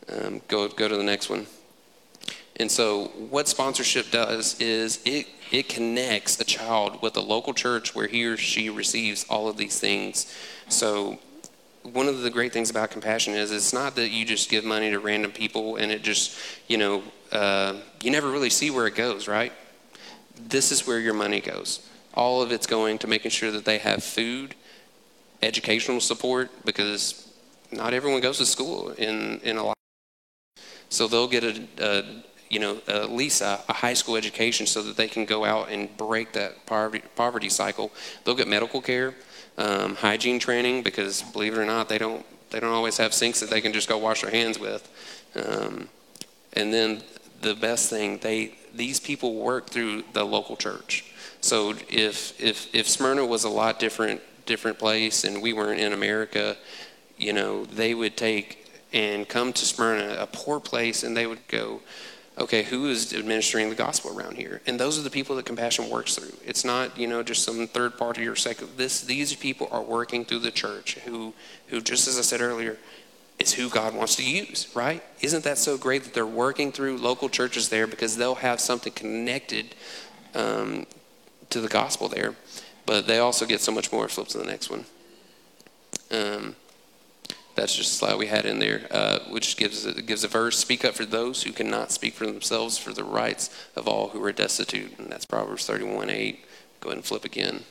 Um, 0.08 0.42
go, 0.48 0.68
go 0.68 0.86
to 0.86 0.96
the 0.96 1.02
next 1.02 1.30
one. 1.30 1.46
And 2.56 2.70
so, 2.70 3.06
what 3.30 3.48
sponsorship 3.48 4.10
does 4.10 4.60
is 4.60 5.00
it, 5.04 5.26
it 5.50 5.68
connects 5.68 6.38
a 6.40 6.44
child 6.44 7.02
with 7.02 7.16
a 7.16 7.20
local 7.20 7.52
church 7.52 7.94
where 7.94 8.06
he 8.06 8.24
or 8.24 8.36
she 8.36 8.70
receives 8.70 9.24
all 9.28 9.48
of 9.48 9.56
these 9.56 9.80
things. 9.80 10.32
So, 10.68 11.18
one 11.92 12.08
of 12.08 12.22
the 12.22 12.30
great 12.30 12.52
things 12.52 12.70
about 12.70 12.90
compassion 12.90 13.34
is 13.34 13.52
it's 13.52 13.72
not 13.72 13.94
that 13.96 14.08
you 14.10 14.24
just 14.24 14.48
give 14.48 14.64
money 14.64 14.90
to 14.90 14.98
random 14.98 15.30
people 15.30 15.76
and 15.76 15.92
it 15.92 16.02
just, 16.02 16.38
you 16.66 16.78
know, 16.78 17.02
uh, 17.30 17.76
you 18.02 18.10
never 18.10 18.30
really 18.30 18.50
see 18.50 18.70
where 18.70 18.86
it 18.86 18.94
goes, 18.94 19.28
right? 19.28 19.52
This 20.48 20.72
is 20.72 20.86
where 20.86 20.98
your 20.98 21.14
money 21.14 21.40
goes. 21.40 21.86
All 22.14 22.40
of 22.40 22.52
it's 22.52 22.66
going 22.66 22.98
to 22.98 23.06
making 23.06 23.32
sure 23.32 23.50
that 23.50 23.64
they 23.64 23.78
have 23.78 24.02
food, 24.02 24.54
educational 25.42 26.00
support, 26.00 26.50
because 26.64 27.30
not 27.70 27.92
everyone 27.92 28.20
goes 28.20 28.38
to 28.38 28.46
school 28.46 28.90
in, 28.90 29.40
in 29.40 29.58
a 29.58 29.64
lot. 29.64 29.76
So 30.88 31.06
they'll 31.06 31.28
get 31.28 31.44
a, 31.44 31.62
a 31.80 32.04
you 32.48 32.60
know, 32.60 32.80
at 32.88 33.10
least 33.10 33.42
a, 33.42 33.60
a, 33.68 33.72
high 33.72 33.94
school 33.94 34.16
education 34.16 34.66
so 34.66 34.80
that 34.82 34.96
they 34.96 35.08
can 35.08 35.24
go 35.24 35.44
out 35.44 35.70
and 35.70 35.94
break 35.96 36.32
that 36.32 36.64
poverty, 36.66 37.02
poverty 37.16 37.48
cycle. 37.48 37.90
They'll 38.24 38.36
get 38.36 38.48
medical 38.48 38.80
care 38.80 39.14
um, 39.56 39.94
hygiene 39.96 40.38
training 40.38 40.82
because 40.82 41.22
believe 41.22 41.54
it 41.54 41.58
or 41.58 41.64
not, 41.64 41.88
they 41.88 41.98
don't 41.98 42.24
they 42.50 42.60
don't 42.60 42.72
always 42.72 42.98
have 42.98 43.12
sinks 43.12 43.40
that 43.40 43.50
they 43.50 43.60
can 43.60 43.72
just 43.72 43.88
go 43.88 43.98
wash 43.98 44.22
their 44.22 44.30
hands 44.30 44.58
with. 44.58 44.88
Um, 45.34 45.88
and 46.52 46.72
then 46.72 47.02
the 47.40 47.54
best 47.54 47.90
thing, 47.90 48.18
they 48.18 48.54
these 48.74 49.00
people 49.00 49.34
work 49.34 49.70
through 49.70 50.04
the 50.12 50.24
local 50.24 50.56
church. 50.56 51.04
So 51.40 51.74
if 51.88 52.40
if 52.40 52.74
if 52.74 52.88
Smyrna 52.88 53.26
was 53.26 53.44
a 53.44 53.48
lot 53.48 53.78
different 53.78 54.20
different 54.46 54.78
place 54.78 55.24
and 55.24 55.42
we 55.42 55.52
weren't 55.52 55.80
in 55.80 55.92
America, 55.92 56.56
you 57.16 57.32
know, 57.32 57.64
they 57.64 57.94
would 57.94 58.16
take 58.16 58.60
and 58.92 59.28
come 59.28 59.52
to 59.52 59.64
Smyrna, 59.64 60.16
a 60.20 60.26
poor 60.26 60.60
place, 60.60 61.02
and 61.02 61.16
they 61.16 61.26
would 61.26 61.46
go, 61.48 61.80
okay, 62.36 62.64
who 62.64 62.88
is 62.88 63.12
administering 63.12 63.68
the 63.68 63.74
gospel 63.74 64.18
around 64.18 64.36
here? 64.36 64.60
And 64.66 64.78
those 64.78 64.98
are 64.98 65.02
the 65.02 65.10
people 65.10 65.36
that 65.36 65.46
compassion 65.46 65.88
works 65.88 66.16
through. 66.16 66.36
It's 66.44 66.64
not, 66.64 66.98
you 66.98 67.06
know, 67.06 67.22
just 67.22 67.44
some 67.44 67.66
third 67.66 67.96
party 67.96 68.26
or 68.26 68.34
second. 68.34 68.70
This, 68.76 69.00
these 69.00 69.34
people 69.34 69.68
are 69.70 69.82
working 69.82 70.24
through 70.24 70.40
the 70.40 70.50
church 70.50 70.94
who, 71.04 71.32
who, 71.68 71.80
just 71.80 72.08
as 72.08 72.18
I 72.18 72.22
said 72.22 72.40
earlier, 72.40 72.76
is 73.38 73.52
who 73.52 73.68
God 73.68 73.94
wants 73.94 74.16
to 74.16 74.28
use, 74.28 74.68
right? 74.74 75.02
Isn't 75.20 75.44
that 75.44 75.58
so 75.58 75.76
great 75.76 76.04
that 76.04 76.14
they're 76.14 76.26
working 76.26 76.72
through 76.72 76.98
local 76.98 77.28
churches 77.28 77.68
there 77.68 77.86
because 77.86 78.16
they'll 78.16 78.36
have 78.36 78.60
something 78.60 78.92
connected 78.92 79.74
um, 80.34 80.86
to 81.50 81.60
the 81.60 81.68
gospel 81.68 82.08
there, 82.08 82.34
but 82.86 83.06
they 83.06 83.18
also 83.18 83.46
get 83.46 83.60
so 83.60 83.72
much 83.72 83.92
more. 83.92 84.08
Flip 84.08 84.28
to 84.28 84.38
the 84.38 84.44
next 84.44 84.70
one. 84.70 84.84
Um, 86.10 86.56
that's 87.54 87.74
just 87.74 87.92
a 87.92 87.94
slide 87.94 88.18
we 88.18 88.26
had 88.26 88.46
in 88.46 88.58
there, 88.58 88.86
uh, 88.90 89.20
which 89.30 89.56
gives 89.56 89.86
gives 90.02 90.24
a 90.24 90.28
verse: 90.28 90.58
"Speak 90.58 90.84
up 90.84 90.94
for 90.94 91.04
those 91.04 91.42
who 91.44 91.52
cannot 91.52 91.92
speak 91.92 92.14
for 92.14 92.26
themselves, 92.26 92.78
for 92.78 92.92
the 92.92 93.04
rights 93.04 93.50
of 93.76 93.86
all 93.86 94.08
who 94.08 94.22
are 94.24 94.32
destitute." 94.32 94.98
And 94.98 95.08
that's 95.10 95.24
Proverbs 95.24 95.66
thirty-one 95.66 96.10
eight. 96.10 96.44
Go 96.80 96.88
ahead 96.88 96.98
and 96.98 97.04
flip 97.04 97.24
again. 97.24 97.64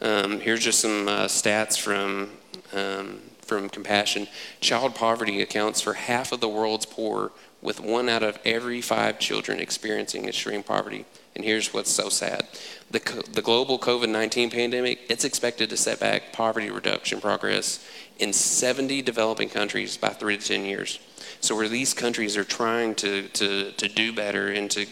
Um, 0.00 0.40
here's 0.40 0.64
just 0.64 0.80
some 0.80 1.06
uh, 1.06 1.26
stats 1.26 1.78
from 1.78 2.30
um, 2.72 3.20
from 3.40 3.68
Compassion. 3.68 4.26
Child 4.60 4.94
poverty 4.94 5.40
accounts 5.40 5.80
for 5.80 5.94
half 5.94 6.32
of 6.32 6.40
the 6.40 6.48
world's 6.48 6.86
poor, 6.86 7.30
with 7.60 7.80
one 7.80 8.08
out 8.08 8.22
of 8.22 8.38
every 8.44 8.80
five 8.80 9.18
children 9.18 9.60
experiencing 9.60 10.26
extreme 10.26 10.62
poverty. 10.62 11.04
And 11.34 11.44
here's 11.44 11.72
what's 11.72 11.90
so 11.90 12.08
sad. 12.08 12.46
The, 12.90 13.24
the 13.32 13.40
global 13.40 13.78
COVID-19 13.78 14.52
pandemic, 14.52 15.00
it's 15.08 15.24
expected 15.24 15.70
to 15.70 15.76
set 15.76 15.98
back 15.98 16.32
poverty 16.32 16.70
reduction 16.70 17.20
progress 17.20 17.86
in 18.18 18.32
70 18.32 19.00
developing 19.02 19.48
countries 19.48 19.96
by 19.96 20.10
three 20.10 20.36
to 20.36 20.46
10 20.46 20.64
years. 20.66 20.98
So 21.40 21.56
where 21.56 21.68
these 21.68 21.94
countries 21.94 22.36
are 22.36 22.44
trying 22.44 22.94
to, 22.96 23.28
to, 23.28 23.72
to 23.72 23.88
do 23.88 24.12
better 24.12 24.48
and 24.48 24.70
to, 24.72 24.86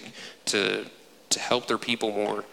to, 0.46 0.86
to 1.28 1.38
help 1.38 1.68
their 1.68 1.78
people 1.78 2.10
more, 2.10 2.44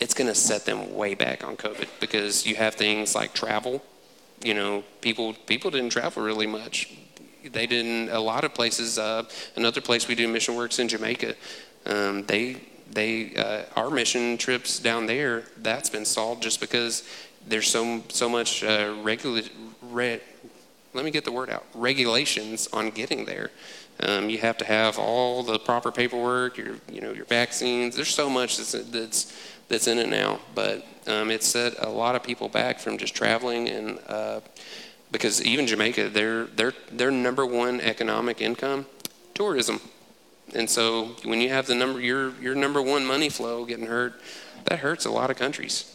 it's 0.00 0.14
going 0.14 0.28
to 0.28 0.34
set 0.34 0.64
them 0.64 0.94
way 0.94 1.14
back 1.14 1.44
on 1.44 1.56
COVID 1.56 1.88
because 2.00 2.46
you 2.46 2.56
have 2.56 2.74
things 2.74 3.14
like 3.14 3.32
travel. 3.32 3.82
You 4.44 4.54
know, 4.54 4.84
people 5.00 5.32
people 5.32 5.70
didn't 5.70 5.90
travel 5.90 6.22
really 6.22 6.46
much. 6.46 6.92
They 7.44 7.66
didn't. 7.66 8.10
A 8.10 8.20
lot 8.20 8.44
of 8.44 8.52
places. 8.52 8.98
Uh, 8.98 9.24
another 9.56 9.80
place 9.80 10.06
we 10.06 10.14
do 10.14 10.28
mission 10.28 10.54
works 10.54 10.78
in 10.78 10.88
Jamaica. 10.88 11.34
Um, 11.86 12.24
they 12.24 12.60
they 12.90 13.34
uh, 13.36 13.62
our 13.76 13.90
mission 13.90 14.38
trips 14.38 14.78
down 14.78 15.06
there 15.06 15.44
that's 15.58 15.90
been 15.90 16.04
stalled 16.04 16.40
just 16.42 16.60
because 16.60 17.08
there's 17.46 17.68
so 17.68 18.02
so 18.08 18.28
much 18.28 18.64
uh, 18.64 18.94
regula- 19.02 19.42
re- 19.82 20.20
let 20.94 21.04
me 21.04 21.10
get 21.10 21.24
the 21.24 21.32
word 21.32 21.50
out 21.50 21.64
regulations 21.74 22.68
on 22.72 22.90
getting 22.90 23.24
there. 23.24 23.50
Um, 24.00 24.28
you 24.28 24.38
have 24.38 24.58
to 24.58 24.64
have 24.64 24.98
all 24.98 25.42
the 25.42 25.58
proper 25.58 25.90
paperwork, 25.90 26.58
your 26.58 26.76
you 26.90 27.00
know 27.00 27.12
your 27.12 27.24
vaccines. 27.24 27.96
There's 27.96 28.14
so 28.14 28.28
much 28.28 28.56
that's 28.56 28.72
that's 28.72 29.36
that's 29.68 29.86
in 29.86 29.98
it 29.98 30.08
now, 30.08 30.40
but 30.54 30.86
um, 31.06 31.30
it 31.30 31.42
set 31.42 31.74
a 31.84 31.88
lot 31.88 32.14
of 32.14 32.22
people 32.22 32.48
back 32.48 32.78
from 32.78 32.98
just 32.98 33.14
traveling 33.14 33.68
and 33.68 33.98
uh, 34.08 34.40
because 35.12 35.42
even 35.44 35.66
Jamaica, 35.66 36.10
their 36.10 36.44
their 36.44 36.72
their 36.92 37.10
number 37.10 37.46
one 37.46 37.80
economic 37.80 38.40
income, 38.40 38.86
tourism. 39.34 39.80
And 40.54 40.70
so 40.70 41.16
when 41.24 41.40
you 41.40 41.48
have 41.48 41.66
the 41.66 41.74
number 41.74 42.00
your 42.00 42.32
your 42.40 42.54
number 42.54 42.80
one 42.80 43.04
money 43.04 43.28
flow 43.28 43.64
getting 43.64 43.86
hurt, 43.86 44.14
that 44.64 44.80
hurts 44.80 45.04
a 45.04 45.10
lot 45.10 45.30
of 45.30 45.36
countries. 45.36 45.92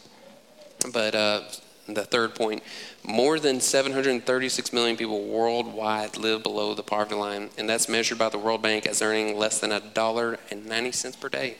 But 0.92 1.14
uh, 1.14 1.42
the 1.88 2.04
third 2.04 2.34
point, 2.34 2.62
more 3.04 3.38
than 3.38 3.60
736 3.60 4.72
million 4.72 4.96
people 4.96 5.24
worldwide 5.26 6.16
live 6.16 6.42
below 6.42 6.74
the 6.74 6.82
poverty 6.82 7.14
line, 7.14 7.50
and 7.58 7.68
that's 7.68 7.88
measured 7.88 8.18
by 8.18 8.28
the 8.28 8.38
World 8.38 8.62
Bank 8.62 8.86
as 8.86 9.02
earning 9.02 9.36
less 9.36 9.58
than 9.58 9.72
a 9.72 9.80
dollar 9.80 10.38
and 10.50 10.66
90 10.66 10.92
cents 10.92 11.16
per 11.16 11.28
day. 11.28 11.56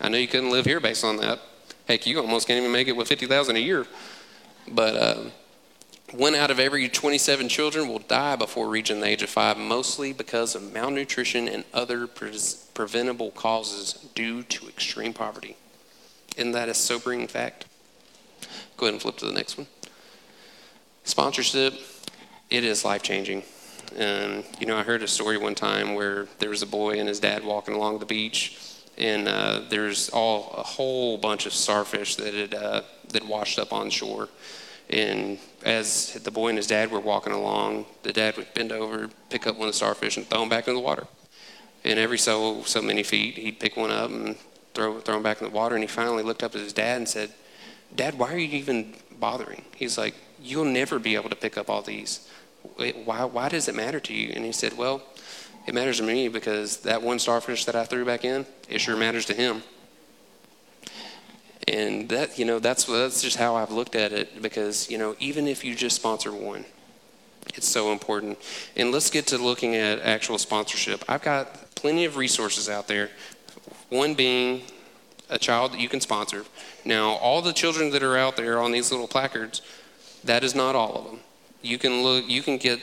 I 0.00 0.08
know 0.08 0.18
you 0.18 0.28
couldn't 0.28 0.50
live 0.50 0.64
here 0.64 0.80
based 0.80 1.04
on 1.04 1.18
that. 1.18 1.40
Heck, 1.86 2.06
you 2.06 2.20
almost 2.20 2.46
can't 2.46 2.58
even 2.58 2.72
make 2.72 2.88
it 2.88 2.96
with 2.96 3.08
50,000 3.08 3.56
a 3.56 3.58
year. 3.58 3.86
But 4.68 4.96
uh, 4.96 5.24
one 6.12 6.34
out 6.34 6.50
of 6.50 6.58
every 6.58 6.88
27 6.88 7.48
children 7.48 7.88
will 7.88 8.00
die 8.00 8.36
before 8.36 8.68
reaching 8.68 9.00
the 9.00 9.06
age 9.06 9.22
of 9.22 9.30
five, 9.30 9.56
mostly 9.56 10.12
because 10.12 10.54
of 10.54 10.72
malnutrition 10.72 11.48
and 11.48 11.64
other 11.72 12.06
pre- 12.06 12.36
preventable 12.74 13.30
causes 13.30 13.92
due 14.14 14.42
to 14.44 14.68
extreme 14.68 15.12
poverty. 15.12 15.56
Isn't 16.36 16.52
that 16.52 16.68
a 16.68 16.74
sobering 16.74 17.26
fact? 17.26 17.66
Go 18.76 18.86
ahead 18.86 18.94
and 18.94 19.02
flip 19.02 19.16
to 19.18 19.26
the 19.26 19.32
next 19.32 19.56
one. 19.56 19.66
Sponsorship, 21.04 21.74
it 22.50 22.64
is 22.64 22.84
life 22.84 23.02
changing. 23.02 23.42
And, 23.96 24.44
you 24.58 24.66
know, 24.66 24.76
I 24.76 24.82
heard 24.82 25.02
a 25.02 25.08
story 25.08 25.36
one 25.36 25.54
time 25.54 25.94
where 25.94 26.28
there 26.38 26.50
was 26.50 26.62
a 26.62 26.66
boy 26.66 26.98
and 26.98 27.08
his 27.08 27.20
dad 27.20 27.44
walking 27.44 27.74
along 27.74 27.98
the 27.98 28.06
beach, 28.06 28.58
and 28.96 29.26
uh, 29.28 29.62
there's 29.68 30.08
all 30.10 30.54
a 30.56 30.62
whole 30.62 31.18
bunch 31.18 31.46
of 31.46 31.52
starfish 31.52 32.16
that 32.16 32.34
had 32.34 32.54
uh, 32.54 32.82
that 33.08 33.26
washed 33.26 33.58
up 33.58 33.72
on 33.72 33.90
shore. 33.90 34.28
And 34.90 35.38
as 35.64 36.14
the 36.14 36.30
boy 36.30 36.48
and 36.48 36.58
his 36.58 36.66
dad 36.66 36.90
were 36.90 37.00
walking 37.00 37.32
along, 37.32 37.86
the 38.02 38.12
dad 38.12 38.36
would 38.36 38.52
bend 38.54 38.72
over, 38.72 39.08
pick 39.28 39.46
up 39.46 39.56
one 39.56 39.68
of 39.68 39.74
the 39.74 39.76
starfish, 39.76 40.16
and 40.16 40.26
throw 40.26 40.40
them 40.40 40.48
back 40.48 40.66
in 40.66 40.74
the 40.74 40.80
water. 40.80 41.06
And 41.84 41.98
every 41.98 42.18
so 42.18 42.62
so 42.64 42.82
many 42.82 43.02
feet, 43.02 43.36
he'd 43.38 43.60
pick 43.60 43.76
one 43.76 43.90
up 43.90 44.10
and 44.10 44.36
throw 44.74 45.00
throw 45.00 45.14
them 45.14 45.22
back 45.22 45.40
in 45.40 45.48
the 45.48 45.54
water. 45.54 45.76
And 45.76 45.84
he 45.84 45.88
finally 45.88 46.22
looked 46.22 46.42
up 46.42 46.54
at 46.54 46.60
his 46.60 46.72
dad 46.72 46.96
and 46.98 47.08
said, 47.08 47.30
"Dad, 47.94 48.18
why 48.18 48.32
are 48.32 48.38
you 48.38 48.58
even 48.58 48.94
bothering?" 49.18 49.64
He's 49.76 49.96
like, 49.96 50.14
"You'll 50.42 50.64
never 50.64 50.98
be 50.98 51.14
able 51.14 51.30
to 51.30 51.36
pick 51.36 51.56
up 51.56 51.70
all 51.70 51.82
these. 51.82 52.28
Why 52.76 53.24
why 53.24 53.48
does 53.48 53.68
it 53.68 53.74
matter 53.74 54.00
to 54.00 54.12
you?" 54.12 54.32
And 54.34 54.44
he 54.44 54.52
said, 54.52 54.76
"Well." 54.76 55.02
It 55.66 55.74
matters 55.74 55.98
to 55.98 56.02
me 56.02 56.28
because 56.28 56.78
that 56.78 57.02
one 57.02 57.18
starfish 57.18 57.66
that 57.66 57.76
I 57.76 57.84
threw 57.84 58.04
back 58.04 58.24
in, 58.24 58.46
it 58.68 58.80
sure 58.80 58.96
matters 58.96 59.26
to 59.26 59.34
him. 59.34 59.62
And 61.68 62.08
that, 62.08 62.38
you 62.38 62.44
know, 62.44 62.58
that's 62.58 62.84
that's 62.84 63.22
just 63.22 63.36
how 63.36 63.56
I've 63.56 63.70
looked 63.70 63.94
at 63.94 64.12
it 64.12 64.42
because, 64.42 64.90
you 64.90 64.98
know, 64.98 65.14
even 65.18 65.46
if 65.46 65.64
you 65.64 65.74
just 65.74 65.96
sponsor 65.96 66.32
one, 66.32 66.64
it's 67.54 67.68
so 67.68 67.92
important. 67.92 68.38
And 68.76 68.92
let's 68.92 69.10
get 69.10 69.26
to 69.28 69.38
looking 69.38 69.74
at 69.76 70.00
actual 70.00 70.38
sponsorship. 70.38 71.04
I've 71.08 71.22
got 71.22 71.74
plenty 71.74 72.04
of 72.04 72.16
resources 72.16 72.68
out 72.68 72.88
there. 72.88 73.10
One 73.88 74.14
being 74.14 74.62
a 75.28 75.38
child 75.38 75.72
that 75.72 75.80
you 75.80 75.88
can 75.88 76.00
sponsor. 76.00 76.44
Now, 76.84 77.10
all 77.10 77.42
the 77.42 77.52
children 77.52 77.90
that 77.90 78.02
are 78.02 78.16
out 78.16 78.36
there 78.36 78.60
on 78.60 78.72
these 78.72 78.90
little 78.90 79.08
placards, 79.08 79.62
that 80.24 80.42
is 80.42 80.54
not 80.54 80.74
all 80.74 80.96
of 80.96 81.04
them 81.04 81.20
you 81.62 81.78
can 81.78 82.02
look 82.02 82.28
you 82.28 82.42
can 82.42 82.56
get 82.56 82.80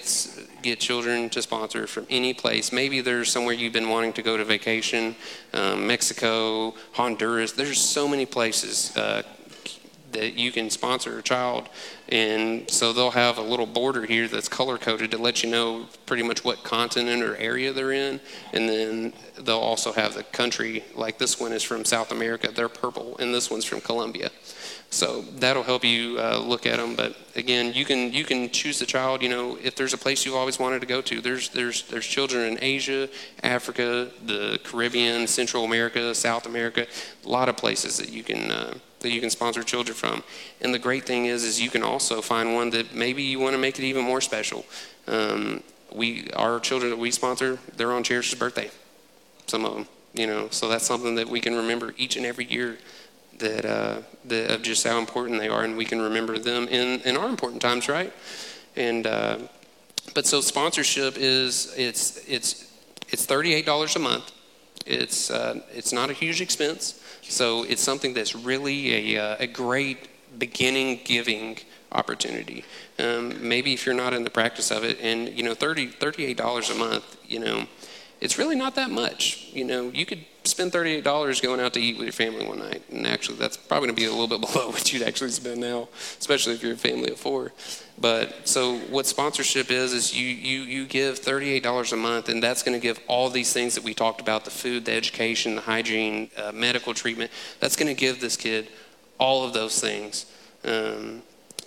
get 0.62 0.80
children 0.80 1.30
to 1.30 1.42
sponsor 1.42 1.88
from 1.88 2.06
any 2.10 2.34
place. 2.34 2.72
Maybe 2.72 3.02
there's 3.02 3.32
somewhere 3.32 3.54
you've 3.54 3.74
been 3.74 3.90
wanting 3.90 4.14
to 4.14 4.22
go 4.22 4.38
to 4.38 4.44
vacation 4.44 5.16
um, 5.54 5.88
mexico 5.88 6.74
honduras. 6.94 7.54
There's 7.54 7.80
so 7.80 8.08
many 8.08 8.26
places 8.26 8.96
uh, 8.98 9.24
that 10.12 10.36
you 10.36 10.52
can 10.52 10.70
sponsor 10.70 11.20
a 11.20 11.22
child 11.22 11.68
and 12.10 12.70
so 12.70 12.94
they'll 12.94 13.12
have 13.12 13.38
a 13.38 13.42
little 13.42 13.66
border 13.66 14.06
here 14.06 14.28
that's 14.28 14.48
color 14.48 14.78
coded 14.78 15.12
to 15.12 15.18
let 15.18 15.44
you 15.44 15.50
know 15.50 15.86
pretty 16.06 16.24
much 16.24 16.44
what 16.44 16.64
continent 16.64 17.22
or 17.22 17.36
area 17.38 17.74
they're 17.74 17.92
in 17.92 18.20
and 18.54 18.70
then 18.70 19.14
they'll 19.42 19.58
also 19.58 19.92
have 19.92 20.14
the 20.14 20.24
country 20.24 20.84
like 20.96 21.18
this 21.18 21.40
one 21.40 21.52
is 21.52 21.64
from 21.64 21.84
south 21.84 22.12
america 22.12 22.50
they're 22.52 22.70
purple 22.70 23.18
and 23.18 23.34
this 23.34 23.52
one's 23.52 23.66
from 23.66 23.82
colombia 23.82 24.30
so 24.90 25.22
that'll 25.22 25.64
help 25.64 25.84
you 25.84 26.18
uh, 26.18 26.40
look 26.40 26.66
at 26.66 26.78
them. 26.78 26.96
But 26.96 27.18
again, 27.36 27.74
you 27.74 27.84
can 27.84 28.14
you 28.14 28.24
can 28.24 28.50
choose 28.50 28.80
the 28.80 28.86
child. 28.86 29.22
You 29.22 29.30
know, 29.30 29.58
if 29.62 29.76
there's 29.76 29.94
a 29.94 29.98
place 29.98 30.26
you've 30.26 30.36
always 30.36 30.60
wanted 30.60 30.80
to 30.80 30.88
go 30.88 31.02
to, 31.02 31.20
there's 31.20 31.50
there's 31.50 31.84
there's 31.84 32.06
children 32.06 32.54
in 32.54 32.58
Asia, 32.62 33.10
Africa, 33.44 34.10
the 34.26 34.60
Caribbean, 34.64 35.28
Central 35.28 35.66
America, 35.66 36.16
South 36.16 36.46
America, 36.46 36.88
a 37.26 37.30
lot 37.30 37.50
of 37.50 37.58
places 37.58 37.98
that 37.98 38.10
you 38.10 38.24
can. 38.24 38.52
Uh, 38.52 38.74
that 39.00 39.10
you 39.10 39.22
can 39.22 39.30
sponsor 39.30 39.64
children 39.64 39.96
from, 39.96 40.24
and 40.62 40.74
the 40.74 40.80
great 40.80 41.06
thing 41.06 41.26
is, 41.26 41.44
is 41.44 41.62
you 41.62 41.70
can 41.70 41.84
also 41.84 42.22
find 42.22 42.56
one 42.56 42.70
that 42.72 42.96
maybe 42.96 43.24
you 43.24 43.40
want 43.40 43.54
to 43.54 43.60
make 43.60 43.78
it 43.78 43.86
even 43.86 44.04
more 44.04 44.22
special. 44.22 44.66
Um, 45.08 45.64
we, 45.94 46.30
our 46.36 46.60
children 46.60 46.90
that 46.92 46.98
we 46.98 47.12
sponsor, 47.12 47.60
they're 47.76 47.94
on 47.94 48.04
Cherish's 48.04 48.38
birthday. 48.38 48.70
Some 49.46 49.66
of 49.66 49.74
them, 49.74 49.88
you 50.14 50.28
know, 50.28 50.50
so 50.52 50.68
that's 50.68 50.86
something 50.86 51.16
that 51.16 51.30
we 51.30 51.40
can 51.40 51.56
remember 51.56 51.94
each 51.98 52.18
and 52.18 52.26
every 52.26 52.46
year 52.46 52.78
that, 53.38 53.66
uh, 53.66 54.02
that 54.26 54.52
of 54.52 54.62
just 54.64 54.86
how 54.86 54.98
important 54.98 55.40
they 55.40 55.48
are, 55.48 55.64
and 55.64 55.78
we 55.78 55.86
can 55.86 56.02
remember 56.02 56.38
them 56.40 56.68
in, 56.68 57.02
in 57.02 57.16
our 57.16 57.30
important 57.30 57.62
times, 57.62 57.88
right? 57.88 58.12
And 58.76 59.08
uh, 59.08 59.38
but 60.14 60.26
so 60.26 60.42
sponsorship 60.42 61.16
is 61.18 61.74
it's 61.78 62.24
it's 62.28 62.72
it's 63.10 63.26
thirty 63.26 63.54
eight 63.54 63.66
dollars 63.66 63.96
a 63.96 64.00
month. 64.00 64.32
It's 64.86 65.32
uh, 65.32 65.62
it's 65.74 65.92
not 65.92 66.10
a 66.10 66.14
huge 66.14 66.42
expense, 66.42 67.02
so 67.30 67.64
it's 67.64 67.82
something 67.82 68.14
that's 68.14 68.36
really 68.36 69.16
a 69.16 69.24
uh, 69.24 69.38
a 69.40 69.48
great 69.48 70.08
beginning 70.38 71.02
giving 71.04 71.58
opportunity. 71.92 72.64
Um, 73.00 73.48
maybe 73.48 73.74
if 73.74 73.86
you're 73.86 73.96
not 73.96 74.14
in 74.14 74.24
the 74.24 74.30
practice 74.30 74.72
of 74.72 74.84
it, 74.84 75.00
and 75.02 75.30
you 75.30 75.44
know, 75.44 75.54
30 75.54 75.92
$38 75.94 76.72
a 76.72 76.76
month, 76.76 77.18
you 77.28 77.40
know, 77.40 77.66
it's 78.22 78.38
really 78.38 78.56
not 78.56 78.76
that 78.76 78.90
much. 78.90 79.50
You 79.54 79.64
know, 79.64 79.90
you 79.90 80.06
could 80.06 80.26
spend 80.44 80.72
$38 80.72 81.42
going 81.42 81.60
out 81.60 81.74
to 81.74 81.80
eat 81.80 81.98
with 81.98 82.06
your 82.06 82.14
family 82.14 82.46
one 82.46 82.60
night. 82.60 82.84
And 82.90 83.06
actually, 83.06 83.38
that's 83.38 83.58
probably 83.58 83.88
going 83.88 83.96
to 83.96 84.02
be 84.02 84.06
a 84.06 84.12
little 84.12 84.28
bit 84.28 84.42
below 84.54 84.70
what 84.70 84.92
you'd 84.92 85.04
actually 85.04 85.32
spend 85.32 85.62
now, 85.62 85.88
especially 86.20 86.54
if 86.54 86.64
you're 86.64 86.74
a 86.74 86.78
family 86.78 87.12
of 87.12 87.20
four. 87.20 87.52
But 88.00 88.48
so 88.48 88.78
what 88.78 89.08
sponsorship 89.08 89.72
is, 89.72 89.92
is 89.92 90.16
you, 90.16 90.28
you, 90.28 90.62
you 90.62 90.86
give 90.86 91.20
$38 91.20 91.94
a 91.94 91.96
month, 91.96 92.30
and 92.30 92.44
that's 92.44 92.62
going 92.62 92.80
to 92.80 92.82
give 92.82 93.00
all 93.08 93.30
these 93.30 93.52
things 93.54 93.74
that 93.74 93.84
we 93.84 93.96
talked 93.96 94.22
about 94.22 94.46
the 94.46 94.52
food, 94.52 94.86
the 94.86 94.94
education, 94.94 95.56
the 95.56 95.62
hygiene, 95.62 96.30
uh, 96.38 96.52
medical 96.52 96.94
treatment. 96.94 97.32
That's 97.60 97.76
going 97.76 97.88
to 97.88 98.00
give 98.00 98.22
this 98.22 98.38
kid 98.38 98.70
all 99.18 99.44
of 99.44 99.54
those 99.54 99.80
things. 99.82 100.28
Um, 100.64 101.24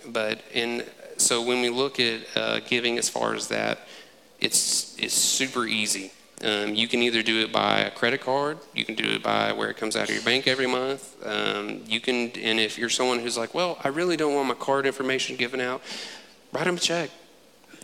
but 0.07 0.41
in 0.53 0.85
so 1.16 1.43
when 1.43 1.61
we 1.61 1.68
look 1.68 2.01
at 2.01 2.20
uh, 2.35 2.61
giving 2.61 2.97
as 2.97 3.09
far 3.09 3.35
as 3.35 3.49
that, 3.49 3.81
it's 4.41 4.97
it's 4.99 5.14
super 5.14 5.66
easy. 5.66 6.12
Um, 6.43 6.74
you 6.74 6.89
can 6.89 7.03
either 7.03 7.22
do 7.22 7.41
it 7.41 7.53
by 7.53 7.81
a 7.81 7.91
credit 7.91 8.22
card, 8.22 8.57
you 8.74 8.87
can 8.87 8.95
do 8.95 9.05
it 9.05 9.22
by 9.22 9.53
where 9.53 9.68
it 9.68 9.76
comes 9.76 9.95
out 9.95 10.09
of 10.09 10.14
your 10.14 10.24
bank 10.24 10.47
every 10.47 10.66
month. 10.66 11.14
Um, 11.26 11.83
you 11.87 12.01
can, 12.01 12.31
and 12.31 12.59
if 12.59 12.78
you're 12.78 12.89
someone 12.89 13.18
who's 13.18 13.37
like, 13.37 13.53
well, 13.53 13.78
I 13.85 13.89
really 13.89 14.16
don't 14.16 14.35
want 14.35 14.49
my 14.49 14.55
card 14.55 14.87
information 14.87 15.37
given 15.37 15.61
out, 15.61 15.83
write 16.53 16.65
them 16.65 16.77
a 16.77 16.81
check. 16.81 17.11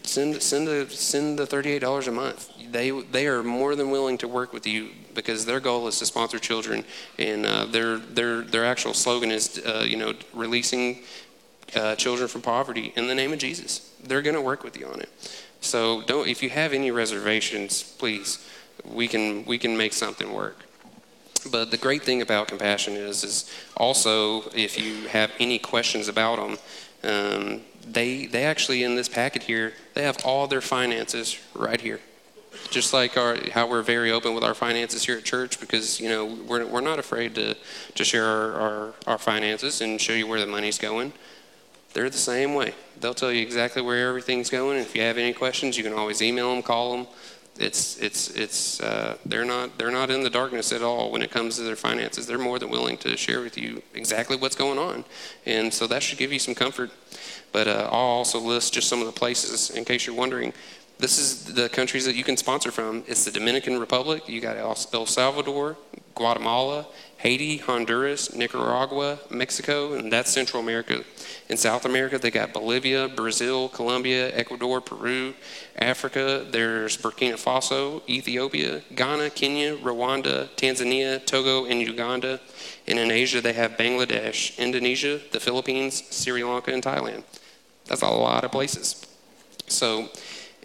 Send 0.02 0.40
send 0.42 0.68
the 0.68 0.88
send 0.90 1.38
the 1.38 1.46
thirty 1.46 1.70
eight 1.70 1.80
dollars 1.80 2.06
a 2.06 2.12
month. 2.12 2.52
They 2.70 2.90
they 2.90 3.26
are 3.26 3.42
more 3.42 3.74
than 3.74 3.90
willing 3.90 4.18
to 4.18 4.28
work 4.28 4.52
with 4.52 4.66
you 4.66 4.90
because 5.14 5.46
their 5.46 5.60
goal 5.60 5.88
is 5.88 5.98
to 5.98 6.06
sponsor 6.06 6.38
children, 6.38 6.84
and 7.18 7.44
uh, 7.44 7.66
their 7.66 7.98
their 7.98 8.42
their 8.42 8.64
actual 8.64 8.94
slogan 8.94 9.30
is 9.30 9.60
uh, 9.66 9.84
you 9.86 9.96
know 9.96 10.14
releasing 10.32 11.02
uh, 11.74 11.96
children 11.96 12.28
from 12.28 12.42
poverty 12.42 12.92
in 12.96 13.08
the 13.08 13.14
name 13.14 13.32
of 13.32 13.40
Jesus. 13.40 13.92
They're 14.04 14.22
going 14.22 14.36
to 14.36 14.42
work 14.42 14.62
with 14.62 14.78
you 14.78 14.86
on 14.86 15.00
it. 15.00 15.08
So 15.60 16.02
don't 16.02 16.28
if 16.28 16.42
you 16.42 16.50
have 16.50 16.72
any 16.72 16.90
reservations, 16.92 17.82
please 17.82 18.38
we 18.84 19.08
can 19.08 19.44
we 19.44 19.58
can 19.58 19.76
make 19.76 19.92
something 19.92 20.32
work. 20.32 20.56
But 21.50 21.70
the 21.70 21.76
great 21.76 22.02
thing 22.02 22.22
about 22.22 22.48
compassion 22.48 22.94
is 22.94 23.24
is 23.24 23.50
also 23.76 24.42
if 24.54 24.78
you 24.78 25.08
have 25.08 25.30
any 25.38 25.58
questions 25.58 26.08
about 26.08 26.36
them, 26.36 26.58
um, 27.04 27.60
they 27.86 28.26
they 28.26 28.44
actually 28.44 28.82
in 28.82 28.96
this 28.96 29.08
packet 29.08 29.44
here 29.44 29.72
they 29.94 30.02
have 30.02 30.18
all 30.24 30.46
their 30.46 30.60
finances 30.60 31.38
right 31.54 31.80
here. 31.80 32.00
Just 32.70 32.94
like 32.94 33.18
our, 33.18 33.36
how 33.52 33.68
we're 33.68 33.82
very 33.82 34.10
open 34.10 34.34
with 34.34 34.42
our 34.42 34.54
finances 34.54 35.04
here 35.04 35.18
at 35.18 35.24
church, 35.24 35.60
because 35.60 36.00
you 36.00 36.08
know 36.08 36.24
we're, 36.24 36.66
we're 36.66 36.80
not 36.80 36.98
afraid 36.98 37.34
to, 37.34 37.54
to 37.94 38.04
share 38.04 38.24
our, 38.24 38.52
our, 38.54 38.94
our 39.06 39.18
finances 39.18 39.82
and 39.82 40.00
show 40.00 40.14
you 40.14 40.26
where 40.26 40.40
the 40.40 40.46
money's 40.46 40.78
going 40.78 41.12
they're 41.96 42.10
the 42.10 42.18
same 42.18 42.52
way. 42.52 42.74
They'll 43.00 43.14
tell 43.14 43.32
you 43.32 43.40
exactly 43.40 43.80
where 43.80 44.10
everything's 44.10 44.50
going. 44.50 44.78
If 44.78 44.94
you 44.94 45.00
have 45.00 45.16
any 45.16 45.32
questions, 45.32 45.78
you 45.78 45.82
can 45.82 45.94
always 45.94 46.20
email 46.20 46.52
them, 46.52 46.62
call 46.62 46.94
them. 46.94 47.06
It's 47.58 47.96
it's 48.02 48.28
it's 48.32 48.82
uh, 48.82 49.16
they're 49.24 49.46
not 49.46 49.78
they're 49.78 49.90
not 49.90 50.10
in 50.10 50.22
the 50.22 50.28
darkness 50.28 50.72
at 50.72 50.82
all 50.82 51.10
when 51.10 51.22
it 51.22 51.30
comes 51.30 51.56
to 51.56 51.62
their 51.62 51.74
finances. 51.74 52.26
They're 52.26 52.36
more 52.36 52.58
than 52.58 52.68
willing 52.68 52.98
to 52.98 53.16
share 53.16 53.40
with 53.40 53.56
you 53.56 53.82
exactly 53.94 54.36
what's 54.36 54.54
going 54.54 54.78
on, 54.78 55.06
and 55.46 55.72
so 55.72 55.86
that 55.86 56.02
should 56.02 56.18
give 56.18 56.34
you 56.34 56.38
some 56.38 56.54
comfort. 56.54 56.90
But 57.56 57.68
uh, 57.68 57.88
I'll 57.90 58.20
also 58.20 58.38
list 58.38 58.74
just 58.74 58.86
some 58.86 59.00
of 59.00 59.06
the 59.06 59.18
places 59.18 59.70
in 59.70 59.86
case 59.86 60.06
you're 60.06 60.14
wondering. 60.14 60.52
This 60.98 61.16
is 61.16 61.54
the 61.54 61.70
countries 61.70 62.04
that 62.04 62.14
you 62.14 62.22
can 62.22 62.36
sponsor 62.36 62.70
from. 62.70 63.02
It's 63.06 63.24
the 63.24 63.30
Dominican 63.30 63.80
Republic. 63.80 64.28
You 64.28 64.42
got 64.42 64.58
El 64.58 65.06
Salvador, 65.06 65.78
Guatemala, 66.14 66.86
Haiti, 67.16 67.56
Honduras, 67.56 68.34
Nicaragua, 68.34 69.18
Mexico, 69.30 69.94
and 69.94 70.12
that's 70.12 70.30
Central 70.30 70.62
America. 70.62 71.02
In 71.48 71.56
South 71.56 71.86
America, 71.86 72.18
they 72.18 72.30
got 72.30 72.52
Bolivia, 72.52 73.08
Brazil, 73.08 73.70
Colombia, 73.70 74.36
Ecuador, 74.36 74.82
Peru, 74.82 75.32
Africa. 75.78 76.44
There's 76.50 76.98
Burkina 76.98 77.42
Faso, 77.42 78.06
Ethiopia, 78.06 78.82
Ghana, 78.94 79.30
Kenya, 79.30 79.78
Rwanda, 79.78 80.50
Tanzania, 80.56 81.24
Togo, 81.24 81.64
and 81.64 81.80
Uganda. 81.80 82.38
And 82.86 82.98
in 82.98 83.10
Asia, 83.10 83.40
they 83.40 83.54
have 83.54 83.78
Bangladesh, 83.78 84.58
Indonesia, 84.58 85.20
the 85.32 85.40
Philippines, 85.40 86.02
Sri 86.10 86.44
Lanka, 86.44 86.70
and 86.70 86.82
Thailand. 86.82 87.24
That's 87.88 88.02
a 88.02 88.08
lot 88.08 88.44
of 88.44 88.52
places. 88.52 89.06
So, 89.68 90.08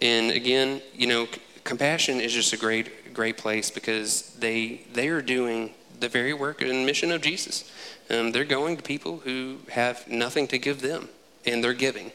and 0.00 0.30
again, 0.30 0.82
you 0.94 1.06
know, 1.06 1.28
compassion 1.64 2.20
is 2.20 2.32
just 2.32 2.52
a 2.52 2.56
great, 2.56 3.14
great 3.14 3.36
place 3.36 3.70
because 3.70 4.34
they 4.38 4.82
they 4.92 5.08
are 5.08 5.22
doing 5.22 5.74
the 6.00 6.08
very 6.08 6.34
work 6.34 6.62
and 6.62 6.84
mission 6.84 7.12
of 7.12 7.22
Jesus. 7.22 7.70
Um, 8.10 8.32
they're 8.32 8.44
going 8.44 8.76
to 8.76 8.82
people 8.82 9.18
who 9.18 9.58
have 9.70 10.06
nothing 10.08 10.48
to 10.48 10.58
give 10.58 10.80
them, 10.80 11.08
and 11.46 11.62
they're 11.62 11.74
giving. 11.74 12.10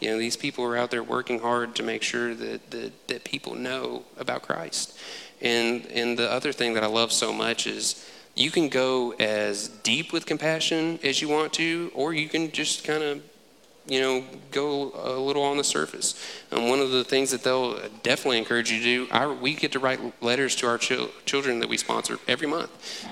You 0.00 0.10
know, 0.10 0.18
these 0.18 0.36
people 0.36 0.64
are 0.64 0.76
out 0.76 0.90
there 0.90 1.02
working 1.02 1.40
hard 1.40 1.76
to 1.76 1.82
make 1.82 2.02
sure 2.02 2.34
that, 2.34 2.70
that, 2.70 3.08
that 3.08 3.24
people 3.24 3.54
know 3.54 4.04
about 4.18 4.42
Christ. 4.42 4.98
And, 5.42 5.86
and 5.86 6.18
the 6.18 6.30
other 6.30 6.52
thing 6.52 6.74
that 6.74 6.82
I 6.82 6.86
love 6.86 7.12
so 7.12 7.32
much 7.32 7.66
is 7.66 8.10
you 8.34 8.50
can 8.50 8.68
go 8.68 9.12
as 9.12 9.68
deep 9.68 10.12
with 10.12 10.24
compassion 10.24 10.98
as 11.04 11.20
you 11.20 11.28
want 11.28 11.52
to, 11.54 11.92
or 11.94 12.14
you 12.14 12.28
can 12.28 12.50
just 12.50 12.84
kind 12.84 13.02
of 13.02 13.22
you 13.90 14.00
know, 14.00 14.24
go 14.52 14.92
a 14.94 15.18
little 15.18 15.42
on 15.42 15.56
the 15.56 15.64
surface. 15.64 16.14
Um, 16.52 16.68
one 16.68 16.78
of 16.78 16.92
the 16.92 17.02
things 17.02 17.32
that 17.32 17.42
they'll 17.42 17.76
definitely 18.02 18.38
encourage 18.38 18.70
you 18.70 18.78
to 18.78 18.84
do, 18.84 19.08
our, 19.10 19.34
we 19.34 19.54
get 19.54 19.72
to 19.72 19.80
write 19.80 20.00
letters 20.22 20.54
to 20.56 20.68
our 20.68 20.78
children 20.78 21.58
that 21.58 21.68
we 21.68 21.76
sponsor 21.76 22.18
every 22.28 22.46
month. 22.46 22.70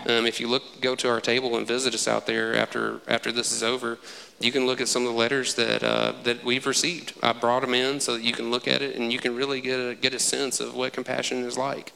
Um, 0.09 0.24
if 0.24 0.39
you 0.39 0.47
look, 0.47 0.81
go 0.81 0.95
to 0.95 1.11
our 1.11 1.20
table 1.20 1.57
and 1.57 1.66
visit 1.66 1.95
us 1.95 2.07
out 2.07 2.26
there 2.26 2.55
after 2.55 3.01
after 3.09 3.33
this 3.33 3.51
is 3.51 3.64
over, 3.64 3.99
you 4.39 4.53
can 4.53 4.66
look 4.66 4.81
at 4.81 4.87
some 4.87 5.03
of 5.03 5.12
the 5.12 5.18
letters 5.18 5.55
that 5.55 5.83
uh, 5.83 6.12
that 6.22 6.45
we've 6.45 6.66
received. 6.66 7.12
I 7.24 7.33
brought 7.33 7.62
them 7.62 7.74
in 7.74 7.99
so 7.99 8.14
that 8.14 8.22
you 8.22 8.33
can 8.33 8.53
look 8.53 8.68
at 8.68 8.81
it 8.81 8.95
and 8.95 9.12
you 9.12 9.18
can 9.18 9.35
really 9.35 9.61
get 9.61 9.81
a, 9.81 9.95
get 9.97 10.14
a 10.14 10.20
sense 10.20 10.61
of 10.61 10.76
what 10.76 10.93
compassion 10.93 11.39
is 11.39 11.59
like. 11.59 11.93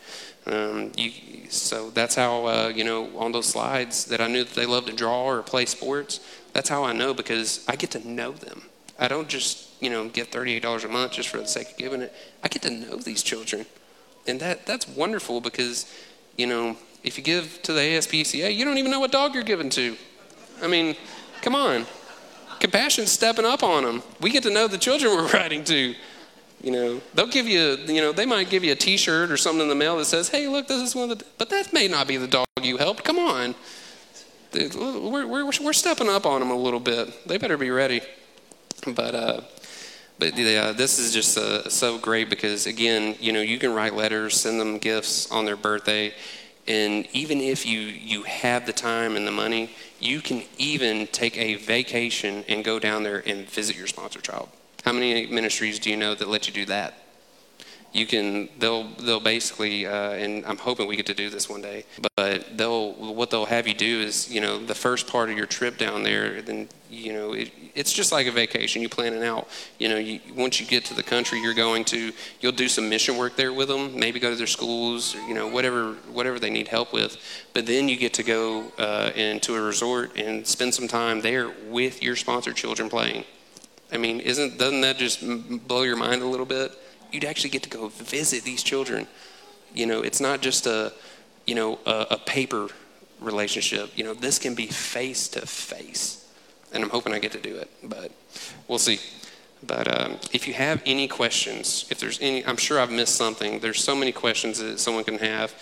Um, 0.47 0.91
you, 0.97 1.13
so 1.51 1.91
that's 1.91 2.17
how 2.17 2.47
uh, 2.47 2.73
you 2.75 2.83
know 2.83 3.17
on 3.17 3.31
those 3.31 3.47
slides 3.47 4.07
that 4.07 4.21
I 4.21 4.27
knew 4.27 4.43
that 4.43 4.55
they 4.55 4.67
love 4.67 4.87
to 4.87 4.93
draw 4.93 5.25
or 5.27 5.43
play 5.43 5.67
sports. 5.67 6.19
That's 6.53 6.69
how 6.69 6.83
I 6.83 6.93
know 6.93 7.15
because 7.15 7.65
I 7.69 7.77
get 7.77 7.93
to 7.93 8.09
know 8.09 8.33
them. 8.33 8.63
I 8.99 9.09
don't 9.09 9.29
just, 9.29 9.69
you 9.81 9.91
know, 9.91 10.09
get 10.09 10.31
$38 10.31 10.85
a 10.85 10.89
month 10.89 11.13
just 11.13 11.29
for 11.29 11.39
the 11.39 11.47
sake 11.47 11.71
of 11.73 11.77
giving 11.77 12.03
it. 12.03 12.15
I 12.43 12.49
get 12.49 12.63
to 12.63 12.71
know 12.71 12.97
these 12.97 13.23
children. 13.23 13.67
And 14.27 14.41
that, 14.41 14.67
that's 14.67 14.87
wonderful 14.87 15.41
because, 15.41 15.93
you 16.37 16.47
know, 16.47 16.77
if 17.03 17.19
you 17.19 17.25
give 17.25 17.61
to 17.63 17.73
the 17.73 17.81
ASPCA, 17.81 18.55
you 18.55 18.65
don't 18.65 18.79
even 18.79 18.91
know 18.91 19.01
what 19.01 19.11
dog 19.11 19.35
you're 19.35 19.43
giving 19.43 19.71
to. 19.71 19.97
I 20.63 20.69
mean, 20.69 20.97
come 21.41 21.55
on. 21.55 21.87
Compassion's 22.61 23.11
stepping 23.11 23.45
up 23.45 23.65
on 23.65 23.83
them. 23.83 24.03
We 24.21 24.31
get 24.31 24.45
to 24.45 24.51
know 24.51 24.69
the 24.69 24.79
children 24.79 25.17
we're 25.17 25.29
writing 25.33 25.65
to. 25.65 25.95
You 26.63 26.71
know, 26.71 27.01
they'll 27.15 27.27
give 27.27 27.49
you, 27.49 27.77
you 27.89 28.01
know, 28.01 28.13
they 28.13 28.25
might 28.25 28.49
give 28.49 28.63
you 28.63 28.71
a 28.71 28.77
T-shirt 28.77 29.33
or 29.33 29.37
something 29.37 29.63
in 29.63 29.69
the 29.69 29.75
mail 29.75 29.97
that 29.97 30.05
says, 30.05 30.29
"Hey, 30.29 30.47
look, 30.47 30.69
this 30.69 30.81
is 30.81 30.95
one 30.95 31.11
of 31.11 31.19
the," 31.19 31.25
but 31.37 31.51
that 31.51 31.73
may 31.73 31.89
not 31.89 32.07
be 32.07 32.17
the 32.17 32.29
dog 32.29 32.47
you 32.63 32.77
helped. 32.77 33.03
Come 33.03 33.19
on, 33.19 33.57
we're 34.55 35.27
we're 35.27 35.45
we're 35.45 35.73
stepping 35.73 36.09
up 36.09 36.25
on 36.25 36.39
them 36.39 36.53
a 36.53 36.57
little 36.57 36.79
bit. 36.79 37.27
They 37.27 37.37
better 37.37 37.57
be 37.57 37.71
ready. 37.71 38.01
But 38.85 39.15
uh, 39.15 39.41
but 40.19 40.37
yeah, 40.37 40.73
this 40.73 40.99
is 40.99 41.13
just 41.13 41.37
uh, 41.39 41.69
so 41.69 41.99
great 41.99 42.31
because 42.31 42.67
again, 42.67 43.17
you 43.21 43.33
know, 43.33 43.41
you 43.41 43.59
can 43.59 43.73
write 43.73 43.95
letters, 43.95 44.41
send 44.41 44.61
them 44.61 44.79
gifts 44.79 45.31
on 45.31 45.45
their 45.45 45.57
birthday, 45.57 46.15
and 46.67 47.07
even 47.13 47.41
if 47.41 47.67
you 47.67 47.81
you 47.81 48.23
have 48.23 48.67
the 48.67 48.73
time 48.73 49.17
and 49.17 49.27
the 49.27 49.33
money, 49.33 49.71
you 50.01 50.21
can 50.21 50.43
even 50.59 51.07
take 51.09 51.37
a 51.37 51.57
vacation 51.57 52.45
and 52.49 52.65
go 52.65 52.79
down 52.79 53.03
there 53.03 53.23
and 53.27 53.49
visit 53.49 53.77
your 53.77 53.87
sponsor 53.87 54.21
child. 54.21 54.49
How 54.85 54.93
many 54.93 55.27
ministries 55.27 55.79
do 55.79 55.91
you 55.91 55.97
know 55.97 56.15
that 56.15 56.29
let 56.29 56.47
you 56.47 56.53
do 56.53 56.67
that? 56.67 57.02
You 57.93 58.07
can 58.07 58.49
they'll 58.59 58.85
they'll 59.05 59.21
basically 59.21 59.87
uh, 59.87 60.13
and 60.13 60.45
I'm 60.47 60.57
hoping 60.57 60.87
we 60.87 60.97
get 60.97 61.07
to 61.07 61.15
do 61.15 61.29
this 61.29 61.49
one 61.49 61.61
day. 61.61 61.85
But 62.17 62.57
they'll 62.57 62.93
what 62.93 63.31
they'll 63.31 63.47
have 63.47 63.69
you 63.69 63.75
do 63.75 64.01
is 64.01 64.33
you 64.33 64.41
know 64.41 64.65
the 64.65 64.75
first 64.75 65.07
part 65.07 65.31
of 65.31 65.37
your 65.37 65.47
trip 65.47 65.77
down 65.77 66.03
there. 66.03 66.41
Then 66.41 66.69
you 66.91 67.13
know 67.13 67.33
it, 67.35 67.51
it's 67.75 67.93
just 67.93 68.11
like 68.11 68.27
a 68.27 68.31
vacation. 68.31 68.81
You 68.81 68.89
plan 68.89 69.13
it 69.13 69.23
out. 69.23 69.49
You 69.79 69.91
know 69.91 69.97
you, 69.97 70.21
once 70.35 70.59
you 70.59 70.67
get 70.67 70.87
to 70.87 70.95
the 70.95 71.03
country 71.03 71.41
you're 71.41 71.55
going 71.55 71.85
to, 71.87 72.13
you'll 72.41 72.53
do 72.53 72.69
some 72.69 72.89
mission 72.89 73.19
work 73.19 73.37
there 73.37 73.53
with 73.53 73.69
them. 73.69 73.99
Maybe 73.99 74.19
go 74.19 74.31
to 74.31 74.37
their 74.37 74.47
schools. 74.47 75.15
You 75.29 75.35
know 75.35 75.49
whatever 75.49 75.93
whatever 76.13 76.39
they 76.39 76.51
need 76.51 76.69
help 76.69 76.95
with. 76.95 77.19
But 77.53 77.67
then 77.67 77.91
you 77.91 77.97
get 77.99 78.15
to 78.15 78.23
go 78.23 78.73
uh, 78.79 79.11
into 79.15 79.55
a 79.55 79.61
resort 79.61 80.17
and 80.17 80.47
spend 80.47 80.75
some 80.75 80.89
time 80.89 81.21
there 81.21 81.51
with 81.69 82.03
your 82.03 82.17
sponsored 82.17 82.57
children 82.57 82.89
playing. 82.89 83.25
I 83.93 83.99
mean, 83.99 84.21
isn't 84.21 84.57
doesn't 84.57 84.81
that 84.81 84.97
just 84.97 85.21
blow 85.69 85.83
your 85.83 85.97
mind 85.97 86.23
a 86.23 86.27
little 86.27 86.47
bit? 86.47 86.73
You'd 87.13 87.25
actually 87.25 87.51
get 87.51 87.63
to 87.65 87.71
go 87.71 87.89
visit 87.89 88.45
these 88.45 88.63
children. 88.63 89.07
You 89.75 89.87
know, 89.87 90.03
it's 90.03 90.21
not 90.21 90.41
just 90.41 90.67
a, 90.67 90.93
you 91.47 91.55
know, 91.55 91.79
a, 91.87 92.07
a 92.13 92.19
paper 92.19 92.69
relationship. 93.21 93.91
You 93.97 94.05
know, 94.05 94.15
this 94.15 94.39
can 94.39 94.55
be 94.55 94.67
face 94.67 95.29
to 95.29 95.47
face. 95.47 96.19
And 96.73 96.83
I'm 96.83 96.91
hoping 96.91 97.13
I 97.13 97.19
get 97.19 97.33
to 97.33 97.41
do 97.41 97.57
it, 97.57 97.71
but 97.83 98.11
we'll 98.67 98.79
see. 98.79 98.99
But 99.65 100.01
um, 100.01 100.19
if 100.33 100.49
you 100.49 100.55
have 100.55 100.83
any 100.87 101.07
questions, 101.07 101.87
if 101.91 102.01
there's 102.01 102.19
any, 102.21 102.45
I'm 102.45 102.57
sure 102.57 102.81
I've 102.81 102.91
missed 102.91 103.15
something. 103.15 103.61
There's 103.61 103.83
so 103.83 103.95
many 103.95 104.11
questions 104.11 104.59
that 104.59 104.81
someone 104.81 105.05
can 105.05 105.19
have. 105.19 105.55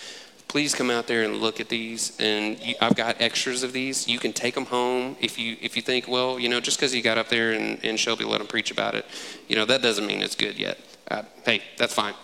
Please 0.48 0.74
come 0.74 0.90
out 0.90 1.07
there 1.07 1.22
and 1.22 1.36
look 1.36 1.61
at 1.61 1.68
these. 1.68 2.16
And 2.18 2.59
you, 2.61 2.74
I've 2.80 2.96
got 2.96 3.20
extras 3.20 3.62
of 3.62 3.72
these. 3.72 4.09
You 4.09 4.18
can 4.18 4.32
take 4.32 4.55
them 4.55 4.66
home 4.66 5.16
if 5.20 5.38
you 5.38 5.57
if 5.61 5.76
you 5.76 5.82
think, 5.82 6.09
well, 6.09 6.40
you 6.40 6.48
know, 6.48 6.61
just 6.61 6.78
because 6.78 6.94
you 6.94 7.03
got 7.03 7.18
up 7.18 7.28
there 7.28 7.53
and, 7.53 7.78
and 7.84 8.01
Shelby 8.01 8.24
let 8.24 8.40
him 8.40 8.46
preach 8.46 8.70
about 8.70 8.94
it, 8.94 9.05
you 9.48 9.57
know, 9.57 9.64
that 9.66 9.82
doesn't 9.82 10.07
mean 10.07 10.22
it's 10.22 10.34
good 10.34 10.59
yet. 10.59 10.78
Uh, 11.11 11.23
hey, 11.45 11.63
that's 11.77 11.95
fine. 11.95 12.15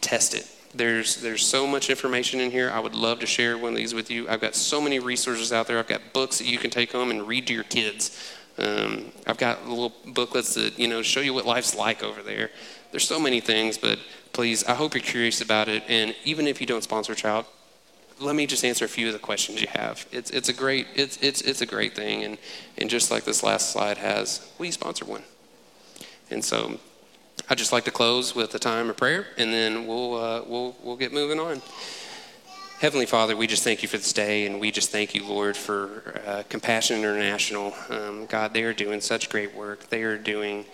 Test 0.00 0.34
it. 0.34 0.46
There's 0.74 1.16
there's 1.22 1.44
so 1.44 1.66
much 1.66 1.90
information 1.90 2.38
in 2.40 2.50
here. 2.50 2.70
I 2.70 2.78
would 2.78 2.94
love 2.94 3.20
to 3.20 3.26
share 3.26 3.56
one 3.56 3.72
of 3.72 3.76
these 3.76 3.94
with 3.94 4.10
you. 4.10 4.28
I've 4.28 4.40
got 4.40 4.54
so 4.54 4.80
many 4.80 4.98
resources 4.98 5.52
out 5.52 5.66
there. 5.66 5.78
I've 5.78 5.88
got 5.88 6.12
books 6.12 6.38
that 6.38 6.46
you 6.46 6.58
can 6.58 6.70
take 6.70 6.92
home 6.92 7.10
and 7.10 7.26
read 7.26 7.46
to 7.48 7.54
your 7.54 7.64
kids. 7.64 8.34
Um, 8.58 9.12
I've 9.26 9.38
got 9.38 9.66
little 9.68 9.92
booklets 10.06 10.54
that 10.54 10.78
you 10.78 10.86
know 10.86 11.02
show 11.02 11.20
you 11.20 11.34
what 11.34 11.46
life's 11.46 11.74
like 11.74 12.02
over 12.02 12.22
there. 12.22 12.50
There's 12.90 13.06
so 13.06 13.18
many 13.18 13.40
things, 13.40 13.78
but 13.78 13.98
please, 14.32 14.64
I 14.64 14.74
hope 14.74 14.94
you're 14.94 15.02
curious 15.02 15.40
about 15.40 15.68
it. 15.68 15.82
And 15.88 16.14
even 16.24 16.46
if 16.46 16.60
you 16.60 16.66
don't 16.66 16.84
sponsor 16.84 17.12
a 17.12 17.16
child, 17.16 17.46
let 18.20 18.36
me 18.36 18.46
just 18.46 18.64
answer 18.64 18.84
a 18.84 18.88
few 18.88 19.08
of 19.08 19.12
the 19.12 19.18
questions 19.18 19.60
you 19.60 19.68
have. 19.68 20.06
It's, 20.12 20.30
it's 20.30 20.48
a 20.48 20.52
great 20.52 20.86
it's, 20.94 21.18
it's, 21.22 21.40
it's 21.40 21.60
a 21.62 21.66
great 21.66 21.94
thing, 21.94 22.22
and, 22.24 22.38
and 22.78 22.88
just 22.88 23.10
like 23.10 23.24
this 23.24 23.42
last 23.42 23.72
slide 23.72 23.98
has, 23.98 24.46
we 24.58 24.70
sponsor 24.70 25.04
one. 25.04 25.22
And 26.30 26.44
so 26.44 26.78
I'd 27.48 27.58
just 27.58 27.70
like 27.70 27.84
to 27.84 27.92
close 27.92 28.34
with 28.34 28.52
a 28.56 28.58
time 28.58 28.90
of 28.90 28.96
prayer, 28.96 29.28
and 29.38 29.52
then 29.52 29.86
we'll 29.86 30.16
uh, 30.16 30.42
we'll 30.44 30.76
we'll 30.82 30.96
get 30.96 31.12
moving 31.12 31.38
on. 31.38 31.62
Heavenly 32.80 33.06
Father, 33.06 33.36
we 33.36 33.46
just 33.46 33.62
thank 33.62 33.82
you 33.82 33.88
for 33.88 33.98
this 33.98 34.12
day, 34.12 34.46
and 34.46 34.58
we 34.58 34.72
just 34.72 34.90
thank 34.90 35.14
you, 35.14 35.24
Lord, 35.24 35.56
for 35.56 36.20
uh, 36.26 36.42
Compassion 36.48 36.98
International. 36.98 37.72
Um, 37.88 38.26
God, 38.26 38.52
they 38.52 38.64
are 38.64 38.72
doing 38.72 39.00
such 39.00 39.30
great 39.30 39.54
work. 39.54 39.88
They 39.90 40.02
are 40.02 40.18
doing 40.18 40.64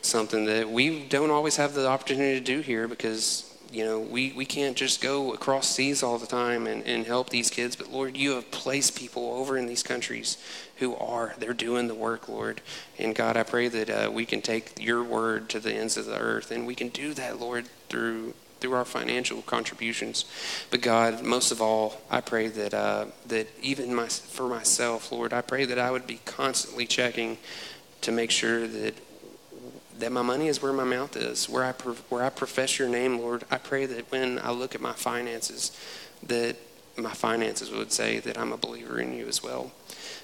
something 0.00 0.46
that 0.46 0.70
we 0.70 1.06
don't 1.06 1.30
always 1.30 1.56
have 1.56 1.74
the 1.74 1.86
opportunity 1.86 2.38
to 2.38 2.44
do 2.44 2.60
here 2.60 2.88
because 2.88 3.47
you 3.70 3.84
know, 3.84 4.00
we, 4.00 4.32
we 4.32 4.46
can't 4.46 4.76
just 4.76 5.00
go 5.00 5.32
across 5.32 5.68
seas 5.68 6.02
all 6.02 6.18
the 6.18 6.26
time 6.26 6.66
and, 6.66 6.86
and 6.86 7.06
help 7.06 7.30
these 7.30 7.50
kids. 7.50 7.76
But 7.76 7.92
Lord, 7.92 8.16
you 8.16 8.32
have 8.32 8.50
placed 8.50 8.96
people 8.96 9.34
over 9.34 9.58
in 9.58 9.66
these 9.66 9.82
countries 9.82 10.38
who 10.76 10.96
are. 10.96 11.34
They're 11.38 11.52
doing 11.52 11.88
the 11.88 11.94
work, 11.94 12.28
Lord. 12.28 12.60
And 12.98 13.14
God, 13.14 13.36
I 13.36 13.42
pray 13.42 13.68
that 13.68 13.90
uh, 13.90 14.10
we 14.10 14.24
can 14.24 14.40
take 14.40 14.82
your 14.82 15.02
word 15.02 15.48
to 15.50 15.60
the 15.60 15.72
ends 15.72 15.96
of 15.96 16.06
the 16.06 16.18
earth. 16.18 16.50
And 16.50 16.66
we 16.66 16.74
can 16.74 16.88
do 16.88 17.14
that, 17.14 17.38
Lord, 17.38 17.66
through 17.88 18.34
through 18.60 18.72
our 18.72 18.84
financial 18.84 19.40
contributions. 19.42 20.24
But 20.70 20.80
God, 20.80 21.22
most 21.22 21.52
of 21.52 21.62
all, 21.62 22.00
I 22.10 22.20
pray 22.20 22.48
that 22.48 22.74
uh, 22.74 23.06
that 23.26 23.48
even 23.62 23.94
my, 23.94 24.08
for 24.08 24.48
myself, 24.48 25.12
Lord, 25.12 25.32
I 25.32 25.42
pray 25.42 25.64
that 25.64 25.78
I 25.78 25.90
would 25.90 26.06
be 26.06 26.20
constantly 26.24 26.86
checking 26.86 27.38
to 28.00 28.12
make 28.12 28.30
sure 28.30 28.66
that 28.66 28.94
that 29.98 30.12
my 30.12 30.22
money 30.22 30.48
is 30.48 30.62
where 30.62 30.72
my 30.72 30.84
mouth 30.84 31.16
is, 31.16 31.48
where 31.48 31.64
I, 31.64 31.72
where 31.72 32.22
I 32.22 32.30
profess 32.30 32.78
your 32.78 32.88
name, 32.88 33.18
Lord. 33.18 33.44
I 33.50 33.58
pray 33.58 33.86
that 33.86 34.10
when 34.10 34.38
I 34.38 34.50
look 34.50 34.74
at 34.74 34.80
my 34.80 34.92
finances, 34.92 35.76
that 36.22 36.56
my 36.96 37.12
finances 37.12 37.70
would 37.70 37.92
say 37.92 38.18
that 38.20 38.38
I'm 38.38 38.52
a 38.52 38.56
believer 38.56 38.98
in 38.98 39.12
you 39.14 39.26
as 39.26 39.42
well. 39.42 39.72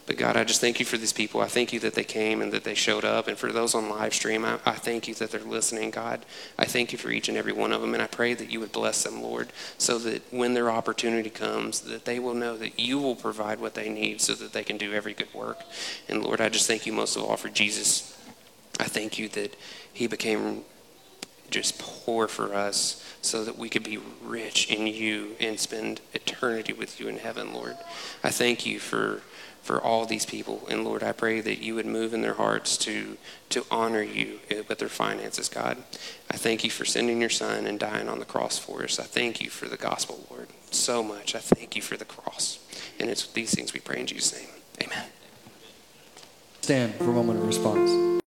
But 0.07 0.19
God, 0.19 0.37
I 0.37 0.45
just 0.45 0.61
thank 0.61 0.81
you 0.81 0.87
for 0.87 0.99
these 0.99 1.15
people. 1.15 1.41
I 1.41 1.47
thank 1.47 1.73
you 1.73 1.81
that 1.81 1.95
they 1.95 2.05
came 2.05 2.43
and 2.43 2.53
that 2.53 2.65
they 2.65 2.75
showed 2.75 3.05
up. 3.05 3.27
And 3.27 3.39
for 3.39 3.51
those 3.53 3.75
on 3.75 3.89
live 3.89 4.13
stream, 4.13 4.45
I, 4.45 4.59
I, 4.67 4.73
thank 4.73 5.09
you 5.09 5.15
that 5.15 5.31
they're 5.31 5.41
listening, 5.41 5.91
God. 5.91 6.27
I 6.59 6.67
thank 6.67 6.93
you 6.93 6.99
for 6.99 7.11
each 7.11 7.29
and 7.29 7.39
every 7.39 7.53
one 7.53 7.73
of 7.73 7.81
them. 7.81 7.95
And 7.95 8.03
I 8.03 8.07
pray 8.07 8.35
that 8.35 8.51
you 8.51 8.61
would 8.61 8.73
bless 8.73 9.03
them, 9.03 9.23
Lord, 9.23 9.49
so 9.79 9.99
that 10.01 10.23
when 10.31 10.53
their 10.53 10.71
opportunity 10.71 11.31
comes, 11.31 11.81
that 11.83 12.05
they 12.05 12.19
will 12.19 12.35
know 12.35 12.57
that 12.59 12.79
you 12.79 12.99
will 12.99 13.17
provide 13.17 13.61
what 13.61 13.75
they 13.75 13.89
need 13.89 14.21
so 14.21 14.35
that 14.35 14.53
they 14.53 14.65
can 14.65 14.77
do 14.77 14.93
every 14.93 15.15
good 15.15 15.33
work. 15.33 15.61
And 16.09 16.23
Lord, 16.23 16.41
I 16.41 16.51
just 16.51 16.67
thank 16.67 16.85
you 16.85 16.93
most 16.93 17.17
of 17.17 17.23
all 17.23 17.39
for 17.39 17.49
Jesus 17.49 18.15
I 18.81 18.85
thank 18.85 19.19
you 19.19 19.29
that 19.31 19.57
he 19.93 20.07
became 20.07 20.63
just 21.51 21.79
poor 21.79 22.27
for 22.27 22.55
us 22.55 23.05
so 23.23 23.45
that 23.45 23.57
we 23.57 23.69
could 23.69 23.85
be 23.85 23.99
rich 24.23 24.71
in 24.71 24.87
you 24.87 25.37
and 25.41 25.59
spend 25.59 26.01
eternity 26.13 26.73
with 26.73 26.99
you 26.99 27.09
in 27.09 27.19
heaven, 27.19 27.53
Lord. 27.55 27.77
I 28.23 28.31
thank 28.31 28.67
you 28.67 28.79
for 28.79 29.23
for 29.65 29.81
all 29.81 30.05
these 30.05 30.27
people 30.27 30.67
and 30.69 30.85
Lord, 30.85 31.03
I 31.03 31.13
pray 31.13 31.41
that 31.41 31.63
you 31.63 31.75
would 31.75 31.87
move 31.87 32.13
in 32.13 32.21
their 32.21 32.35
hearts 32.35 32.77
to 32.79 33.17
to 33.49 33.65
honor 33.71 34.03
you 34.03 34.41
with 34.69 34.79
their 34.79 34.91
finances, 34.91 35.49
God. 35.49 35.79
I 36.31 36.37
thank 36.37 36.65
you 36.65 36.71
for 36.71 36.85
sending 36.85 37.21
your 37.21 37.31
son 37.31 37.67
and 37.67 37.81
dying 37.81 38.09
on 38.09 38.19
the 38.19 38.27
cross 38.27 38.59
for 38.59 38.83
us. 38.85 39.01
I 39.01 39.05
thank 39.05 39.41
you 39.41 39.49
for 39.49 39.67
the 39.67 39.79
gospel, 39.79 40.27
Lord, 40.31 40.49
so 40.71 41.03
much. 41.03 41.35
I 41.35 41.39
thank 41.39 41.77
you 41.77 41.81
for 41.83 41.97
the 41.97 42.05
cross. 42.05 42.59
And 43.01 43.09
it's 43.09 43.27
these 43.29 43.55
things 43.55 43.73
we 43.73 43.81
pray 43.81 44.01
in 44.01 44.07
Jesus' 44.07 44.39
name. 44.39 44.51
Amen. 44.83 45.07
Stand 46.61 46.95
for 46.97 47.05
a 47.05 47.13
moment 47.13 47.41
of 47.41 47.47
response. 47.47 48.24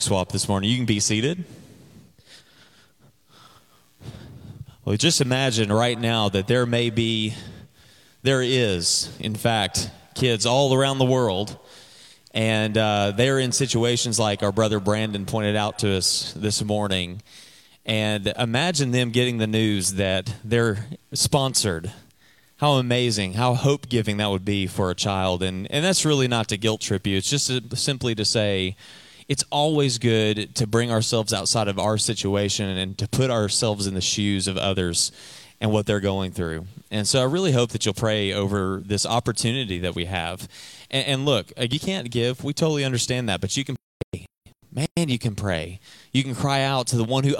Mic 0.00 0.04
swap 0.06 0.32
this 0.32 0.48
morning. 0.48 0.70
You 0.70 0.76
can 0.76 0.86
be 0.86 0.98
seated. 0.98 1.44
Well, 4.82 4.96
just 4.96 5.20
imagine 5.20 5.70
right 5.70 6.00
now 6.00 6.30
that 6.30 6.46
there 6.46 6.64
may 6.64 6.88
be, 6.88 7.34
there 8.22 8.40
is, 8.40 9.14
in 9.20 9.34
fact, 9.34 9.90
kids 10.14 10.46
all 10.46 10.72
around 10.72 10.96
the 10.96 11.04
world 11.04 11.58
And 12.32 12.78
uh, 12.78 13.12
they're 13.16 13.38
in 13.38 13.52
situations 13.52 14.18
like 14.18 14.42
our 14.42 14.52
brother 14.52 14.78
Brandon 14.78 15.26
pointed 15.26 15.56
out 15.56 15.80
to 15.80 15.96
us 15.96 16.32
this 16.36 16.62
morning. 16.62 17.22
And 17.84 18.32
imagine 18.38 18.92
them 18.92 19.10
getting 19.10 19.38
the 19.38 19.46
news 19.48 19.94
that 19.94 20.32
they're 20.44 20.86
sponsored. 21.12 21.92
How 22.58 22.72
amazing, 22.72 23.32
how 23.32 23.54
hope 23.54 23.88
giving 23.88 24.18
that 24.18 24.30
would 24.30 24.44
be 24.44 24.66
for 24.66 24.90
a 24.90 24.94
child. 24.94 25.42
And, 25.42 25.68
and 25.72 25.84
that's 25.84 26.04
really 26.04 26.28
not 26.28 26.48
to 26.48 26.58
guilt 26.58 26.82
trip 26.82 27.06
you, 27.06 27.16
it's 27.16 27.30
just 27.30 27.48
to, 27.48 27.76
simply 27.76 28.14
to 28.14 28.24
say, 28.24 28.76
it's 29.30 29.44
always 29.50 29.98
good 29.98 30.56
to 30.56 30.66
bring 30.66 30.90
ourselves 30.90 31.32
outside 31.32 31.68
of 31.68 31.78
our 31.78 31.96
situation 31.96 32.68
and 32.68 32.98
to 32.98 33.06
put 33.06 33.30
ourselves 33.30 33.86
in 33.86 33.94
the 33.94 34.00
shoes 34.00 34.48
of 34.48 34.56
others 34.56 35.12
and 35.60 35.70
what 35.70 35.86
they're 35.86 36.00
going 36.00 36.32
through. 36.32 36.66
And 36.90 37.06
so 37.06 37.20
I 37.20 37.26
really 37.26 37.52
hope 37.52 37.70
that 37.70 37.84
you'll 37.84 37.94
pray 37.94 38.32
over 38.32 38.82
this 38.84 39.06
opportunity 39.06 39.78
that 39.78 39.94
we 39.94 40.06
have. 40.06 40.48
And, 40.90 41.06
and 41.06 41.24
look, 41.26 41.52
uh, 41.56 41.68
you 41.70 41.78
can't 41.78 42.10
give. 42.10 42.42
We 42.42 42.52
totally 42.52 42.84
understand 42.84 43.28
that, 43.28 43.40
but 43.40 43.56
you 43.56 43.64
can 43.64 43.76
pray. 44.12 44.26
Man, 44.72 45.08
you 45.08 45.18
can 45.20 45.36
pray. 45.36 45.78
You 46.12 46.24
can 46.24 46.34
cry 46.34 46.62
out 46.62 46.88
to 46.88 46.96
the 46.96 47.04
one 47.04 47.22
who 47.22 47.36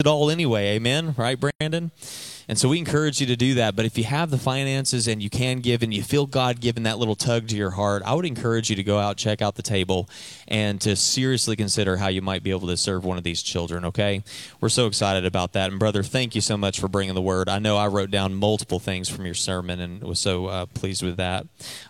it 0.00 0.06
all 0.06 0.30
anyway. 0.30 0.76
Amen. 0.76 1.14
Right, 1.16 1.38
Brandon? 1.40 1.90
And 2.48 2.58
so 2.58 2.68
we 2.70 2.78
encourage 2.78 3.20
you 3.20 3.26
to 3.26 3.36
do 3.36 3.54
that. 3.54 3.76
But 3.76 3.84
if 3.84 3.98
you 3.98 4.04
have 4.04 4.30
the 4.30 4.38
finances 4.38 5.06
and 5.06 5.22
you 5.22 5.28
can 5.28 5.60
give 5.60 5.82
and 5.82 5.92
you 5.92 6.02
feel 6.02 6.26
God 6.26 6.60
giving 6.60 6.84
that 6.84 6.98
little 6.98 7.14
tug 7.14 7.46
to 7.48 7.56
your 7.56 7.72
heart, 7.72 8.02
I 8.06 8.14
would 8.14 8.24
encourage 8.24 8.70
you 8.70 8.76
to 8.76 8.82
go 8.82 8.98
out, 8.98 9.18
check 9.18 9.42
out 9.42 9.56
the 9.56 9.62
table, 9.62 10.08
and 10.48 10.80
to 10.80 10.96
seriously 10.96 11.56
consider 11.56 11.98
how 11.98 12.08
you 12.08 12.22
might 12.22 12.42
be 12.42 12.50
able 12.50 12.68
to 12.68 12.76
serve 12.76 13.04
one 13.04 13.18
of 13.18 13.24
these 13.24 13.42
children, 13.42 13.84
okay? 13.84 14.22
We're 14.60 14.70
so 14.70 14.86
excited 14.86 15.26
about 15.26 15.52
that. 15.52 15.70
And, 15.70 15.78
brother, 15.78 16.02
thank 16.02 16.34
you 16.34 16.40
so 16.40 16.56
much 16.56 16.80
for 16.80 16.88
bringing 16.88 17.14
the 17.14 17.20
word. 17.20 17.50
I 17.50 17.58
know 17.58 17.76
I 17.76 17.86
wrote 17.86 18.10
down 18.10 18.34
multiple 18.34 18.78
things 18.78 19.10
from 19.10 19.26
your 19.26 19.34
sermon 19.34 19.78
and 19.78 20.02
was 20.02 20.18
so 20.18 20.46
uh, 20.46 20.66
pleased 20.66 21.02
with 21.02 21.18
that. 21.18 21.46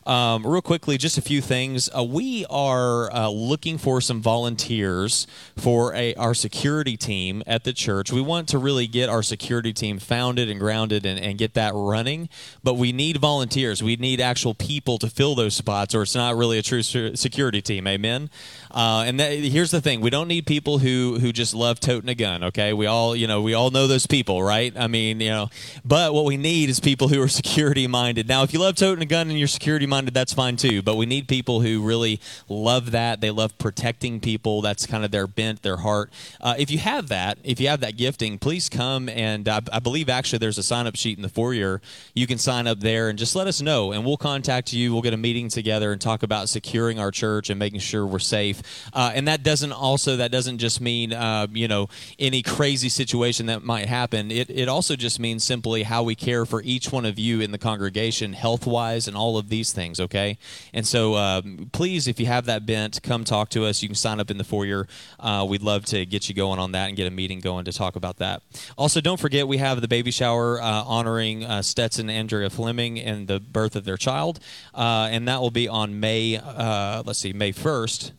Um, 0.06 0.44
real 0.44 0.60
quickly, 0.60 0.98
just 0.98 1.18
a 1.18 1.22
few 1.22 1.40
things. 1.40 1.88
Uh, 1.96 2.02
we 2.02 2.44
are 2.50 3.12
uh, 3.12 3.28
looking 3.28 3.78
for 3.78 4.00
some 4.00 4.20
volunteers 4.20 5.28
for 5.56 5.94
a, 5.94 6.14
our 6.14 6.34
security 6.34 6.96
team 6.96 7.44
at 7.46 7.62
the 7.62 7.72
church. 7.72 8.10
We 8.10 8.20
want 8.20 8.48
to 8.48 8.58
really 8.58 8.88
get 8.88 9.08
our 9.08 9.22
security 9.22 9.72
team 9.72 10.00
founded 10.00 10.47
and 10.48 10.60
grounded 10.60 11.06
and, 11.06 11.18
and 11.18 11.38
get 11.38 11.54
that 11.54 11.72
running. 11.74 12.28
But 12.62 12.74
we 12.74 12.92
need 12.92 13.18
volunteers. 13.18 13.82
We 13.82 13.96
need 13.96 14.20
actual 14.20 14.54
people 14.54 14.98
to 14.98 15.08
fill 15.08 15.34
those 15.34 15.54
spots, 15.54 15.94
or 15.94 16.02
it's 16.02 16.14
not 16.14 16.36
really 16.36 16.58
a 16.58 16.62
true 16.62 16.82
security 16.82 17.62
team. 17.62 17.86
Amen. 17.86 18.30
Uh, 18.70 19.04
and 19.06 19.18
that, 19.18 19.32
here's 19.32 19.70
the 19.70 19.80
thing: 19.80 20.00
we 20.00 20.10
don't 20.10 20.28
need 20.28 20.46
people 20.46 20.78
who 20.78 21.18
who 21.20 21.32
just 21.32 21.54
love 21.54 21.80
toting 21.80 22.08
a 22.08 22.14
gun. 22.14 22.44
Okay, 22.44 22.72
we 22.72 22.86
all 22.86 23.16
you 23.16 23.26
know 23.26 23.40
we 23.42 23.54
all 23.54 23.70
know 23.70 23.86
those 23.86 24.06
people, 24.06 24.42
right? 24.42 24.72
I 24.76 24.86
mean, 24.86 25.20
you 25.20 25.30
know, 25.30 25.48
but 25.84 26.12
what 26.14 26.24
we 26.24 26.36
need 26.36 26.68
is 26.68 26.80
people 26.80 27.08
who 27.08 27.20
are 27.22 27.28
security 27.38 27.86
minded. 27.86 28.28
Now, 28.28 28.42
if 28.42 28.52
you 28.52 28.60
love 28.60 28.76
toting 28.76 29.02
a 29.02 29.06
gun 29.06 29.28
and 29.28 29.38
you're 29.38 29.48
security 29.48 29.86
minded, 29.86 30.14
that's 30.14 30.32
fine 30.32 30.56
too. 30.56 30.82
But 30.82 30.96
we 30.96 31.06
need 31.06 31.28
people 31.28 31.60
who 31.60 31.82
really 31.82 32.20
love 32.48 32.90
that. 32.90 33.20
They 33.20 33.30
love 33.30 33.56
protecting 33.58 34.20
people. 34.20 34.60
That's 34.60 34.86
kind 34.86 35.04
of 35.04 35.10
their 35.10 35.26
bent, 35.26 35.62
their 35.62 35.78
heart. 35.78 36.12
Uh, 36.40 36.54
if 36.58 36.70
you 36.70 36.78
have 36.78 37.08
that, 37.08 37.38
if 37.44 37.60
you 37.60 37.68
have 37.68 37.80
that 37.80 37.96
gifting, 37.96 38.38
please 38.38 38.68
come 38.68 39.08
and 39.08 39.48
I, 39.48 39.60
I 39.72 39.78
believe 39.78 40.08
actually 40.08 40.37
there's 40.38 40.58
a 40.58 40.62
sign 40.62 40.86
up 40.86 40.96
sheet 40.96 41.18
in 41.18 41.22
the 41.22 41.28
foyer. 41.28 41.80
You 42.14 42.26
can 42.26 42.38
sign 42.38 42.66
up 42.66 42.80
there 42.80 43.08
and 43.08 43.18
just 43.18 43.34
let 43.34 43.46
us 43.46 43.60
know, 43.60 43.92
and 43.92 44.04
we'll 44.04 44.16
contact 44.16 44.72
you. 44.72 44.92
We'll 44.92 45.02
get 45.02 45.14
a 45.14 45.18
meeting 45.18 45.48
together 45.48 45.92
and 45.92 46.00
talk 46.00 46.22
about 46.22 46.48
securing 46.48 46.98
our 46.98 47.10
church 47.10 47.50
and 47.50 47.58
making 47.58 47.80
sure 47.80 48.06
we're 48.06 48.18
safe. 48.18 48.62
Uh, 48.92 49.12
and 49.14 49.28
that 49.28 49.42
doesn't 49.42 49.72
also 49.72 50.16
that 50.16 50.30
doesn't 50.30 50.58
just 50.58 50.80
mean 50.80 51.12
uh, 51.12 51.46
you 51.52 51.68
know 51.68 51.88
any 52.18 52.42
crazy 52.42 52.88
situation 52.88 53.46
that 53.46 53.62
might 53.62 53.86
happen. 53.86 54.30
It 54.30 54.50
it 54.50 54.68
also 54.68 54.96
just 54.96 55.18
means 55.20 55.44
simply 55.44 55.82
how 55.82 56.02
we 56.02 56.14
care 56.14 56.44
for 56.46 56.62
each 56.62 56.92
one 56.92 57.04
of 57.04 57.18
you 57.18 57.40
in 57.40 57.52
the 57.52 57.58
congregation, 57.58 58.32
health 58.32 58.66
wise, 58.66 59.08
and 59.08 59.16
all 59.16 59.38
of 59.38 59.48
these 59.48 59.72
things. 59.72 60.00
Okay, 60.00 60.38
and 60.72 60.86
so 60.86 61.14
um, 61.16 61.70
please, 61.72 62.06
if 62.06 62.20
you 62.20 62.26
have 62.26 62.46
that 62.46 62.66
bent, 62.66 63.02
come 63.02 63.24
talk 63.24 63.48
to 63.50 63.64
us. 63.64 63.82
You 63.82 63.88
can 63.88 63.94
sign 63.96 64.20
up 64.20 64.30
in 64.30 64.38
the 64.38 64.44
foyer. 64.44 64.86
Uh, 65.18 65.46
we'd 65.48 65.62
love 65.62 65.84
to 65.86 66.04
get 66.06 66.28
you 66.28 66.34
going 66.34 66.58
on 66.58 66.72
that 66.72 66.88
and 66.88 66.96
get 66.96 67.06
a 67.06 67.10
meeting 67.10 67.40
going 67.40 67.64
to 67.64 67.72
talk 67.72 67.96
about 67.96 68.18
that. 68.18 68.42
Also, 68.76 69.00
don't 69.00 69.18
forget 69.18 69.48
we 69.48 69.58
have 69.58 69.80
the 69.80 69.88
baby 69.88 70.10
shower 70.10 70.27
uh, 70.34 70.84
honoring 70.84 71.44
uh, 71.44 71.62
Stetson 71.62 72.08
and 72.08 72.18
Andrea 72.18 72.50
Fleming 72.50 72.98
and 72.98 73.26
the 73.28 73.40
birth 73.40 73.76
of 73.76 73.84
their 73.84 73.96
child, 73.96 74.40
uh, 74.74 75.08
and 75.10 75.28
that 75.28 75.40
will 75.40 75.50
be 75.50 75.68
on 75.68 76.00
May. 76.00 76.36
Uh, 76.36 77.02
let's 77.04 77.18
see, 77.18 77.32
May 77.32 77.52
first. 77.52 78.12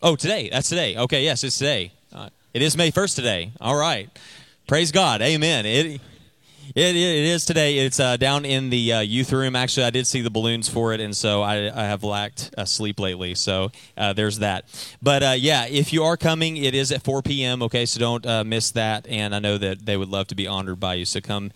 Oh, 0.00 0.14
today. 0.14 0.48
That's 0.50 0.68
today. 0.68 0.96
Okay, 0.96 1.24
yes, 1.24 1.42
it's 1.42 1.58
today. 1.58 1.92
Uh, 2.12 2.28
it 2.54 2.62
is 2.62 2.76
May 2.76 2.92
1st 2.92 3.16
today. 3.16 3.52
All 3.60 3.76
right. 3.76 4.08
Praise 4.68 4.92
God. 4.92 5.22
Amen. 5.22 5.66
It, 5.66 6.00
it, 6.74 6.96
it 6.96 6.96
is 6.96 7.44
today. 7.44 7.78
It's 7.78 8.00
uh, 8.00 8.16
down 8.16 8.44
in 8.44 8.70
the 8.70 8.92
uh, 8.92 9.00
youth 9.00 9.32
room. 9.32 9.56
Actually, 9.56 9.86
I 9.86 9.90
did 9.90 10.06
see 10.06 10.20
the 10.20 10.30
balloons 10.30 10.68
for 10.68 10.92
it, 10.92 11.00
and 11.00 11.16
so 11.16 11.42
I, 11.42 11.66
I 11.66 11.86
have 11.86 12.02
lacked 12.04 12.54
uh, 12.56 12.64
sleep 12.64 13.00
lately. 13.00 13.34
So 13.34 13.70
uh, 13.96 14.12
there's 14.12 14.38
that. 14.38 14.64
But 15.02 15.22
uh, 15.22 15.34
yeah, 15.38 15.66
if 15.66 15.92
you 15.92 16.04
are 16.04 16.16
coming, 16.16 16.56
it 16.56 16.74
is 16.74 16.92
at 16.92 17.02
4 17.02 17.22
p.m. 17.22 17.62
Okay, 17.62 17.86
so 17.86 18.00
don't 18.00 18.26
uh, 18.26 18.44
miss 18.44 18.70
that. 18.72 19.06
And 19.08 19.34
I 19.34 19.38
know 19.38 19.58
that 19.58 19.86
they 19.86 19.96
would 19.96 20.08
love 20.08 20.26
to 20.28 20.34
be 20.34 20.46
honored 20.46 20.80
by 20.80 20.94
you. 20.94 21.04
So 21.04 21.20
come 21.20 21.52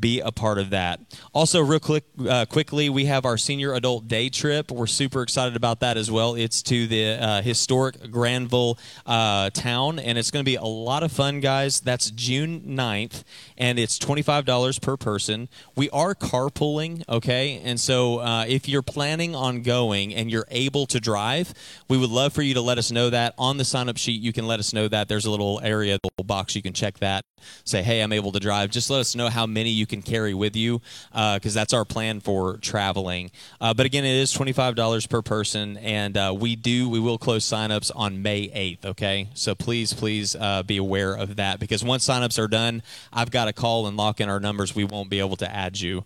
be 0.00 0.20
a 0.20 0.32
part 0.32 0.58
of 0.58 0.70
that. 0.70 1.00
Also, 1.32 1.60
real 1.60 1.80
quick, 1.80 2.04
uh, 2.28 2.46
quickly, 2.46 2.88
we 2.88 3.06
have 3.06 3.24
our 3.24 3.36
senior 3.36 3.74
adult 3.74 4.08
day 4.08 4.28
trip. 4.28 4.70
We're 4.70 4.86
super 4.86 5.22
excited 5.22 5.56
about 5.56 5.80
that 5.80 5.96
as 5.96 6.10
well. 6.10 6.34
It's 6.34 6.62
to 6.64 6.86
the 6.86 7.14
uh, 7.14 7.42
historic 7.42 8.10
Granville 8.10 8.78
uh, 9.04 9.50
town, 9.50 9.98
and 9.98 10.18
it's 10.18 10.30
going 10.30 10.44
to 10.44 10.48
be 10.48 10.56
a 10.56 10.64
lot 10.64 11.02
of 11.02 11.12
fun, 11.12 11.40
guys. 11.40 11.80
That's 11.80 12.10
June 12.10 12.62
9th, 12.62 13.22
and 13.56 13.78
it's 13.78 13.98
$25 13.98 14.80
per 14.80 14.96
person. 14.96 15.48
We 15.74 15.90
are 15.90 16.14
carpooling, 16.14 17.02
okay? 17.08 17.60
And 17.64 17.80
so 17.80 18.18
uh, 18.18 18.44
if 18.46 18.68
you're 18.68 18.82
planning 18.82 19.34
on 19.34 19.62
going 19.62 20.14
and 20.14 20.30
you're 20.30 20.46
able 20.50 20.86
to 20.86 21.00
drive, 21.00 21.52
we 21.88 21.96
would 21.96 22.10
love 22.10 22.32
for 22.32 22.42
you 22.42 22.54
to 22.54 22.60
let 22.60 22.78
us 22.78 22.90
know 22.90 23.10
that. 23.10 23.34
On 23.38 23.56
the 23.56 23.64
sign 23.64 23.88
up 23.88 23.96
sheet, 23.96 24.20
you 24.20 24.32
can 24.32 24.46
let 24.46 24.60
us 24.60 24.72
know 24.72 24.88
that. 24.88 25.08
There's 25.08 25.26
a 25.26 25.30
little 25.30 25.60
area, 25.62 25.98
little 26.02 26.24
box 26.24 26.54
you 26.54 26.62
can 26.62 26.72
check 26.72 26.98
that. 26.98 27.24
Say, 27.64 27.82
hey, 27.82 28.00
I'm 28.00 28.12
able 28.12 28.32
to 28.32 28.40
drive. 28.40 28.70
Just 28.70 28.90
let 28.90 29.00
us 29.00 29.14
know 29.14 29.28
how 29.28 29.46
many 29.46 29.70
you 29.70 29.85
can 29.86 30.02
carry 30.02 30.34
with 30.34 30.56
you 30.56 30.80
because 31.10 31.56
uh, 31.56 31.60
that's 31.60 31.72
our 31.72 31.84
plan 31.84 32.20
for 32.20 32.58
traveling. 32.58 33.30
Uh, 33.60 33.74
but 33.74 33.86
again, 33.86 34.04
it 34.04 34.16
is 34.16 34.32
$25 34.32 35.08
per 35.08 35.22
person, 35.22 35.76
and 35.78 36.16
uh, 36.16 36.34
we 36.36 36.56
do, 36.56 36.88
we 36.88 37.00
will 37.00 37.18
close 37.18 37.44
signups 37.44 37.90
on 37.94 38.22
May 38.22 38.48
8th, 38.48 38.84
okay? 38.84 39.28
So 39.34 39.54
please, 39.54 39.92
please 39.92 40.36
be 40.66 40.76
aware 40.76 41.14
of 41.14 41.36
that 41.36 41.60
because 41.60 41.84
once 41.84 42.06
signups 42.06 42.38
are 42.38 42.48
done, 42.48 42.82
I've 43.12 43.30
got 43.30 43.46
to 43.46 43.52
call 43.52 43.86
and 43.86 43.96
lock 43.96 44.20
in 44.20 44.28
our 44.28 44.40
numbers. 44.40 44.74
We 44.74 44.84
won't 44.84 45.10
be 45.10 45.20
able 45.20 45.36
to 45.36 45.54
add 45.54 45.80
you. 45.80 46.04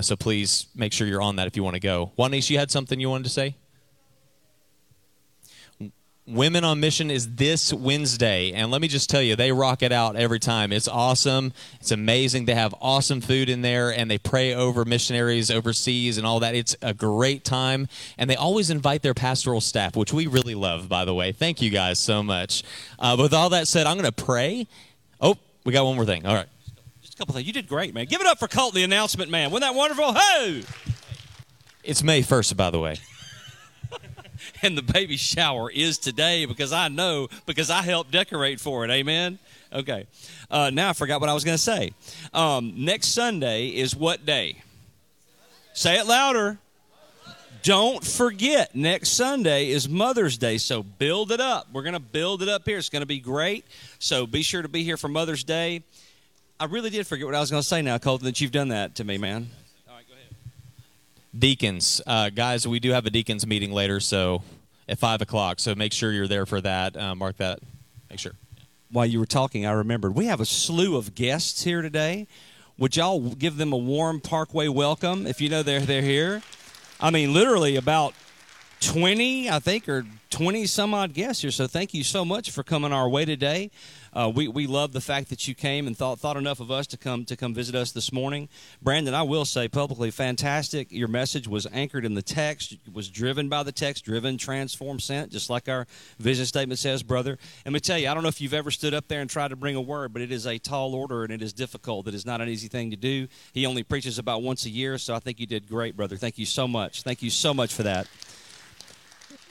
So 0.00 0.16
please 0.16 0.66
make 0.74 0.92
sure 0.92 1.06
you're 1.06 1.22
on 1.22 1.36
that 1.36 1.46
if 1.46 1.56
you 1.56 1.62
want 1.62 1.74
to 1.74 1.80
go. 1.80 2.12
Juanice, 2.16 2.50
you 2.50 2.58
had 2.58 2.70
something 2.70 2.98
you 3.00 3.10
wanted 3.10 3.24
to 3.24 3.30
say? 3.30 3.56
Women 6.26 6.62
on 6.64 6.78
Mission 6.78 7.10
is 7.10 7.34
this 7.34 7.72
Wednesday. 7.72 8.52
And 8.52 8.70
let 8.70 8.80
me 8.80 8.88
just 8.88 9.10
tell 9.10 9.22
you, 9.22 9.34
they 9.34 9.50
rock 9.50 9.82
it 9.82 9.90
out 9.90 10.14
every 10.14 10.38
time. 10.38 10.72
It's 10.72 10.86
awesome. 10.86 11.52
It's 11.80 11.90
amazing. 11.90 12.44
They 12.44 12.54
have 12.54 12.74
awesome 12.80 13.20
food 13.20 13.48
in 13.48 13.62
there 13.62 13.90
and 13.90 14.08
they 14.10 14.18
pray 14.18 14.54
over 14.54 14.84
missionaries 14.84 15.50
overseas 15.50 16.18
and 16.18 16.26
all 16.26 16.40
that. 16.40 16.54
It's 16.54 16.76
a 16.82 16.94
great 16.94 17.44
time. 17.44 17.88
And 18.16 18.30
they 18.30 18.36
always 18.36 18.70
invite 18.70 19.02
their 19.02 19.14
pastoral 19.14 19.60
staff, 19.60 19.96
which 19.96 20.12
we 20.12 20.26
really 20.28 20.54
love, 20.54 20.88
by 20.88 21.04
the 21.04 21.14
way. 21.14 21.32
Thank 21.32 21.60
you 21.62 21.70
guys 21.70 21.98
so 21.98 22.22
much. 22.22 22.62
Uh, 22.98 23.16
with 23.18 23.34
all 23.34 23.50
that 23.50 23.66
said, 23.66 23.86
I'm 23.86 23.96
going 23.96 24.10
to 24.10 24.24
pray. 24.24 24.68
Oh, 25.20 25.36
we 25.64 25.72
got 25.72 25.84
one 25.84 25.96
more 25.96 26.06
thing. 26.06 26.26
All 26.26 26.34
right. 26.34 26.48
Just 27.02 27.14
a 27.14 27.16
couple 27.16 27.34
things. 27.34 27.46
You 27.46 27.52
did 27.52 27.66
great, 27.66 27.92
man. 27.92 28.06
Give 28.06 28.20
it 28.20 28.26
up 28.26 28.38
for 28.38 28.46
Colt, 28.46 28.74
the 28.74 28.84
announcement 28.84 29.30
man. 29.30 29.50
Wasn't 29.50 29.68
that 29.68 29.76
wonderful? 29.76 30.12
Ho! 30.16 30.60
It's 31.82 32.02
May 32.04 32.22
1st, 32.22 32.56
by 32.56 32.70
the 32.70 32.78
way. 32.78 32.96
and 34.62 34.76
the 34.76 34.82
baby 34.82 35.16
shower 35.16 35.70
is 35.70 35.98
today 35.98 36.44
because 36.46 36.72
I 36.72 36.88
know 36.88 37.28
because 37.46 37.70
I 37.70 37.82
helped 37.82 38.10
decorate 38.10 38.60
for 38.60 38.84
it. 38.84 38.90
Amen. 38.90 39.38
Okay. 39.72 40.06
Uh, 40.50 40.70
now 40.70 40.90
I 40.90 40.92
forgot 40.92 41.20
what 41.20 41.30
I 41.30 41.34
was 41.34 41.44
going 41.44 41.56
to 41.56 41.62
say. 41.62 41.92
Um, 42.32 42.72
next 42.76 43.08
Sunday 43.08 43.68
is 43.68 43.94
what 43.94 44.26
day? 44.26 44.62
Say 45.72 45.98
it 45.98 46.06
louder. 46.06 46.58
Don't 47.62 48.02
forget, 48.02 48.74
next 48.74 49.10
Sunday 49.10 49.68
is 49.68 49.86
Mother's 49.86 50.38
Day, 50.38 50.56
so 50.56 50.82
build 50.82 51.30
it 51.30 51.40
up. 51.40 51.68
We're 51.72 51.82
going 51.82 51.92
to 51.92 52.00
build 52.00 52.42
it 52.42 52.48
up 52.48 52.66
here. 52.66 52.78
It's 52.78 52.88
going 52.88 53.02
to 53.02 53.06
be 53.06 53.20
great. 53.20 53.66
So 53.98 54.26
be 54.26 54.42
sure 54.42 54.62
to 54.62 54.68
be 54.68 54.82
here 54.82 54.96
for 54.96 55.08
Mother's 55.08 55.44
Day. 55.44 55.82
I 56.58 56.64
really 56.64 56.88
did 56.88 57.06
forget 57.06 57.26
what 57.26 57.34
I 57.34 57.40
was 57.40 57.50
going 57.50 57.62
to 57.62 57.68
say 57.68 57.82
now, 57.82 57.98
Colton, 57.98 58.24
that 58.24 58.40
you've 58.40 58.50
done 58.50 58.68
that 58.68 58.94
to 58.96 59.04
me, 59.04 59.18
man 59.18 59.50
deacons. 61.36 62.00
Uh, 62.06 62.30
guys 62.30 62.66
we 62.66 62.80
do 62.80 62.90
have 62.90 63.06
a 63.06 63.10
deacons 63.10 63.46
meeting 63.46 63.72
later 63.72 64.00
so 64.00 64.42
at 64.88 64.98
five 64.98 65.22
o'clock 65.22 65.60
so 65.60 65.74
make 65.74 65.92
sure 65.92 66.12
you're 66.12 66.28
there 66.28 66.46
for 66.46 66.60
that. 66.60 66.96
Uh, 66.96 67.14
mark 67.14 67.36
that. 67.36 67.60
Make 68.08 68.18
sure. 68.18 68.32
While 68.90 69.06
you 69.06 69.20
were 69.20 69.26
talking 69.26 69.66
i 69.66 69.72
remembered. 69.72 70.14
We 70.14 70.26
have 70.26 70.40
a 70.40 70.46
slew 70.46 70.96
of 70.96 71.14
guests 71.14 71.62
here 71.62 71.82
today. 71.82 72.26
Would 72.78 72.96
y'all 72.96 73.20
give 73.34 73.56
them 73.56 73.72
a 73.72 73.76
warm 73.76 74.20
parkway 74.20 74.68
welcome 74.68 75.26
if 75.26 75.40
you 75.40 75.48
know 75.48 75.62
they're, 75.62 75.80
they're 75.80 76.02
here? 76.02 76.42
I 77.00 77.10
mean 77.10 77.32
literally 77.32 77.76
about 77.76 78.14
20, 78.80 79.50
I 79.50 79.58
think, 79.58 79.88
or 79.88 80.06
20 80.30 80.66
some 80.66 80.94
odd 80.94 81.12
guests 81.12 81.42
here. 81.42 81.50
So 81.50 81.66
thank 81.66 81.94
you 81.94 82.02
so 82.02 82.24
much 82.24 82.50
for 82.50 82.62
coming 82.62 82.92
our 82.92 83.08
way 83.08 83.24
today. 83.24 83.70
Uh, 84.12 84.30
we, 84.34 84.48
we 84.48 84.66
love 84.66 84.92
the 84.92 85.00
fact 85.00 85.28
that 85.28 85.46
you 85.46 85.54
came 85.54 85.86
and 85.86 85.96
thought 85.96 86.18
thought 86.18 86.36
enough 86.36 86.60
of 86.60 86.70
us 86.70 86.86
to 86.88 86.96
come 86.96 87.24
to 87.24 87.36
come 87.36 87.54
visit 87.54 87.74
us 87.74 87.92
this 87.92 88.12
morning. 88.12 88.48
Brandon, 88.82 89.14
I 89.14 89.22
will 89.22 89.44
say 89.44 89.68
publicly, 89.68 90.10
fantastic. 90.10 90.90
Your 90.90 91.08
message 91.08 91.46
was 91.46 91.66
anchored 91.72 92.04
in 92.04 92.14
the 92.14 92.22
text, 92.22 92.76
was 92.92 93.08
driven 93.08 93.48
by 93.48 93.62
the 93.62 93.72
text, 93.72 94.04
driven, 94.04 94.36
transformed, 94.36 95.02
sent, 95.02 95.30
just 95.30 95.50
like 95.50 95.68
our 95.68 95.86
vision 96.18 96.46
statement 96.46 96.78
says, 96.78 97.02
brother. 97.02 97.38
Let 97.64 97.72
me 97.72 97.80
tell 97.80 97.98
you, 97.98 98.08
I 98.08 98.14
don't 98.14 98.22
know 98.22 98.28
if 98.28 98.40
you've 98.40 98.54
ever 98.54 98.70
stood 98.70 98.94
up 98.94 99.08
there 99.08 99.20
and 99.20 99.30
tried 99.30 99.48
to 99.48 99.56
bring 99.56 99.76
a 99.76 99.80
word, 99.80 100.12
but 100.12 100.22
it 100.22 100.32
is 100.32 100.46
a 100.46 100.58
tall 100.58 100.94
order 100.94 101.24
and 101.24 101.32
it 101.32 101.42
is 101.42 101.52
difficult. 101.52 102.08
It 102.08 102.14
is 102.14 102.26
not 102.26 102.40
an 102.40 102.48
easy 102.48 102.68
thing 102.68 102.90
to 102.90 102.96
do. 102.96 103.28
He 103.52 103.66
only 103.66 103.82
preaches 103.82 104.18
about 104.18 104.42
once 104.42 104.64
a 104.66 104.70
year, 104.70 104.98
so 104.98 105.14
I 105.14 105.20
think 105.20 105.40
you 105.40 105.46
did 105.46 105.68
great, 105.68 105.96
brother. 105.96 106.16
Thank 106.16 106.38
you 106.38 106.46
so 106.46 106.66
much. 106.66 107.02
Thank 107.02 107.22
you 107.22 107.30
so 107.30 107.54
much 107.54 107.72
for 107.72 107.84
that. 107.84 108.06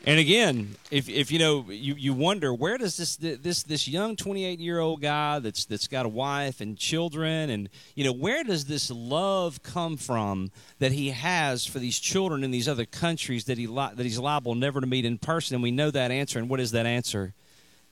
And 0.06 0.18
again, 0.18 0.76
if, 0.91 1.10
if 1.10 1.30
you 1.30 1.39
know, 1.39 1.66
you, 1.70 1.93
you 1.95 2.14
wonder 2.14 2.54
where 2.54 2.78
does 2.78 2.95
this 2.95 3.18
this 3.18 3.64
this 3.64 3.88
young 3.88 4.16
28 4.16 4.60
year 4.60 4.80
old 4.80 5.02
guy 5.02 5.39
that's 5.39 5.66
that's 5.66 5.88
got 5.88 6.06
a 6.06 6.10
wife 6.10 6.62
and 6.62 6.78
children, 6.78 7.50
and 7.50 7.70
you 7.95 8.06
know, 8.06 8.14
where 8.14 8.43
does 8.43 8.66
this 8.66 8.89
love 8.89 9.62
come 9.62 9.97
from 9.97 10.52
that 10.80 10.93
he 10.93 11.10
has 11.10 11.66
for 11.66 11.80
these 11.80 12.00
children 12.00 12.45
in 12.45 12.52
these 12.52 12.70
other 12.70 12.86
countries 12.86 13.43
that 13.45 13.58
he 13.58 13.68
li- 13.68 13.91
that 13.93 14.04
he's 14.04 14.18
liable 14.18 14.56
never 14.56 14.80
to 14.80 14.88
meet 14.88 15.04
in 15.04 15.18
person? 15.18 15.56
And 15.56 15.64
we 15.64 15.72
know 15.72 15.91
that 15.91 16.12
answer. 16.12 16.39
And 16.39 16.50
what 16.50 16.62
is 16.62 16.72
that 16.72 16.86
answer? 16.86 17.34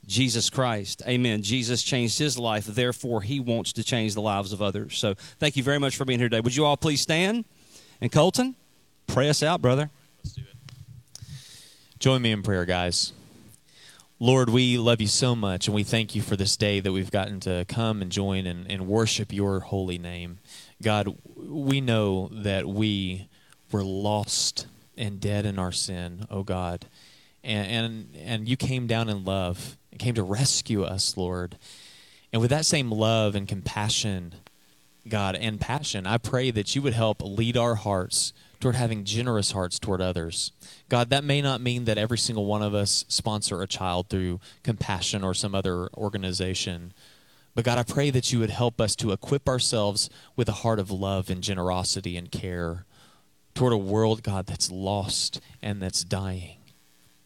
Jesus 0.05 0.49
Christ. 0.49 1.01
Amen. 1.05 1.41
Jesus 1.41 1.83
changed 1.83 2.17
his 2.17 2.39
life, 2.39 2.65
therefore 2.65 3.21
he 3.21 3.41
wants 3.41 3.73
to 3.73 3.83
change 3.83 4.13
the 4.13 4.21
lives 4.21 4.53
of 4.53 4.61
others. 4.61 4.97
So 4.97 5.15
thank 5.39 5.57
you 5.57 5.63
very 5.63 5.79
much 5.79 5.97
for 5.97 6.05
being 6.05 6.19
here 6.19 6.29
today. 6.29 6.39
Would 6.39 6.55
you 6.55 6.63
all 6.63 6.77
please 6.77 7.01
stand? 7.01 7.43
And 7.99 8.09
Colton, 8.09 8.55
pray 9.07 9.27
us 9.27 9.43
out, 9.43 9.61
brother. 9.61 9.89
Join 11.99 12.21
me 12.21 12.31
in 12.31 12.43
prayer, 12.43 12.65
guys. 12.65 13.11
Lord, 14.19 14.49
we 14.49 14.77
love 14.77 15.01
you 15.01 15.07
so 15.07 15.35
much, 15.35 15.67
and 15.67 15.73
we 15.73 15.83
thank 15.83 16.13
you 16.13 16.21
for 16.21 16.35
this 16.35 16.55
day 16.55 16.79
that 16.79 16.91
we've 16.91 17.09
gotten 17.09 17.39
to 17.39 17.65
come 17.67 18.03
and 18.03 18.11
join 18.11 18.45
and, 18.45 18.69
and 18.69 18.87
worship 18.87 19.33
your 19.33 19.61
holy 19.61 19.97
name. 19.97 20.37
God, 20.79 21.17
we 21.35 21.81
know 21.81 22.29
that 22.31 22.67
we 22.67 23.27
were 23.71 23.83
lost 23.83 24.67
and 24.95 25.19
dead 25.19 25.47
in 25.47 25.57
our 25.57 25.71
sin, 25.71 26.27
oh 26.29 26.43
God. 26.43 26.85
And, 27.43 27.67
and, 27.67 28.15
and 28.23 28.49
you 28.49 28.57
came 28.57 28.85
down 28.85 29.09
in 29.09 29.25
love 29.25 29.75
and 29.91 29.99
came 29.99 30.13
to 30.15 30.23
rescue 30.23 30.83
us, 30.83 31.17
Lord. 31.17 31.57
And 32.31 32.43
with 32.43 32.51
that 32.51 32.67
same 32.67 32.91
love 32.91 33.33
and 33.33 33.47
compassion, 33.47 34.35
God, 35.07 35.35
and 35.35 35.59
passion, 35.59 36.05
I 36.05 36.19
pray 36.19 36.51
that 36.51 36.75
you 36.75 36.83
would 36.83 36.93
help 36.93 37.23
lead 37.23 37.57
our 37.57 37.73
hearts 37.73 38.33
toward 38.59 38.75
having 38.75 39.03
generous 39.03 39.51
hearts 39.51 39.79
toward 39.79 40.01
others. 40.01 40.51
God, 40.89 41.09
that 41.09 41.23
may 41.23 41.41
not 41.41 41.61
mean 41.61 41.85
that 41.85 41.97
every 41.97 42.17
single 42.17 42.45
one 42.45 42.61
of 42.61 42.73
us 42.73 43.05
sponsor 43.07 43.61
a 43.61 43.67
child 43.67 44.09
through 44.09 44.39
compassion 44.63 45.23
or 45.23 45.33
some 45.33 45.53
other 45.53 45.89
organization. 45.95 46.93
But 47.55 47.65
God, 47.65 47.77
I 47.77 47.83
pray 47.83 48.09
that 48.11 48.31
you 48.31 48.39
would 48.39 48.49
help 48.49 48.79
us 48.79 48.95
to 48.97 49.11
equip 49.11 49.47
ourselves 49.47 50.09
with 50.35 50.47
a 50.49 50.53
heart 50.63 50.79
of 50.79 50.91
love 50.91 51.29
and 51.29 51.41
generosity 51.41 52.15
and 52.17 52.31
care 52.31 52.85
toward 53.53 53.73
a 53.73 53.77
world, 53.77 54.21
God, 54.21 54.45
that's 54.45 54.71
lost 54.71 55.41
and 55.61 55.81
that's 55.81 56.03
dying. 56.03 56.57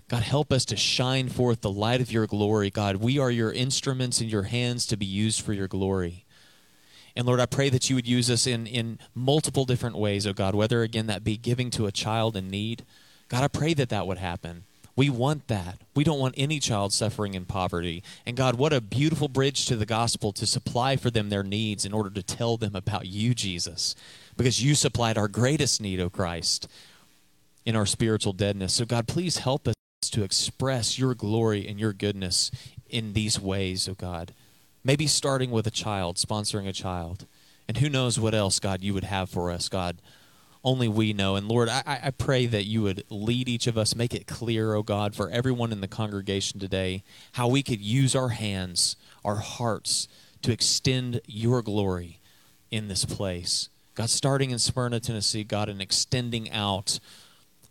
God, 0.07 0.23
help 0.23 0.51
us 0.51 0.65
to 0.65 0.75
shine 0.75 1.29
forth 1.29 1.61
the 1.61 1.71
light 1.71 2.01
of 2.01 2.11
your 2.11 2.27
glory. 2.27 2.69
God, 2.69 2.97
we 2.97 3.19
are 3.19 3.31
your 3.31 3.51
instruments 3.51 4.19
in 4.21 4.29
your 4.29 4.43
hands 4.43 4.85
to 4.87 4.97
be 4.97 5.05
used 5.05 5.41
for 5.41 5.53
your 5.53 5.67
glory. 5.67 6.25
And 7.15 7.25
Lord, 7.25 7.39
I 7.39 7.45
pray 7.45 7.69
that 7.69 7.89
you 7.89 7.95
would 7.95 8.07
use 8.07 8.29
us 8.29 8.47
in, 8.47 8.67
in 8.67 8.99
multiple 9.13 9.65
different 9.65 9.97
ways, 9.97 10.25
oh 10.25 10.33
God, 10.33 10.55
whether 10.55 10.81
again 10.81 11.07
that 11.07 11.23
be 11.23 11.37
giving 11.37 11.69
to 11.71 11.85
a 11.85 11.91
child 11.91 12.35
in 12.35 12.49
need. 12.49 12.85
God, 13.27 13.43
I 13.43 13.47
pray 13.47 13.73
that 13.73 13.89
that 13.89 14.07
would 14.07 14.17
happen. 14.17 14.63
We 14.95 15.09
want 15.09 15.47
that. 15.47 15.79
We 15.95 16.03
don't 16.03 16.19
want 16.19 16.35
any 16.37 16.59
child 16.59 16.91
suffering 16.91 17.33
in 17.33 17.45
poverty. 17.45 18.03
And 18.25 18.35
God, 18.35 18.55
what 18.55 18.73
a 18.73 18.81
beautiful 18.81 19.29
bridge 19.29 19.65
to 19.67 19.75
the 19.75 19.85
gospel 19.85 20.33
to 20.33 20.45
supply 20.45 20.97
for 20.97 21.09
them 21.09 21.29
their 21.29 21.43
needs 21.43 21.85
in 21.85 21.93
order 21.93 22.09
to 22.09 22.23
tell 22.23 22.57
them 22.57 22.75
about 22.75 23.05
you, 23.05 23.33
Jesus, 23.33 23.95
because 24.35 24.63
you 24.63 24.75
supplied 24.75 25.17
our 25.17 25.29
greatest 25.29 25.81
need, 25.81 25.99
O 25.99 26.05
oh 26.05 26.09
Christ, 26.09 26.67
in 27.65 27.75
our 27.75 27.85
spiritual 27.85 28.33
deadness. 28.33 28.73
So, 28.73 28.85
God, 28.85 29.07
please 29.07 29.37
help 29.37 29.67
us 29.67 29.75
to 30.11 30.23
express 30.23 30.99
your 30.99 31.15
glory 31.15 31.67
and 31.67 31.79
your 31.79 31.93
goodness 31.93 32.51
in 32.89 33.13
these 33.13 33.39
ways, 33.39 33.87
O 33.87 33.93
oh 33.93 33.95
God. 33.95 34.33
Maybe 34.83 35.07
starting 35.07 35.51
with 35.51 35.67
a 35.67 35.71
child, 35.71 36.17
sponsoring 36.17 36.67
a 36.67 36.73
child. 36.73 37.25
And 37.67 37.77
who 37.77 37.89
knows 37.89 38.19
what 38.19 38.33
else, 38.33 38.59
God, 38.59 38.81
you 38.81 38.93
would 38.93 39.03
have 39.03 39.29
for 39.29 39.51
us, 39.51 39.69
God. 39.69 40.01
Only 40.63 40.87
we 40.87 41.13
know. 41.13 41.35
And 41.35 41.47
Lord, 41.47 41.69
I, 41.69 41.83
I 42.03 42.11
pray 42.11 42.45
that 42.45 42.65
you 42.65 42.83
would 42.83 43.03
lead 43.09 43.49
each 43.49 43.65
of 43.67 43.77
us, 43.77 43.95
make 43.95 44.13
it 44.13 44.27
clear, 44.27 44.73
oh 44.73 44.83
God, 44.83 45.15
for 45.15 45.29
everyone 45.29 45.71
in 45.71 45.81
the 45.81 45.87
congregation 45.87 46.59
today, 46.59 47.03
how 47.33 47.47
we 47.47 47.63
could 47.63 47.81
use 47.81 48.15
our 48.15 48.29
hands, 48.29 48.95
our 49.25 49.37
hearts, 49.37 50.07
to 50.43 50.51
extend 50.51 51.21
your 51.25 51.61
glory 51.61 52.19
in 52.69 52.87
this 52.87 53.05
place. 53.05 53.69
God, 53.95 54.09
starting 54.09 54.51
in 54.51 54.59
Smyrna, 54.59 54.99
Tennessee, 54.99 55.43
God, 55.43 55.69
and 55.69 55.81
extending 55.81 56.51
out, 56.51 56.99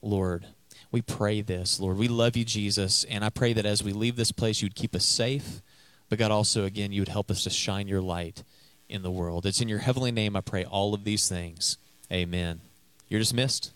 Lord. 0.03 0.47
We 0.93 1.03
pray 1.03 1.41
this, 1.41 1.79
Lord. 1.79 1.99
We 1.99 2.09
love 2.09 2.37
you, 2.37 2.45
Jesus, 2.45 3.05
and 3.05 3.25
I 3.25 3.31
pray 3.31 3.53
that 3.53 3.65
as 3.65 3.83
we 3.83 3.93
leave 3.93 4.17
this 4.17 4.33
place, 4.33 4.61
you'd 4.61 4.75
keep 4.75 4.95
us 4.95 5.05
safe 5.05 5.63
but 6.11 6.19
God, 6.19 6.31
also, 6.31 6.65
again, 6.65 6.93
you 6.93 7.01
would 7.01 7.09
help 7.09 7.31
us 7.31 7.45
to 7.45 7.51
shine 7.51 7.89
your 7.89 8.03
light 8.03 8.43
in 8.89 9.03
the 9.03 9.11
world. 9.11 9.47
It's 9.47 9.61
in 9.61 9.69
your 9.69 9.79
heavenly 9.79 10.11
name 10.11 10.37
I 10.37 10.41
pray 10.41 10.65
all 10.65 10.93
of 10.93 11.05
these 11.05 11.29
things. 11.29 11.79
Amen. 12.13 12.61
You're 13.09 13.21
dismissed. 13.21 13.71